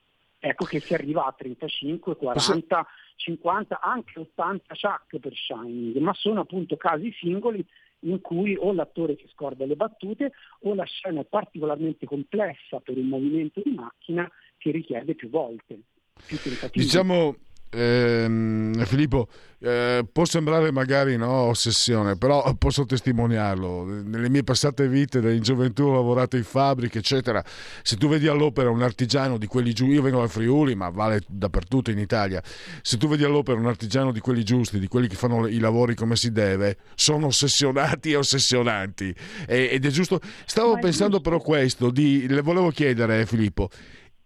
ecco 0.44 0.66
che 0.66 0.80
si 0.80 0.92
arriva 0.92 1.24
a 1.24 1.32
35, 1.32 2.16
40, 2.16 2.86
50, 3.16 3.80
anche 3.80 4.20
80 4.20 4.74
chuck 4.74 5.18
per 5.18 5.32
Shining, 5.34 5.96
ma 5.96 6.12
sono 6.12 6.40
appunto 6.40 6.76
casi 6.76 7.10
singoli 7.18 7.64
in 8.00 8.20
cui 8.20 8.54
o 8.54 8.72
l'attore 8.74 9.16
si 9.16 9.26
scorda 9.32 9.64
le 9.64 9.76
battute 9.76 10.32
o 10.60 10.74
la 10.74 10.84
scena 10.84 11.20
è 11.20 11.24
particolarmente 11.24 12.04
complessa 12.04 12.80
per 12.80 12.98
un 12.98 13.08
movimento 13.08 13.62
di 13.64 13.70
macchina 13.70 14.30
che 14.58 14.70
richiede 14.70 15.14
più 15.14 15.30
volte. 15.30 15.80
Più 16.26 16.38
diciamo, 16.72 17.34
ehm, 17.74 18.84
Filippo, 18.84 19.28
eh, 19.58 20.06
può 20.10 20.24
sembrare 20.24 20.70
magari 20.70 21.16
no, 21.16 21.30
ossessione, 21.30 22.16
però 22.16 22.54
posso 22.54 22.84
testimoniarlo. 22.84 23.84
Nelle 24.04 24.28
mie 24.28 24.44
passate 24.44 24.88
vite, 24.88 25.18
in 25.18 25.40
gioventù, 25.40 25.84
ho 25.84 25.94
lavorato 25.94 26.36
in 26.36 26.44
fabbriche, 26.44 26.98
eccetera. 26.98 27.42
Se 27.82 27.96
tu 27.96 28.08
vedi 28.08 28.26
all'opera 28.28 28.70
un 28.70 28.82
artigiano 28.82 29.38
di 29.38 29.46
quelli 29.46 29.72
giù, 29.72 29.86
io 29.86 30.02
vengo 30.02 30.18
dal 30.18 30.30
Friuli, 30.30 30.74
ma 30.74 30.90
vale 30.90 31.22
dappertutto 31.26 31.90
in 31.90 31.98
Italia. 31.98 32.42
Se 32.82 32.96
tu 32.96 33.08
vedi 33.08 33.24
all'opera 33.24 33.58
un 33.58 33.66
artigiano 33.66 34.12
di 34.12 34.20
quelli 34.20 34.44
giusti, 34.44 34.78
di 34.78 34.88
quelli 34.88 35.08
che 35.08 35.16
fanno 35.16 35.46
i 35.46 35.58
lavori 35.58 35.94
come 35.94 36.16
si 36.16 36.30
deve, 36.30 36.76
sono 36.94 37.26
ossessionati 37.26 38.12
e 38.12 38.16
ossessionanti. 38.16 39.14
E, 39.46 39.70
ed 39.72 39.84
è 39.84 39.88
giusto. 39.88 40.20
Stavo 40.44 40.78
pensando 40.78 41.20
però 41.20 41.38
questo, 41.38 41.90
di, 41.90 42.26
le 42.28 42.42
volevo 42.42 42.70
chiedere, 42.70 43.24
Filippo. 43.24 43.70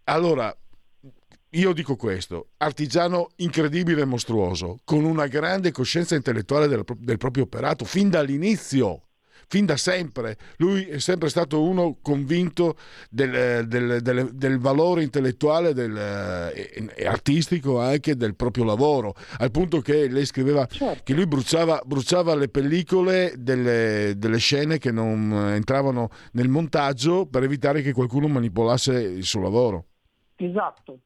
Allora, 0.05 0.55
io 1.53 1.73
dico 1.73 1.97
questo, 1.97 2.51
artigiano 2.59 3.31
incredibile 3.37 4.03
e 4.03 4.05
mostruoso, 4.05 4.81
con 4.85 5.05
una 5.05 5.27
grande 5.27 5.73
coscienza 5.73 6.15
intellettuale 6.15 6.69
del, 6.69 6.85
del, 6.99 7.17
proprio 7.17 7.45
operato, 7.45 7.87
fin 7.87 8.11
dall'inizio, 8.11 9.05
fin 9.47 9.65
da 9.65 9.79
sempre. 9.79 10.37
Lui 10.59 10.85
è 10.85 10.99
sempre 10.99 11.31
stato 11.31 11.63
uno 11.63 12.01
convinto 12.03 12.77
del, 13.09 13.67
del, 13.67 14.03
del, 14.35 14.59
valore 14.59 15.03
intellettuale 15.03 15.71
e, 15.71 16.93
e, 16.95 17.07
artistico 17.07 17.81
anche 17.81 18.15
del 18.15 18.37
proprio 18.37 18.65
lavoro, 18.65 19.15
al 19.39 19.51
punto 19.51 19.81
che 19.81 20.07
lei 20.09 20.27
scriveva 20.27 20.67
certo. 20.67 21.01
che 21.03 21.15
lui 21.15 21.27
bruciava, 21.27 21.81
bruciava 21.83 22.35
le 22.35 22.49
pellicole 22.49 23.33
delle, 23.39 24.13
delle 24.19 24.39
scene 24.39 24.77
che 24.77 24.93
non 24.93 25.33
entravano 25.55 26.11
nel 26.33 26.49
montaggio 26.49 27.25
per 27.25 27.43
evitare 27.43 27.81
che 27.81 27.95
qualcuno 27.95 28.29
manipolasse 28.29 29.01
il 29.01 29.25
suo 29.25 29.41
lavoro. 29.41 29.87
Esatto, 30.37 31.01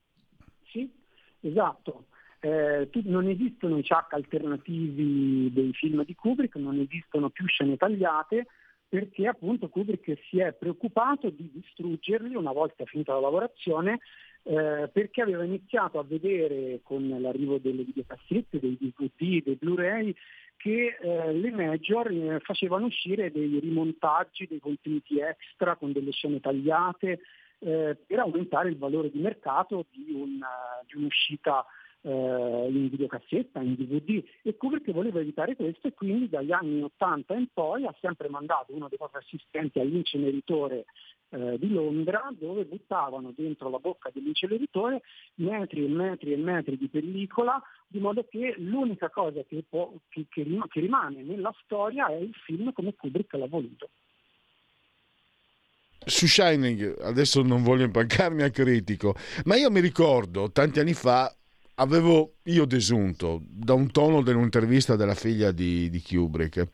Esatto, 1.44 2.06
eh, 2.40 2.88
non 3.04 3.28
esistono 3.28 3.78
i 3.78 3.86
chuck 3.86 4.12
alternativi 4.12 5.50
dei 5.52 5.72
film 5.72 6.04
di 6.04 6.14
Kubrick, 6.14 6.56
non 6.56 6.78
esistono 6.78 7.30
più 7.30 7.46
scene 7.46 7.76
tagliate 7.76 8.46
perché 8.88 9.26
appunto 9.26 9.68
Kubrick 9.68 10.18
si 10.28 10.38
è 10.38 10.52
preoccupato 10.52 11.30
di 11.30 11.50
distruggerli 11.50 12.34
una 12.34 12.52
volta 12.52 12.84
finita 12.84 13.14
la 13.14 13.20
lavorazione 13.20 14.00
eh, 14.42 14.90
perché 14.92 15.22
aveva 15.22 15.44
iniziato 15.44 15.98
a 15.98 16.04
vedere 16.04 16.80
con 16.82 17.08
l'arrivo 17.08 17.58
delle 17.58 17.84
videocassette, 17.84 18.60
dei 18.60 18.76
DVD, 18.78 19.42
dei 19.42 19.56
Blu-ray 19.58 20.14
che 20.56 20.98
eh, 21.00 21.32
le 21.32 21.50
major 21.50 22.10
eh, 22.10 22.40
facevano 22.40 22.86
uscire 22.86 23.32
dei 23.32 23.58
rimontaggi, 23.60 24.46
dei 24.46 24.60
contenuti 24.60 25.18
extra 25.18 25.76
con 25.76 25.92
delle 25.92 26.10
scene 26.10 26.40
tagliate, 26.40 27.20
eh, 27.62 27.96
per 28.06 28.18
aumentare 28.18 28.68
il 28.68 28.76
valore 28.76 29.10
di 29.10 29.20
mercato 29.20 29.86
di, 29.90 30.12
una, 30.12 30.48
di 30.84 30.96
un'uscita 30.96 31.64
eh, 32.02 32.68
in 32.68 32.88
videocassetta, 32.88 33.60
in 33.60 33.74
DVD. 33.74 34.22
E 34.42 34.56
Kubrick 34.56 34.90
voleva 34.90 35.20
evitare 35.20 35.54
questo 35.54 35.88
e 35.88 35.94
quindi 35.94 36.28
dagli 36.28 36.52
anni 36.52 36.82
80 36.82 37.34
in 37.34 37.46
poi 37.52 37.86
ha 37.86 37.94
sempre 38.00 38.28
mandato 38.28 38.74
uno 38.74 38.88
dei 38.88 38.98
propri 38.98 39.18
assistenti 39.18 39.78
all'inceneritore 39.78 40.86
eh, 41.30 41.58
di 41.58 41.70
Londra 41.70 42.28
dove 42.36 42.64
buttavano 42.64 43.32
dentro 43.34 43.70
la 43.70 43.78
bocca 43.78 44.10
dell'inceneritore 44.12 45.02
metri 45.36 45.84
e 45.84 45.88
metri 45.88 46.32
e 46.32 46.36
metri 46.36 46.76
di 46.76 46.88
pellicola 46.88 47.62
di 47.86 48.00
modo 48.00 48.26
che 48.28 48.54
l'unica 48.58 49.08
cosa 49.08 49.42
che, 49.44 49.64
può, 49.68 49.92
che, 50.08 50.26
che, 50.28 50.44
che 50.68 50.80
rimane 50.80 51.22
nella 51.22 51.54
storia 51.62 52.08
è 52.08 52.16
il 52.16 52.34
film 52.34 52.72
come 52.72 52.94
Kubrick 52.94 53.32
l'ha 53.34 53.46
voluto 53.46 53.88
su 56.04 56.26
Shining 56.26 56.98
adesso 57.02 57.42
non 57.42 57.62
voglio 57.62 57.84
impancarmi 57.84 58.42
a 58.42 58.50
critico, 58.50 59.14
ma 59.44 59.56
io 59.56 59.70
mi 59.70 59.80
ricordo 59.80 60.50
tanti 60.50 60.80
anni 60.80 60.94
fa 60.94 61.34
avevo 61.76 62.34
io 62.44 62.64
desunto 62.64 63.40
da 63.44 63.74
un 63.74 63.90
tono 63.90 64.22
dell'intervista 64.22 64.96
della 64.96 65.14
figlia 65.14 65.52
di, 65.52 65.88
di 65.90 66.02
Kubrick. 66.02 66.66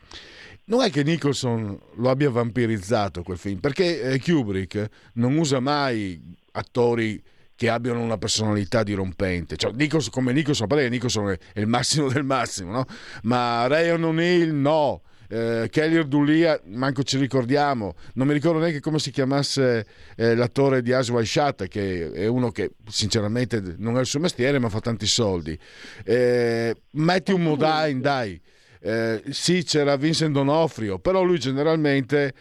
Non 0.65 0.83
è 0.83 0.91
che 0.91 1.03
Nicholson 1.03 1.79
lo 1.95 2.11
abbia 2.11 2.31
vampirizzato 2.31 3.23
quel 3.23 3.39
film, 3.39 3.59
perché 3.59 4.03
eh, 4.03 4.21
Kubrick 4.21 4.89
non 5.15 5.37
usa 5.37 5.61
mai 5.61 6.21
attori 6.53 7.23
che 7.55 7.71
abbiano 7.71 8.01
una 8.01 8.19
personalità 8.19 8.83
dirompente. 8.83 9.57
Cioè, 9.57 9.73
Nicholson, 9.73 10.13
come 10.13 10.33
Nicholson, 10.33 10.67
perché 10.67 10.89
Nicholson 10.91 11.31
è 11.31 11.61
il 11.61 11.67
massimo 11.67 12.09
del 12.09 12.23
massimo, 12.23 12.71
no? 12.71 12.85
Ma 13.23 13.67
Ryan 13.67 14.05
O'Neill 14.05 14.55
no 14.55 15.03
eh, 15.29 15.69
Kelly 15.71 15.97
Ordulia, 15.97 16.61
manco 16.67 17.03
ci 17.03 17.19
ricordiamo, 17.19 17.95
non 18.15 18.27
mi 18.27 18.33
ricordo 18.33 18.59
neanche 18.59 18.81
come 18.81 18.99
si 18.99 19.11
chiamasse 19.11 19.87
eh, 20.17 20.35
l'attore 20.35 20.83
di 20.83 20.93
Aswai 20.93 21.27
Shata, 21.27 21.67
che 21.67 22.11
è 22.13 22.27
uno 22.27 22.51
che 22.51 22.73
sinceramente 22.89 23.75
non 23.77 23.97
è 23.97 24.01
il 24.01 24.07
suo 24.07 24.21
mestiere, 24.21 24.59
ma 24.59 24.69
fa 24.69 24.81
tanti 24.81 25.07
soldi. 25.07 25.59
Eh, 26.05 26.75
Matthew 26.93 27.37
Modine, 27.37 28.01
dai. 28.01 28.41
Eh, 28.81 29.23
sì, 29.31 29.65
c'era 29.65 29.97
Vincent 29.97 30.33
Donofrio, 30.33 30.99
però 30.99 31.23
lui 31.23 31.39
generalmente 31.39 32.33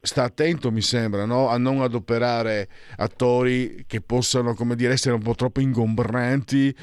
sta 0.00 0.24
attento, 0.24 0.70
mi 0.70 0.82
sembra, 0.82 1.24
no? 1.24 1.48
a 1.48 1.56
non 1.56 1.80
adoperare 1.80 2.68
attori 2.96 3.84
che 3.86 4.00
possano, 4.00 4.54
come 4.54 4.76
dire, 4.76 4.92
essere 4.92 5.14
un 5.14 5.22
po' 5.22 5.34
troppo 5.34 5.60
ingombranti. 5.60 6.74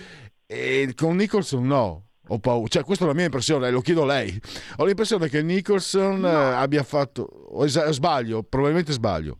E 0.47 0.93
con 0.95 1.15
Nicholson 1.15 1.65
no, 1.65 2.07
ho 2.31 2.39
paura. 2.39 2.67
Cioè, 2.67 2.83
questa 2.83 3.03
è 3.03 3.07
la 3.07 3.13
mia 3.13 3.25
impressione, 3.25 3.69
lo 3.69 3.81
chiedo 3.81 4.03
a 4.03 4.05
lei. 4.05 4.39
Ho 4.77 4.85
l'impressione 4.85 5.29
che 5.29 5.41
Nicholson 5.41 6.19
no. 6.19 6.27
Eh, 6.27 6.53
abbia 6.53 6.83
fatto. 6.83 7.27
Sbaglio, 7.65 8.43
probabilmente 8.43 8.91
sbaglio. 8.93 9.37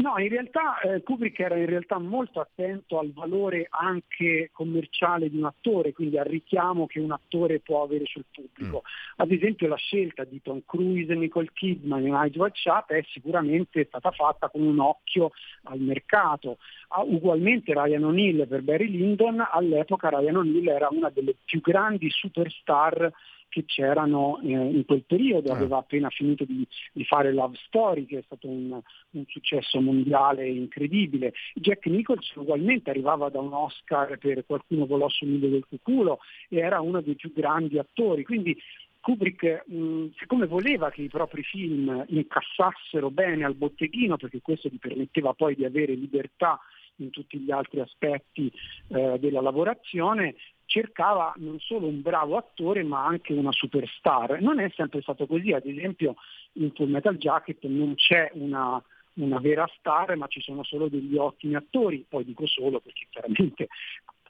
No, 0.00 0.16
in 0.18 0.28
realtà 0.28 0.78
eh, 0.78 1.02
Kubrick 1.02 1.40
era 1.40 1.56
in 1.56 1.66
realtà 1.66 1.98
molto 1.98 2.38
attento 2.38 3.00
al 3.00 3.10
valore 3.12 3.66
anche 3.68 4.48
commerciale 4.52 5.28
di 5.28 5.36
un 5.38 5.46
attore, 5.46 5.92
quindi 5.92 6.16
al 6.16 6.26
richiamo 6.26 6.86
che 6.86 7.00
un 7.00 7.10
attore 7.10 7.58
può 7.58 7.82
avere 7.82 8.04
sul 8.06 8.24
pubblico. 8.30 8.82
Mm. 8.84 9.16
Ad 9.16 9.32
esempio 9.32 9.66
la 9.66 9.74
scelta 9.74 10.22
di 10.22 10.40
Tom 10.40 10.62
Cruise 10.64 11.12
e 11.12 11.16
Nicole 11.16 11.50
Kidman 11.52 12.06
in 12.06 12.14
Eyes 12.14 12.36
Wide 12.36 12.54
Shut 12.54 12.92
è 12.92 13.02
sicuramente 13.08 13.86
stata 13.86 14.12
fatta 14.12 14.48
con 14.48 14.62
un 14.62 14.78
occhio 14.78 15.32
al 15.64 15.80
mercato. 15.80 16.58
Uh, 16.96 17.14
ugualmente 17.14 17.74
Ryan 17.74 18.04
O'Neill 18.04 18.46
per 18.46 18.62
Barry 18.62 18.88
Lyndon, 18.88 19.44
all'epoca 19.50 20.10
Ryan 20.10 20.36
O'Neill 20.36 20.68
era 20.68 20.86
una 20.92 21.10
delle 21.10 21.34
più 21.44 21.60
grandi 21.60 22.08
superstar 22.08 23.12
che 23.48 23.64
c'erano 23.64 24.40
eh, 24.42 24.50
in 24.50 24.84
quel 24.84 25.04
periodo, 25.04 25.50
ah. 25.50 25.56
aveva 25.56 25.78
appena 25.78 26.08
finito 26.10 26.44
di, 26.44 26.66
di, 26.92 27.04
fare 27.04 27.32
Love 27.32 27.56
Story 27.66 28.06
che 28.06 28.18
è 28.18 28.22
stato 28.22 28.48
un, 28.48 28.80
un, 29.10 29.24
successo 29.26 29.80
mondiale 29.80 30.48
incredibile. 30.48 31.32
Jack 31.54 31.86
Nicholson 31.86 32.42
ugualmente 32.42 32.90
arrivava 32.90 33.28
da 33.28 33.40
un 33.40 33.52
Oscar 33.52 34.18
per 34.18 34.44
Qualcuno 34.46 34.86
volò 34.86 35.08
sul 35.08 35.28
nido 35.28 35.48
del 35.48 35.66
cuculo 35.68 36.20
e 36.48 36.58
era 36.58 36.80
uno 36.80 37.00
dei 37.00 37.14
più 37.14 37.32
grandi 37.32 37.78
attori, 37.78 38.24
quindi 38.24 38.56
Kubrick, 39.00 39.64
mh, 39.66 40.08
siccome 40.18 40.46
voleva 40.46 40.90
che 40.90 41.02
i 41.02 41.08
propri 41.08 41.42
film 41.42 42.04
incassassero 42.08 43.10
bene 43.10 43.44
al 43.44 43.54
botteghino, 43.54 44.16
perché 44.16 44.40
questo 44.42 44.68
gli 44.68 44.78
permetteva 44.78 45.32
poi 45.32 45.54
di 45.54 45.64
avere 45.64 45.94
libertà 45.94 46.58
in 46.96 47.10
tutti 47.10 47.38
gli 47.38 47.50
altri 47.50 47.80
aspetti 47.80 48.52
eh, 48.88 49.18
della 49.18 49.40
lavorazione, 49.40 50.34
cercava 50.68 51.32
non 51.38 51.58
solo 51.60 51.86
un 51.86 52.02
bravo 52.02 52.36
attore 52.36 52.82
ma 52.84 53.04
anche 53.04 53.32
una 53.32 53.52
superstar. 53.52 54.40
Non 54.40 54.60
è 54.60 54.70
sempre 54.76 55.00
stato 55.00 55.26
così, 55.26 55.52
ad 55.52 55.66
esempio 55.66 56.16
in 56.52 56.70
Full 56.74 56.90
Metal 56.90 57.16
Jacket 57.16 57.64
non 57.64 57.94
c'è 57.94 58.30
una, 58.34 58.80
una 59.14 59.40
vera 59.40 59.68
star 59.78 60.14
ma 60.16 60.26
ci 60.26 60.42
sono 60.42 60.62
solo 60.62 60.88
degli 60.88 61.16
ottimi 61.16 61.54
attori, 61.54 62.04
poi 62.06 62.24
dico 62.24 62.46
solo 62.46 62.80
perché 62.80 63.06
chiaramente 63.08 63.68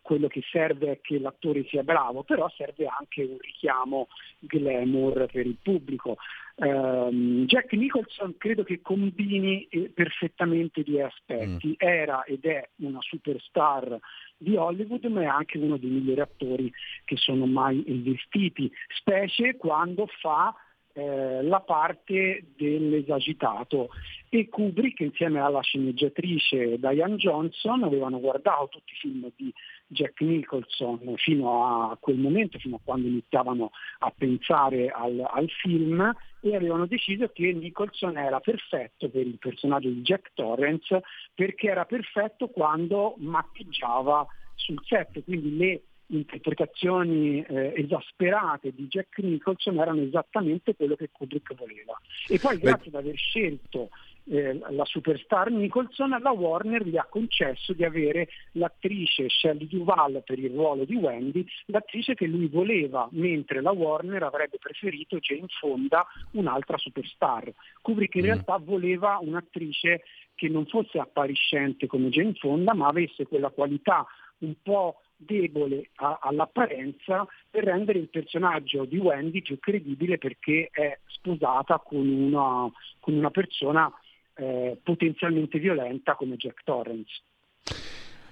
quello 0.01 0.29
che 0.29 0.43
serve 0.51 0.93
è 0.93 1.01
che 1.03 1.19
l'attore 1.19 1.67
sia 1.69 1.83
bravo, 1.83 2.23
però 2.23 2.49
serve 2.57 2.87
anche 2.87 3.25
un 3.25 3.37
richiamo 3.41 4.07
glamour 4.39 5.27
per 5.31 5.45
il 5.45 5.57
pubblico. 5.61 6.17
Um, 6.61 7.47
Jack 7.47 7.73
Nicholson 7.75 8.37
credo 8.37 8.65
che 8.65 8.81
combini 8.81 9.63
eh, 9.71 9.93
perfettamente 9.95 10.83
due 10.83 11.05
aspetti, 11.05 11.69
mm. 11.69 11.73
era 11.77 12.25
ed 12.25 12.45
è 12.45 12.69
una 12.79 12.99
superstar 13.01 13.97
di 14.37 14.57
Hollywood, 14.57 15.05
ma 15.05 15.23
è 15.23 15.27
anche 15.27 15.57
uno 15.59 15.77
dei 15.77 15.89
migliori 15.89 16.21
attori 16.21 16.73
che 17.05 17.17
sono 17.17 17.47
mai 17.47 17.85
esistiti, 17.87 18.69
specie 18.89 19.57
quando 19.57 20.09
fa 20.21 20.53
eh, 20.95 21.43
la 21.45 21.61
parte 21.61 22.45
dell'esagitato 22.57 23.91
e 24.29 24.49
Kubrick 24.49 24.99
insieme 24.99 25.39
alla 25.39 25.61
sceneggiatrice 25.61 26.77
Diane 26.77 27.15
Johnson 27.15 27.85
avevano 27.85 28.19
guardato 28.19 28.69
tutti 28.73 28.95
i 28.95 28.97
film 28.97 29.31
di 29.37 29.55
Jack 29.89 30.21
Nicholson 30.21 31.15
fino 31.17 31.91
a 31.91 31.97
quel 31.99 32.19
momento, 32.19 32.59
fino 32.59 32.77
a 32.77 32.81
quando 32.85 33.09
iniziavano 33.09 33.71
a 34.01 34.13
pensare 34.17 34.91
al, 34.91 35.27
al 35.29 35.49
film 35.49 36.15
e 36.41 36.55
avevano 36.55 36.87
deciso 36.87 37.29
che 37.29 37.53
Nicholson 37.53 38.17
era 38.17 38.39
perfetto 38.41 39.09
per 39.09 39.27
il 39.27 39.39
personaggio 39.39 39.89
di 39.89 40.03
Jack 40.03 40.31
Torrance 40.35 41.03
perché 41.35 41.69
era 41.69 41.85
perfetto 41.85 42.49
quando 42.49 43.15
maccheggiava 43.19 44.27
sul 44.55 44.81
set, 44.85 45.25
quindi 45.25 45.57
le 45.57 45.83
interpretazioni 46.09 47.43
eh, 47.43 47.75
esasperate 47.77 48.73
di 48.75 48.87
Jack 48.87 49.19
Nicholson 49.19 49.79
erano 49.79 50.03
esattamente 50.03 50.75
quello 50.75 50.97
che 50.97 51.11
Kubrick 51.11 51.55
voleva. 51.55 51.99
E 52.29 52.39
poi 52.39 52.59
grazie 52.59 52.91
Beh. 52.91 52.99
ad 52.99 53.05
aver 53.05 53.17
scelto 53.17 53.91
eh, 54.31 54.59
la 54.71 54.85
superstar 54.85 55.51
Nicholson, 55.51 56.17
la 56.21 56.31
Warner 56.31 56.87
gli 56.87 56.97
ha 56.97 57.07
concesso 57.09 57.73
di 57.73 57.85
avere 57.85 58.29
l'attrice 58.53 59.29
Shelley 59.29 59.67
Duval 59.67 60.23
per 60.25 60.39
il 60.39 60.51
ruolo 60.51 60.85
di 60.85 60.95
Wendy, 60.95 61.47
l'attrice 61.67 62.15
che 62.15 62.27
lui 62.27 62.47
voleva, 62.47 63.09
mentre 63.13 63.61
la 63.61 63.73
Warner 63.73 64.23
avrebbe 64.23 64.59
preferito 64.59 65.19
Jane 65.19 65.47
Fonda, 65.49 66.07
un'altra 66.33 66.77
superstar. 66.77 67.53
Kubrick 67.81 68.15
in 68.17 68.23
mm. 68.23 68.25
realtà 68.25 68.59
voleva 68.59 69.19
un'attrice 69.21 70.03
che 70.35 70.49
non 70.49 70.67
fosse 70.67 70.99
appariscente 70.99 71.87
come 71.87 72.11
Jane 72.11 72.35
Fonda, 72.35 72.75
ma 72.75 72.89
avesse 72.89 73.27
quella 73.27 73.51
qualità 73.51 74.07
un 74.39 74.55
po' 74.63 75.01
debole 75.17 75.91
a, 75.97 76.19
all'apparenza 76.23 77.27
per 77.51 77.65
rendere 77.65 77.99
il 77.99 78.09
personaggio 78.09 78.85
di 78.85 78.99
Wendy 78.99 79.43
più 79.43 79.59
credibile 79.59 80.17
perché 80.17 80.69
è 80.71 80.97
sposata 81.07 81.79
con 81.79 82.07
una, 82.07 82.71
con 83.01 83.15
una 83.15 83.31
persona 83.31 83.93
eh, 84.39 84.79
potenzialmente 84.83 85.59
violenta 85.59 86.15
come 86.15 86.37
Jack 86.37 86.63
Torrance. 86.65 87.23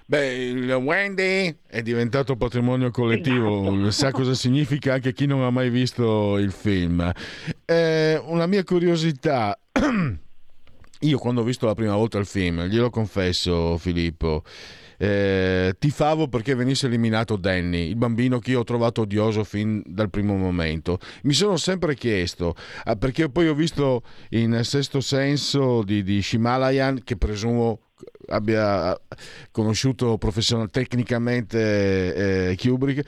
Beh, 0.09 0.35
il 0.35 0.73
Wendy 0.73 1.53
è 1.67 1.83
diventato 1.83 2.37
patrimonio 2.37 2.93
collettivo, 2.93 3.63
esatto. 3.63 3.91
sa 3.91 4.11
cosa 4.13 4.35
significa 4.35 4.95
anche 4.95 5.13
chi 5.13 5.27
non 5.27 5.43
ha 5.43 5.51
mai 5.51 5.69
visto 5.69 6.39
il 6.39 6.53
film. 6.53 7.11
Eh, 7.65 8.23
una 8.25 8.47
mia 8.47 8.63
curiosità, 8.63 9.59
io 11.01 11.19
quando 11.19 11.41
ho 11.41 11.45
visto 11.45 11.67
la 11.67 11.75
prima 11.75 11.97
volta 11.97 12.19
il 12.19 12.27
film, 12.27 12.67
glielo 12.67 12.89
confesso 12.89 13.77
Filippo, 13.79 14.45
eh, 14.99 15.75
tifavo 15.79 16.29
perché 16.29 16.55
venisse 16.55 16.87
eliminato 16.87 17.37
Danny, 17.37 17.89
il 17.89 17.97
bambino 17.97 18.39
che 18.39 18.53
io 18.53 18.61
ho 18.61 18.65
trovato 18.65 19.03
odioso 19.03 19.45
fin 19.45 19.83
dal 19.85 20.11
primo 20.11 20.37
momento. 20.37 20.99
Mi 21.23 21.33
sono 21.33 21.57
sempre 21.57 21.95
chiesto, 21.95 22.55
ah, 22.85 22.97
perché 22.97 23.29
poi 23.29 23.49
ho 23.49 23.55
visto 23.55 24.03
in 24.31 24.61
Sesto 24.63 25.01
Senso 25.01 25.83
di, 25.83 26.03
di 26.03 26.23
Shimalayan, 26.23 27.03
che 27.05 27.17
presumo 27.17 27.81
abbia 28.29 28.99
conosciuto 29.51 30.19
professional, 30.19 30.71
tecnicamente 30.71 32.51
eh, 32.51 32.57
Kubrick, 32.57 33.07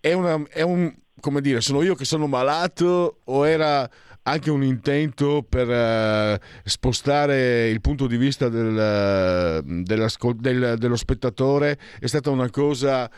è, 0.00 0.12
una, 0.12 0.42
è 0.48 0.62
un, 0.62 0.92
come 1.20 1.40
dire, 1.40 1.60
sono 1.60 1.82
io 1.82 1.94
che 1.94 2.04
sono 2.04 2.26
malato 2.26 3.20
o 3.24 3.46
era 3.46 3.88
anche 4.24 4.50
un 4.50 4.62
intento 4.62 5.44
per 5.48 5.68
uh, 5.68 6.38
spostare 6.64 7.68
il 7.68 7.80
punto 7.80 8.06
di 8.06 8.16
vista 8.16 8.48
del, 8.48 9.62
del, 9.64 10.74
dello 10.78 10.96
spettatore, 10.96 11.78
è 11.98 12.06
stata 12.06 12.30
una 12.30 12.50
cosa 12.50 13.10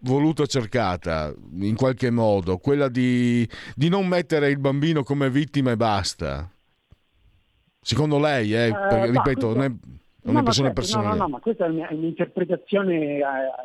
voluta 0.00 0.46
cercata 0.46 1.34
in 1.60 1.74
qualche 1.74 2.10
modo, 2.10 2.58
quella 2.58 2.88
di, 2.88 3.48
di 3.74 3.88
non 3.88 4.06
mettere 4.06 4.50
il 4.50 4.58
bambino 4.58 5.02
come 5.02 5.30
vittima 5.30 5.72
e 5.72 5.76
basta. 5.76 6.50
Secondo 7.80 8.18
lei, 8.18 8.52
eh, 8.52 8.70
perché, 8.70 9.10
ripeto, 9.10 9.52
questo... 9.52 9.52
È 9.52 9.54
una 9.54 9.76
No, 10.20 10.32
ma 10.32 10.42
persona 10.42 10.66
certo, 10.66 10.80
personale. 10.82 11.08
No, 11.08 11.14
no, 11.14 11.22
no, 11.22 11.28
ma 11.28 11.38
questa 11.38 11.64
è 11.64 11.68
un'interpretazione 11.68 13.18
eh, 13.18 13.22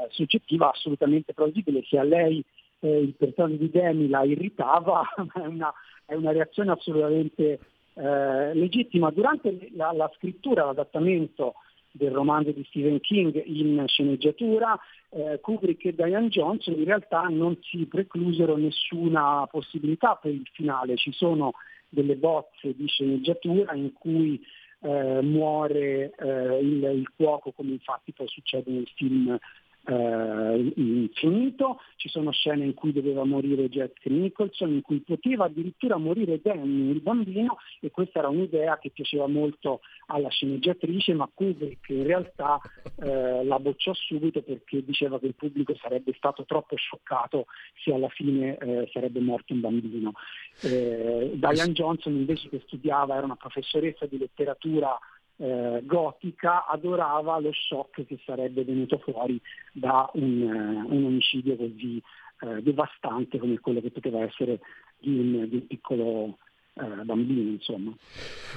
soggettiva 0.09 0.71
assolutamente 0.71 1.33
plausibile. 1.33 1.83
Se 1.83 1.97
a 1.97 2.03
lei 2.03 2.45
eh, 2.79 2.99
il 2.99 3.15
personaggio 3.15 3.57
di 3.57 3.69
Demi 3.69 4.07
la 4.07 4.23
irritava, 4.23 5.01
è 5.33 5.45
una, 5.45 5.73
è 6.05 6.13
una 6.15 6.31
reazione 6.31 6.71
assolutamente 6.71 7.59
eh, 7.93 8.53
legittima. 8.53 9.11
Durante 9.11 9.69
la, 9.73 9.91
la 9.91 10.11
scrittura, 10.15 10.65
l'adattamento 10.65 11.55
del 11.91 12.11
romanzo 12.11 12.51
di 12.51 12.63
Stephen 12.69 12.99
King 12.99 13.41
in 13.45 13.83
sceneggiatura, 13.87 14.77
eh, 15.09 15.39
Kubrick 15.39 15.85
e 15.85 15.93
Diane 15.93 16.29
Johnson 16.29 16.73
in 16.73 16.85
realtà 16.85 17.21
non 17.29 17.57
si 17.61 17.85
preclusero 17.85 18.57
nessuna 18.57 19.47
possibilità 19.49 20.15
per 20.15 20.31
il 20.31 20.49
finale. 20.53 20.95
Ci 20.97 21.11
sono 21.11 21.53
delle 21.89 22.15
bozze 22.15 22.73
di 22.75 22.87
sceneggiatura 22.87 23.73
in 23.73 23.93
cui 23.93 24.43
eh, 24.81 25.21
muore 25.21 26.13
eh, 26.17 26.59
il, 26.59 26.83
il 26.83 27.11
cuoco, 27.15 27.51
come 27.51 27.73
infatti 27.73 28.11
poi 28.11 28.27
succede 28.27 28.71
nel 28.71 28.89
film 28.95 29.37
eh, 29.85 30.73
infinito, 30.75 31.79
ci 31.97 32.07
sono 32.07 32.31
scene 32.31 32.63
in 32.65 32.73
cui 32.73 32.93
doveva 32.93 33.25
morire 33.25 33.69
Jack 33.69 34.05
Nicholson, 34.05 34.71
in 34.71 34.81
cui 34.81 35.01
poteva 35.01 35.45
addirittura 35.45 35.97
morire 35.97 36.39
Danny, 36.41 36.89
il 36.89 37.01
bambino, 37.01 37.57
e 37.81 37.91
questa 37.91 38.19
era 38.19 38.29
un'idea 38.29 38.79
che 38.79 38.91
piaceva 38.91 39.27
molto 39.27 39.81
alla 40.07 40.29
sceneggiatrice, 40.29 41.13
ma 41.13 41.29
Kubrick 41.33 41.89
in 41.89 42.03
realtà 42.03 42.59
eh, 42.99 43.43
la 43.43 43.59
bocciò 43.59 43.93
subito 43.93 44.41
perché 44.41 44.83
diceva 44.83 45.19
che 45.19 45.27
il 45.27 45.35
pubblico 45.35 45.75
sarebbe 45.75 46.13
stato 46.15 46.45
troppo 46.45 46.75
scioccato 46.75 47.45
se 47.83 47.93
alla 47.93 48.09
fine 48.09 48.57
eh, 48.57 48.89
sarebbe 48.91 49.19
morto 49.19 49.53
un 49.53 49.59
bambino. 49.59 50.13
Eh, 50.61 51.31
Diane 51.33 51.73
Johnson 51.73 52.13
invece 52.13 52.49
che 52.49 52.61
studiava, 52.65 53.15
era 53.15 53.25
una 53.25 53.35
professoressa 53.35 54.05
di 54.05 54.17
letteratura 54.17 54.97
eh, 55.43 55.81
gotica, 55.83 56.65
adorava 56.67 57.37
lo 57.39 57.51
shock 57.51 58.05
che 58.05 58.17
sarebbe 58.25 58.63
venuto 58.63 58.97
fuori 58.99 59.39
da 59.73 60.09
un, 60.13 60.41
eh, 60.41 60.93
un 60.95 61.05
omicidio 61.05 61.57
così 61.57 62.01
eh, 62.39 62.61
devastante 62.61 63.37
come 63.39 63.59
quello 63.59 63.81
che 63.81 63.91
poteva 63.91 64.21
essere 64.21 64.61
di 64.99 65.19
un, 65.19 65.49
di 65.49 65.55
un 65.55 65.67
piccolo 65.67 66.37
eh, 66.75 67.03
bambino. 67.03 67.51
Insomma. 67.51 67.93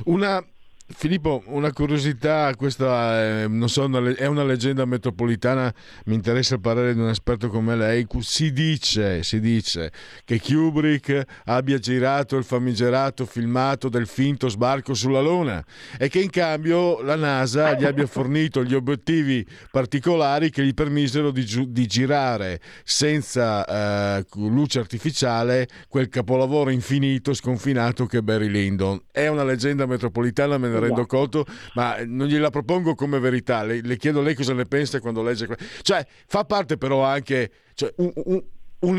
Una, 0.05 0.45
Filippo, 0.89 1.43
una 1.47 1.73
curiosità, 1.73 2.55
questa 2.57 3.21
è, 3.21 3.49
non 3.49 3.69
so, 3.69 3.91
è 4.15 4.27
una 4.27 4.45
leggenda 4.45 4.85
metropolitana, 4.85 5.75
mi 6.05 6.15
interessa 6.15 6.55
il 6.55 6.61
parere 6.61 6.95
di 6.95 7.01
un 7.01 7.09
esperto 7.09 7.49
come 7.49 7.75
lei, 7.75 8.07
si 8.21 8.53
dice, 8.53 9.25
si 9.25 9.41
dice 9.41 9.91
che 10.25 10.41
Kubrick 10.41 11.25
abbia 11.47 11.79
girato 11.79 12.37
il 12.37 12.45
famigerato 12.45 13.27
filmato 13.27 13.89
del 13.89 14.07
finto 14.07 14.49
sbarco 14.49 14.95
sulla 14.95 15.21
Luna 15.21 15.63
e 15.99 16.09
che 16.09 16.21
in 16.21 16.31
cambio 16.31 17.03
la 17.03 17.17
NASA 17.17 17.75
gli 17.75 17.85
abbia 17.85 18.07
fornito 18.07 18.63
gli 18.63 18.75
obiettivi 18.75 19.45
particolari 19.73 20.51
che 20.51 20.65
gli 20.65 20.73
permisero 20.73 21.33
di, 21.33 21.45
di 21.69 21.87
girare 21.87 22.61
senza 22.85 24.19
eh, 24.19 24.25
luce 24.35 24.79
artificiale 24.79 25.67
quel 25.89 26.09
capolavoro 26.09 26.71
infinito 26.71 27.35
sconfinato 27.35 28.07
che 28.07 28.19
è 28.19 28.21
Barry 28.21 28.49
Lyndon. 28.49 29.01
È 29.11 29.27
una 29.27 29.43
leggenda 29.43 29.85
metropolitana, 29.87 30.59
me 30.59 30.76
ne 30.77 30.87
rendo 30.87 31.01
Esatto. 31.01 31.17
conto, 31.17 31.47
ma 31.75 31.97
non 32.05 32.27
gliela 32.27 32.51
propongo 32.51 32.95
come 32.95 33.19
verità. 33.19 33.63
Le, 33.65 33.81
le 33.83 33.97
chiedo 33.97 34.23
lei 34.23 34.35
cosa 34.35 34.55
ne 34.55 34.65
pensa 34.65 35.01
quando 35.01 35.23
legge. 35.23 35.47
que- 35.47 35.57
Cioè, 35.83 36.07
fa 36.27 36.45
parte 36.45 36.77
però 36.77 37.03
anche. 37.03 37.51
Cioè, 37.75 37.93
un, 37.97 38.13
un- 38.15 38.45
un, 38.79 38.99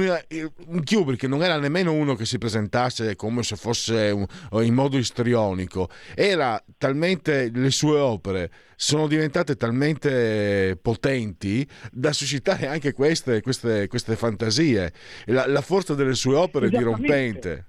un 0.70 0.84
Kubrick 0.84 1.24
non 1.26 1.44
era 1.44 1.60
nemmeno 1.60 1.94
uno 1.94 2.16
che 2.16 2.26
si 2.26 2.40
presentasse 2.40 3.16
come 3.16 3.44
se 3.44 3.56
fosse 3.56 4.10
un- 4.10 4.64
in 4.64 4.74
modo 4.74 4.98
istrionico, 4.98 5.88
era 6.16 6.62
talmente 6.80 7.52
le 7.54 7.70
sue 7.70 7.98
opere 8.00 8.52
sono 8.76 9.08
diventate 9.08 9.56
talmente 9.56 10.78
potenti 10.82 11.66
da 11.92 12.12
suscitare 12.12 12.68
anche 12.68 12.92
queste, 12.94 13.42
queste, 13.42 13.88
queste 13.88 14.16
fantasie. 14.16 14.92
La, 15.26 15.48
la 15.48 15.62
forza 15.62 15.94
delle 15.94 16.16
sue 16.16 16.36
opere 16.36 16.68
è 16.68 16.70
dirompente. 16.70 17.66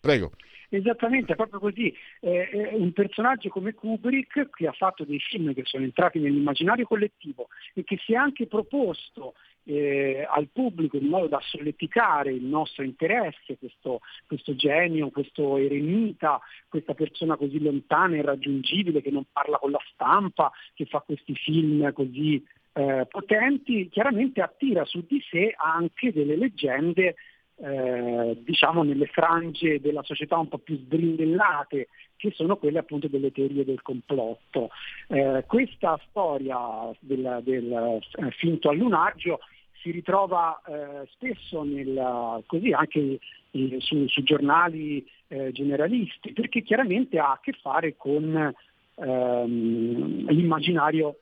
Prego. 0.00 0.32
Esattamente, 0.70 1.34
proprio 1.34 1.60
così. 1.60 1.94
Eh, 2.20 2.50
è 2.50 2.74
un 2.74 2.92
personaggio 2.92 3.48
come 3.48 3.72
Kubrick 3.72 4.50
che 4.50 4.66
ha 4.66 4.72
fatto 4.72 5.04
dei 5.04 5.18
film 5.18 5.54
che 5.54 5.62
sono 5.64 5.84
entrati 5.84 6.18
nell'immaginario 6.18 6.86
collettivo 6.86 7.48
e 7.72 7.84
che 7.84 7.96
si 8.04 8.12
è 8.12 8.16
anche 8.16 8.46
proposto 8.46 9.34
eh, 9.64 10.26
al 10.28 10.48
pubblico 10.52 10.96
in 10.96 11.06
modo 11.06 11.26
da 11.26 11.40
solleticare 11.42 12.32
il 12.32 12.44
nostro 12.44 12.84
interesse, 12.84 13.56
questo, 13.58 14.00
questo 14.26 14.54
genio, 14.54 15.10
questo 15.10 15.56
eremita, 15.56 16.40
questa 16.68 16.92
persona 16.92 17.36
così 17.36 17.60
lontana 17.60 18.16
e 18.16 18.18
irraggiungibile 18.18 19.00
che 19.00 19.10
non 19.10 19.24
parla 19.32 19.58
con 19.58 19.70
la 19.70 19.80
stampa, 19.92 20.50
che 20.74 20.84
fa 20.84 21.00
questi 21.00 21.34
film 21.34 21.92
così 21.92 22.44
eh, 22.74 23.06
potenti, 23.08 23.88
chiaramente 23.88 24.42
attira 24.42 24.84
su 24.84 25.04
di 25.06 25.22
sé 25.30 25.54
anche 25.56 26.12
delle 26.12 26.36
leggende 26.36 27.16
eh, 27.60 28.36
diciamo 28.44 28.82
nelle 28.82 29.06
frange 29.06 29.80
della 29.80 30.02
società 30.02 30.38
un 30.38 30.48
po' 30.48 30.58
più 30.58 30.76
sbrindellate 30.76 31.88
che 32.16 32.30
sono 32.32 32.56
quelle 32.56 32.78
appunto 32.78 33.08
delle 33.08 33.32
teorie 33.32 33.64
del 33.64 33.82
complotto. 33.82 34.70
Eh, 35.08 35.44
questa 35.46 36.00
storia 36.08 36.56
del, 37.00 37.40
del 37.42 37.72
eh, 37.72 38.30
finto 38.32 38.70
allunaggio 38.70 39.40
si 39.80 39.90
ritrova 39.90 40.60
eh, 40.66 41.06
spesso 41.10 41.62
nel, 41.62 42.42
così 42.46 42.72
anche 42.72 43.18
eh, 43.50 43.76
su, 43.80 44.06
su 44.06 44.22
giornali 44.22 45.06
generalisti 45.28 46.32
perché 46.32 46.62
chiaramente 46.62 47.18
ha 47.18 47.32
a 47.32 47.40
che 47.42 47.52
fare 47.52 47.96
con 47.98 48.54
ehm, 48.94 50.30
l'immaginario 50.30 51.18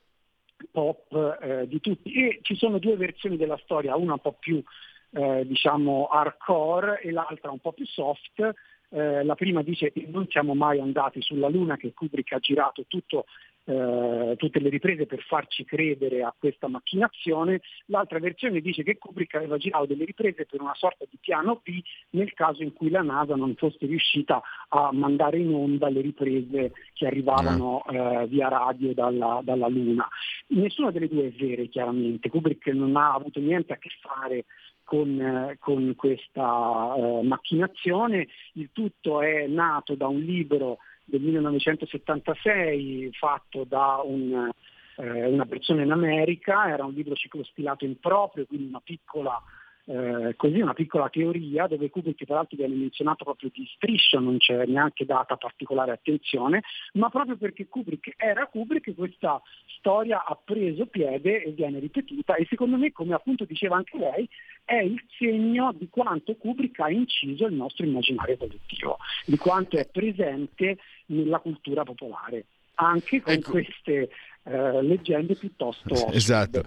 pop 0.70 1.38
eh, 1.42 1.66
di 1.66 1.80
tutti 1.80 2.12
e 2.12 2.38
ci 2.42 2.54
sono 2.54 2.78
due 2.78 2.96
versioni 2.96 3.36
della 3.36 3.58
storia, 3.64 3.96
una 3.96 4.12
un 4.12 4.20
po' 4.20 4.36
più 4.38 4.62
eh, 5.10 5.46
diciamo 5.46 6.06
hardcore 6.06 7.00
e 7.00 7.10
l'altra 7.10 7.50
un 7.50 7.60
po' 7.60 7.72
più 7.72 7.86
soft. 7.86 8.54
Eh, 8.88 9.24
la 9.24 9.34
prima 9.34 9.62
dice 9.62 9.90
che 9.92 10.06
non 10.08 10.26
siamo 10.28 10.54
mai 10.54 10.80
andati 10.80 11.20
sulla 11.20 11.48
Luna, 11.48 11.76
che 11.76 11.92
Kubrick 11.92 12.32
ha 12.32 12.38
girato 12.38 12.84
tutto, 12.86 13.24
eh, 13.64 14.34
tutte 14.36 14.60
le 14.60 14.68
riprese 14.68 15.06
per 15.06 15.20
farci 15.22 15.64
credere 15.64 16.22
a 16.22 16.32
questa 16.38 16.68
macchinazione. 16.68 17.62
L'altra 17.86 18.20
versione 18.20 18.60
dice 18.60 18.84
che 18.84 18.96
Kubrick 18.96 19.34
aveva 19.34 19.56
girato 19.56 19.86
delle 19.86 20.04
riprese 20.04 20.46
per 20.46 20.60
una 20.60 20.74
sorta 20.74 21.04
di 21.10 21.18
piano 21.20 21.60
B 21.64 21.80
nel 22.10 22.32
caso 22.32 22.62
in 22.62 22.72
cui 22.72 22.88
la 22.90 23.02
NASA 23.02 23.34
non 23.34 23.56
fosse 23.56 23.86
riuscita 23.86 24.40
a 24.68 24.90
mandare 24.92 25.38
in 25.38 25.52
onda 25.52 25.88
le 25.88 26.00
riprese 26.00 26.72
che 26.92 27.06
arrivavano 27.06 27.84
eh, 27.86 28.26
via 28.28 28.46
radio 28.48 28.94
dalla, 28.94 29.40
dalla 29.42 29.66
Luna. 29.66 30.06
Nessuna 30.48 30.92
delle 30.92 31.08
due 31.08 31.26
è 31.26 31.30
vera, 31.30 31.64
chiaramente. 31.64 32.28
Kubrick 32.28 32.68
non 32.68 32.94
ha 32.96 33.14
avuto 33.14 33.40
niente 33.40 33.72
a 33.72 33.78
che 33.78 33.90
fare 34.00 34.44
con, 34.86 35.56
con 35.58 35.94
questa 35.96 36.94
eh, 36.96 37.22
macchinazione. 37.24 38.28
Il 38.52 38.70
tutto 38.72 39.20
è 39.20 39.46
nato 39.48 39.96
da 39.96 40.06
un 40.06 40.20
libro 40.20 40.78
del 41.04 41.20
1976 41.20 43.10
fatto 43.12 43.64
da 43.64 44.00
un, 44.04 44.48
eh, 44.96 45.26
una 45.26 45.44
persona 45.44 45.82
in 45.82 45.90
America, 45.90 46.68
era 46.68 46.84
un 46.84 46.94
libro 46.94 47.14
ciclostilato 47.14 47.84
in 47.84 47.98
proprio, 47.98 48.46
quindi 48.46 48.68
una 48.68 48.80
piccola, 48.82 49.42
eh, 49.88 50.34
così, 50.36 50.60
una 50.60 50.74
piccola 50.74 51.08
teoria 51.08 51.68
dove 51.68 51.90
Kubrick 51.90 52.24
tra 52.24 52.36
l'altro 52.36 52.56
viene 52.56 52.74
menzionato 52.74 53.24
proprio 53.24 53.50
di 53.52 53.64
striscia, 53.74 54.18
non 54.18 54.38
c'è 54.38 54.66
neanche 54.66 55.04
data 55.04 55.36
particolare 55.36 55.92
attenzione, 55.92 56.62
ma 56.94 57.08
proprio 57.08 57.36
perché 57.36 57.68
Kubrick 57.68 58.14
era 58.16 58.46
Kubrick 58.46 58.94
questa 58.94 59.40
storia 59.78 60.24
ha 60.24 60.34
preso 60.34 60.86
piede 60.86 61.44
e 61.44 61.52
viene 61.52 61.78
ripetuta 61.78 62.34
e 62.34 62.46
secondo 62.48 62.76
me, 62.76 62.90
come 62.90 63.14
appunto 63.14 63.44
diceva 63.44 63.76
anche 63.76 63.96
lei, 63.96 64.28
è 64.64 64.78
il 64.78 65.00
segno 65.16 65.72
di 65.72 65.88
quanto 65.88 66.34
Kubrick 66.34 66.80
ha 66.80 66.90
inciso 66.90 67.46
il 67.46 67.54
nostro 67.54 67.86
immaginario 67.86 68.36
collettivo, 68.36 68.96
di 69.24 69.36
quanto 69.36 69.76
è 69.76 69.88
presente 69.88 70.78
nella 71.06 71.38
cultura 71.38 71.84
popolare, 71.84 72.46
anche 72.76 73.20
con 73.20 73.32
Ecco. 73.32 73.50
queste 73.52 74.08
eh, 74.48 74.82
leggende 74.82 75.34
piuttosto 75.34 75.92
assurde. 75.92 76.16
Esatto, 76.16 76.62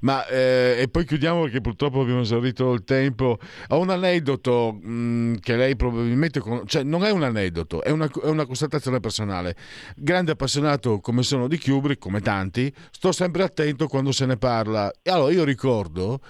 ma 0.00 0.26
eh, 0.26 0.78
e 0.80 0.88
poi 0.88 1.04
chiudiamo 1.04 1.42
perché 1.42 1.60
purtroppo 1.60 2.00
abbiamo 2.00 2.20
esaurito 2.20 2.72
il 2.72 2.84
tempo. 2.84 3.38
Ho 3.68 3.78
un 3.78 3.90
aneddoto 3.90 4.72
mh, 4.72 5.34
che 5.40 5.56
lei 5.56 5.76
probabilmente 5.76 6.40
con... 6.40 6.66
cioè 6.66 6.82
non 6.82 7.04
è 7.04 7.10
un 7.10 7.22
aneddoto, 7.22 7.82
è 7.82 7.90
una, 7.90 8.06
è 8.06 8.28
una 8.28 8.46
constatazione 8.46 9.00
personale. 9.00 9.56
Grande 9.96 10.32
appassionato 10.32 11.00
come 11.00 11.22
sono 11.22 11.48
di 11.48 11.58
Kubrick, 11.58 12.00
come 12.00 12.20
tanti, 12.20 12.72
sto 12.90 13.12
sempre 13.12 13.42
attento 13.42 13.88
quando 13.88 14.12
se 14.12 14.24
ne 14.24 14.36
parla. 14.36 14.90
E 15.02 15.10
allora 15.10 15.32
io 15.32 15.44
ricordo 15.44 16.20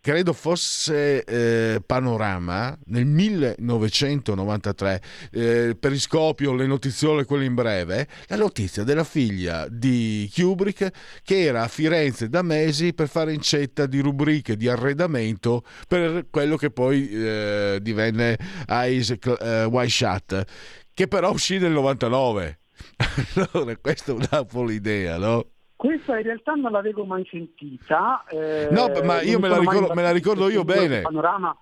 credo 0.00 0.32
fosse 0.32 1.24
eh, 1.24 1.82
Panorama 1.84 2.76
nel 2.86 3.04
1993 3.04 5.02
eh, 5.32 5.76
periscopio 5.78 6.54
le 6.54 6.66
notiziole 6.66 7.24
quelle 7.24 7.44
in 7.44 7.54
breve 7.54 8.08
la 8.26 8.36
notizia 8.36 8.82
della 8.82 9.04
figlia 9.04 9.68
di 9.68 10.30
Kubrick 10.34 10.90
che 11.22 11.42
era 11.42 11.62
a 11.62 11.68
Firenze 11.68 12.28
da 12.28 12.42
mesi 12.42 12.94
per 12.94 13.08
fare 13.08 13.34
incetta 13.34 13.86
di 13.86 14.00
rubriche 14.00 14.56
di 14.56 14.68
arredamento 14.68 15.64
per 15.86 16.28
quello 16.30 16.56
che 16.56 16.70
poi 16.70 17.08
eh, 17.10 17.78
divenne 17.82 18.38
Eyes 18.66 19.14
eh, 19.40 19.64
Wide 19.64 19.90
Shut 19.90 20.44
che 20.94 21.08
però 21.08 21.32
uscì 21.32 21.58
nel 21.58 21.72
99 21.72 22.60
allora, 23.52 23.76
questa 23.76 24.12
dà 24.12 24.40
un 24.40 24.46
po' 24.46 24.64
l'idea, 24.64 25.18
no? 25.18 25.46
Questa 25.80 26.18
in 26.18 26.24
realtà 26.24 26.52
non 26.52 26.72
l'avevo 26.72 27.06
mai 27.06 27.26
sentita. 27.30 28.22
eh, 28.28 28.68
No, 28.70 28.90
ma 29.02 29.22
io 29.22 29.38
me 29.38 29.48
la 29.48 29.56
ricordo- 29.56 29.94
me 29.94 30.02
la 30.02 30.10
ricordo 30.12 30.50
io 30.50 30.62
bene. 30.62 31.00
Panorama. 31.00 31.56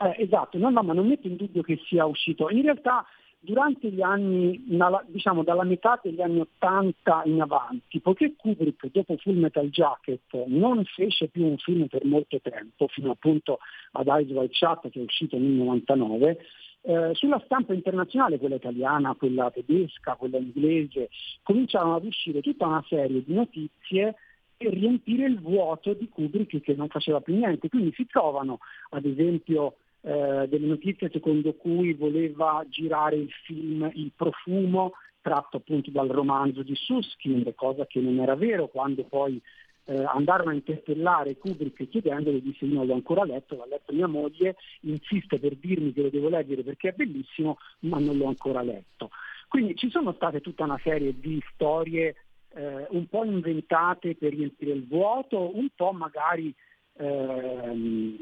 Eh, 0.00 0.24
esatto, 0.24 0.58
no, 0.58 0.70
no, 0.70 0.82
ma 0.82 0.92
non 0.92 1.06
metto 1.06 1.28
in 1.28 1.36
dubbio 1.36 1.62
che 1.62 1.78
sia 1.86 2.04
uscito. 2.04 2.50
In 2.50 2.62
realtà 2.62 3.06
durante 3.38 3.90
gli 3.92 4.02
anni, 4.02 4.60
diciamo 5.06 5.44
dalla 5.44 5.62
metà 5.62 6.00
degli 6.02 6.20
anni 6.20 6.40
80 6.40 7.22
in 7.26 7.40
avanti, 7.40 8.00
poiché 8.00 8.34
Kubrick 8.36 8.88
dopo 8.90 9.16
Full 9.18 9.36
Metal 9.38 9.68
Jacket 9.68 10.22
non 10.46 10.82
fece 10.84 11.28
più 11.28 11.44
un 11.46 11.58
film 11.58 11.86
per 11.86 12.04
molto 12.04 12.40
tempo, 12.42 12.88
fino 12.88 13.12
appunto 13.12 13.60
ad 13.92 14.08
Eyes 14.08 14.30
Wide 14.32 14.52
Shut 14.52 14.90
che 14.90 14.98
è 14.98 15.02
uscito 15.04 15.38
nel 15.38 15.46
99, 15.52 16.38
eh, 16.86 17.10
sulla 17.14 17.42
stampa 17.44 17.74
internazionale, 17.74 18.38
quella 18.38 18.54
italiana, 18.54 19.14
quella 19.14 19.50
tedesca, 19.50 20.14
quella 20.14 20.38
inglese, 20.38 21.08
cominciarono 21.42 21.96
ad 21.96 22.04
uscire 22.04 22.40
tutta 22.40 22.66
una 22.66 22.84
serie 22.88 23.24
di 23.24 23.34
notizie 23.34 24.14
per 24.56 24.72
riempire 24.72 25.26
il 25.26 25.40
vuoto 25.40 25.94
di 25.94 26.08
Kubrick 26.08 26.60
che 26.60 26.74
non 26.74 26.86
faceva 26.86 27.20
più 27.20 27.34
niente. 27.34 27.68
Quindi 27.68 27.92
si 27.92 28.06
trovano, 28.06 28.60
ad 28.90 29.04
esempio, 29.04 29.78
eh, 30.02 30.46
delle 30.48 30.66
notizie 30.66 31.10
secondo 31.10 31.54
cui 31.54 31.92
voleva 31.92 32.64
girare 32.68 33.16
il 33.16 33.32
film 33.44 33.90
Il 33.94 34.12
profumo, 34.14 34.92
tratto 35.20 35.56
appunto 35.56 35.90
dal 35.90 36.06
romanzo 36.06 36.62
di 36.62 36.76
Suskind, 36.76 37.52
cosa 37.56 37.84
che 37.86 38.00
non 38.00 38.20
era 38.20 38.36
vero 38.36 38.68
quando 38.68 39.02
poi 39.02 39.42
eh, 39.86 40.04
andarono 40.04 40.50
a 40.50 40.54
interpellare 40.54 41.36
Kubrick 41.36 41.88
chiedendogli, 41.88 42.42
disse 42.42 42.66
non 42.66 42.86
l'ho 42.86 42.94
ancora 42.94 43.24
letto, 43.24 43.56
l'ha 43.56 43.66
letto 43.66 43.92
mia 43.92 44.06
moglie, 44.06 44.56
insiste 44.80 45.38
per 45.38 45.54
dirmi 45.56 45.92
che 45.92 46.02
lo 46.02 46.10
devo 46.10 46.28
leggere 46.28 46.62
perché 46.62 46.90
è 46.90 46.92
bellissimo, 46.92 47.58
ma 47.80 47.98
non 47.98 48.16
l'ho 48.16 48.26
ancora 48.26 48.62
letto. 48.62 49.10
Quindi 49.48 49.76
ci 49.76 49.90
sono 49.90 50.12
state 50.12 50.40
tutta 50.40 50.64
una 50.64 50.78
serie 50.82 51.14
di 51.18 51.40
storie 51.52 52.16
eh, 52.54 52.86
un 52.90 53.06
po' 53.06 53.24
inventate 53.24 54.16
per 54.16 54.32
riempire 54.32 54.72
il 54.72 54.86
vuoto, 54.86 55.56
un 55.56 55.68
po' 55.74 55.92
magari 55.92 56.52
ehm, 56.94 58.16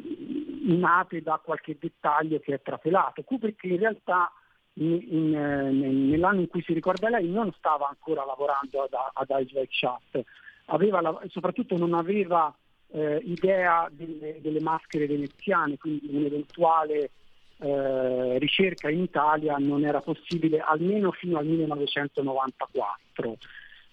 nate 0.78 1.23
da 1.23 1.41
qualche 1.43 1.77
dettaglio 1.78 2.41
che 2.41 2.55
è 2.55 2.62
trafelato. 2.62 3.23
Kubrick 3.23 3.65
in 3.65 3.78
realtà 3.78 4.31
in- 4.74 5.07
in, 5.09 5.35
eh, 5.35 5.70
nell'anno 5.70 6.41
in 6.41 6.49
cui 6.49 6.62
si 6.62 6.73
ricorda 6.73 7.09
lei 7.09 7.28
non 7.28 7.53
stava 7.53 7.89
ancora 7.89 8.24
lavorando 8.24 8.82
ad, 8.82 8.93
ad 8.93 9.66
Shut, 9.70 10.24
aveva 10.66 11.20
soprattutto 11.28 11.77
non 11.77 11.95
aveva 11.95 12.55
eh, 12.93 13.20
idea 13.24 13.89
delle, 13.91 14.41
delle 14.41 14.61
maschere 14.61 15.07
veneziane, 15.07 15.77
quindi 15.77 16.09
un'eventuale 16.11 17.11
eh, 17.59 18.39
ricerca 18.39 18.91
in 18.91 19.01
Italia 19.01 19.57
non 19.59 19.85
era 19.85 20.01
possibile 20.01 20.61
almeno 20.61 21.11
fino 21.12 21.39
al 21.39 21.47
1994. 21.47 23.36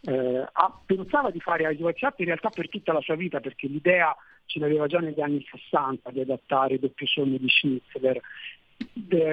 Eh, 0.04 0.46
pensava 0.86 1.30
di 1.30 1.40
fare 1.40 1.68
Wide 1.68 1.94
Shut 1.98 2.20
in 2.20 2.26
realtà 2.26 2.50
per 2.50 2.70
tutta 2.70 2.92
la 2.92 3.02
sua 3.02 3.16
vita 3.16 3.40
perché 3.40 3.68
l'idea 3.68 4.16
ce 4.46 4.60
l'aveva 4.60 4.88
già 4.88 5.00
negli 5.00 5.22
anni 5.22 5.46
60 5.50 6.10
di 6.10 6.22
adattare 6.22 6.80
Doppio 6.80 7.06
Sogno 7.06 7.38
di 7.38 7.50
Schnitzler. 7.50 8.20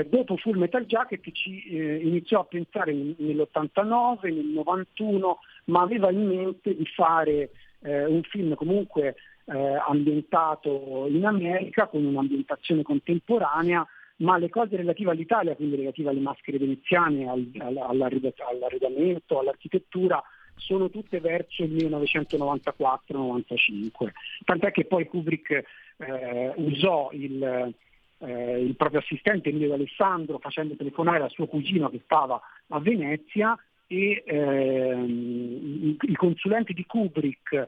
Dopo 0.09 0.37
Full 0.37 0.59
Metal 0.59 0.85
Jacket 0.85 1.31
ci 1.33 1.63
eh, 1.69 1.97
iniziò 1.97 2.41
a 2.41 2.45
pensare 2.45 2.93
nel- 2.93 3.15
nell'89, 3.19 4.33
nel 4.35 4.47
91, 4.47 5.39
ma 5.67 5.83
aveva 5.83 6.11
in 6.11 6.27
mente 6.27 6.75
di 6.75 6.85
fare 6.87 7.51
eh, 7.83 8.05
un 8.07 8.23
film 8.23 8.55
comunque 8.55 9.15
eh, 9.45 9.57
ambientato 9.87 11.07
in 11.09 11.25
America 11.25 11.87
con 11.87 12.05
un'ambientazione 12.05 12.83
contemporanea, 12.83 13.87
ma 14.17 14.37
le 14.37 14.49
cose 14.49 14.75
relative 14.77 15.11
all'Italia, 15.13 15.55
quindi 15.55 15.77
relative 15.77 16.09
alle 16.11 16.19
maschere 16.21 16.59
veneziane, 16.59 17.29
al- 17.29 17.49
al- 17.59 17.77
all'arreda- 17.77 18.33
all'arredamento, 18.51 19.39
all'architettura, 19.39 20.21
sono 20.57 20.91
tutte 20.91 21.21
verso 21.21 21.63
il 21.63 21.73
1994-95. 21.73 24.13
Tant'è 24.45 24.73
che 24.73 24.87
poi 24.87 25.07
Kubrick 25.07 25.63
eh, 25.99 26.53
usò 26.57 27.11
il, 27.13 27.73
eh, 28.19 28.61
il 28.61 28.77
proprio 28.77 29.01
assistente 29.01 29.49
Emilio 29.49 29.69
D'Alessandro 29.69 30.39
facendo 30.39 30.77
telefonare 30.77 31.23
al 31.23 31.31
suo 31.31 31.47
cugino 31.47 31.89
che 31.89 32.01
stava 32.05 32.41
a 32.69 32.81
Venezia 32.81 33.57
e 33.87 34.23
ehm, 34.27 35.97
i 36.01 36.15
consulenti 36.15 36.73
di 36.75 36.85
Kubrick 36.85 37.67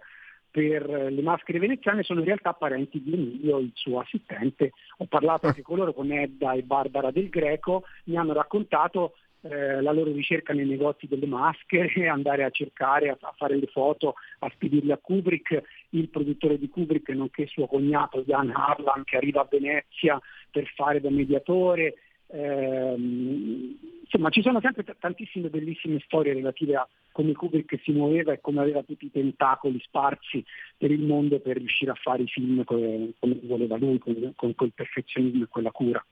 per 0.50 0.88
le 0.88 1.22
maschere 1.22 1.60
veneziane 1.60 2.02
sono 2.02 2.20
in 2.20 2.26
realtà 2.26 2.52
parenti 2.52 3.00
di 3.00 3.12
Emilio, 3.12 3.58
il 3.58 3.70
suo 3.74 4.00
assistente. 4.00 4.72
Ho 4.98 5.06
parlato 5.06 5.46
anche 5.46 5.62
con 5.62 5.76
loro, 5.76 5.92
con 5.92 6.10
Edda 6.10 6.52
e 6.52 6.62
Barbara 6.62 7.12
del 7.12 7.28
Greco, 7.28 7.84
mi 8.04 8.16
hanno 8.16 8.32
raccontato 8.32 9.14
eh, 9.42 9.80
la 9.80 9.92
loro 9.92 10.12
ricerca 10.12 10.52
nei 10.52 10.66
negozi 10.66 11.06
delle 11.06 11.26
maschere, 11.26 12.08
andare 12.08 12.44
a 12.44 12.50
cercare, 12.50 13.08
a, 13.08 13.16
a 13.20 13.34
fare 13.36 13.56
le 13.56 13.66
foto, 13.66 14.14
a 14.40 14.50
spedirle 14.50 14.92
a 14.92 14.98
Kubrick, 14.98 15.62
il 15.90 16.08
produttore 16.08 16.58
di 16.58 16.68
Kubrick, 16.68 17.08
nonché 17.10 17.46
suo 17.46 17.66
cognato 17.66 18.22
Jan 18.22 18.50
Harlan 18.50 19.04
che 19.04 19.16
arriva 19.16 19.40
a 19.40 19.48
Venezia 19.50 20.20
per 20.50 20.66
fare 20.74 21.00
da 21.00 21.10
mediatore. 21.10 21.94
Ehm, 22.32 23.76
insomma, 24.02 24.28
ci 24.30 24.42
sono 24.42 24.60
sempre 24.60 24.84
t- 24.84 24.96
tantissime 24.98 25.48
bellissime 25.48 26.00
storie 26.04 26.32
relative 26.32 26.76
a 26.76 26.88
come 27.12 27.32
Kubrick 27.32 27.80
si 27.82 27.92
muoveva 27.92 28.32
e 28.32 28.40
come 28.40 28.60
aveva 28.60 28.82
tutti 28.82 29.06
i 29.06 29.10
tentacoli 29.10 29.80
sparsi 29.80 30.44
per 30.76 30.90
il 30.90 31.02
mondo 31.02 31.40
per 31.40 31.56
riuscire 31.56 31.90
a 31.90 31.96
fare 32.00 32.22
i 32.22 32.28
film 32.28 32.62
come, 32.64 33.14
come 33.18 33.38
voleva 33.42 33.76
lui, 33.76 33.98
con, 33.98 34.32
con 34.36 34.54
quel 34.54 34.72
perfezionismo 34.72 35.44
e 35.44 35.48
quella 35.48 35.70
cura. 35.70 36.04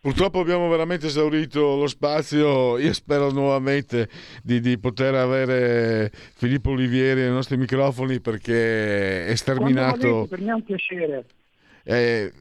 Purtroppo 0.00 0.40
abbiamo 0.40 0.68
veramente 0.68 1.06
esaurito 1.06 1.76
lo 1.76 1.86
spazio. 1.86 2.78
Io 2.78 2.92
spero 2.92 3.30
nuovamente 3.30 4.08
di, 4.42 4.60
di 4.60 4.78
poter 4.78 5.14
avere 5.14 6.10
Filippo 6.12 6.70
Olivieri 6.70 7.22
ai 7.22 7.30
nostri 7.30 7.56
microfoni 7.56 8.20
perché 8.20 9.26
è 9.26 9.34
sterminato. 9.34 10.08
volete, 10.08 10.28
per 10.28 10.40
me 10.40 10.50
è 10.50 10.54
un 10.54 10.62
piacere. 10.62 11.24
Eh, 11.88 12.32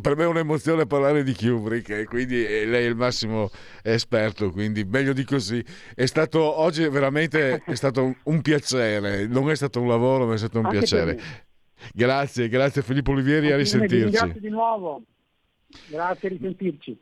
per 0.00 0.14
me 0.14 0.22
è 0.22 0.26
un'emozione 0.28 0.86
parlare 0.86 1.24
di 1.24 1.34
Kubrick 1.34 1.88
e 1.90 2.04
quindi 2.04 2.46
eh, 2.46 2.64
lei 2.66 2.84
è 2.84 2.88
il 2.88 2.94
massimo 2.94 3.50
esperto, 3.82 4.50
quindi 4.50 4.84
meglio 4.84 5.12
di 5.12 5.24
così. 5.24 5.64
È 5.94 6.06
stato 6.06 6.40
oggi 6.60 6.88
veramente 6.88 7.62
è 7.66 7.74
stato 7.74 8.04
un, 8.04 8.14
un 8.24 8.40
piacere, 8.42 9.26
non 9.26 9.50
è 9.50 9.56
stato 9.56 9.80
un 9.80 9.88
lavoro, 9.88 10.26
ma 10.26 10.34
è 10.34 10.38
stato 10.38 10.58
un 10.60 10.66
Anche 10.66 10.78
piacere. 10.78 11.20
Grazie, 11.92 12.48
grazie 12.48 12.82
Filippo 12.82 13.10
Olivieri, 13.10 13.50
a 13.50 13.56
Anche 13.56 13.56
Vi 13.56 13.62
risentirci. 13.62 14.02
ringrazio 14.04 14.40
di 14.40 14.48
nuovo. 14.50 15.02
Grazie, 15.88 16.28
risentirci. 16.28 16.98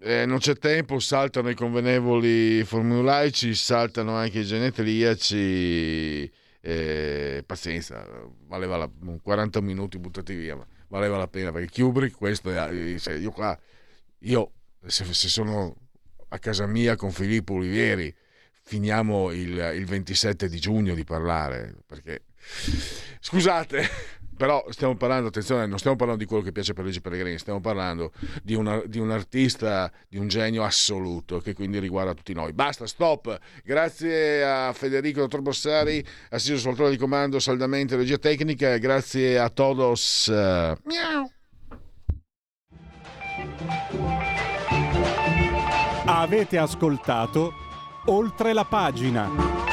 Eh, 0.00 0.26
non 0.26 0.38
c'è 0.38 0.54
tempo, 0.54 0.98
saltano 1.00 1.48
i 1.48 1.54
convenevoli 1.54 2.62
formulaici, 2.64 3.54
saltano 3.54 4.14
anche 4.14 4.40
i 4.40 4.44
genetriaci. 4.44 6.30
eh, 6.60 7.42
pazienza, 7.46 8.06
valeva 8.46 8.76
la, 8.76 8.90
40 9.22 9.60
minuti 9.60 9.98
buttati 9.98 10.34
via, 10.34 10.56
ma 10.56 10.66
valeva 10.88 11.16
la 11.16 11.28
pena 11.28 11.52
perché 11.52 11.82
Kubrick, 11.82 12.16
questo 12.16 12.50
è, 12.50 12.72
eh, 12.72 12.98
cioè, 12.98 13.14
io 13.14 13.30
qua, 13.30 13.58
io 14.20 14.52
se, 14.86 15.04
se 15.04 15.28
sono 15.28 15.74
a 16.28 16.38
casa 16.38 16.66
mia 16.66 16.96
con 16.96 17.10
Filippo 17.10 17.54
Olivieri, 17.54 18.14
finiamo 18.62 19.30
il, 19.30 19.72
il 19.74 19.84
27 19.86 20.48
di 20.48 20.60
giugno 20.60 20.94
di 20.94 21.04
parlare 21.04 21.74
perché 21.86 22.24
scusate 23.20 23.82
però 24.38 24.64
stiamo 24.70 24.96
parlando 24.96 25.28
attenzione 25.28 25.66
non 25.66 25.76
stiamo 25.78 25.96
parlando 25.96 26.22
di 26.22 26.28
quello 26.28 26.42
che 26.42 26.52
piace 26.52 26.72
per 26.72 26.84
Luigi 26.84 27.02
Pellegrini 27.02 27.36
stiamo 27.36 27.60
parlando 27.60 28.12
di, 28.42 28.54
una- 28.54 28.80
di 28.86 28.98
un 28.98 29.10
artista 29.10 29.92
di 30.08 30.16
un 30.16 30.28
genio 30.28 30.64
assoluto 30.64 31.40
che 31.40 31.52
quindi 31.52 31.78
riguarda 31.78 32.14
tutti 32.14 32.32
noi 32.32 32.54
basta 32.54 32.86
stop 32.86 33.38
grazie 33.64 34.42
a 34.42 34.72
Federico 34.72 35.20
dottor 35.20 35.42
Bossari 35.42 36.02
assiso 36.30 36.56
sul 36.56 36.74
trono 36.74 36.88
di 36.90 36.96
comando 36.96 37.38
saldamente 37.38 37.96
regia 37.96 38.16
tecnica 38.16 38.78
grazie 38.78 39.38
a 39.38 39.50
todos 39.50 40.28
miau. 40.84 41.30
Avete 46.06 46.56
ascoltato 46.58 47.52
oltre 48.06 48.52
la 48.52 48.64
pagina. 48.64 49.67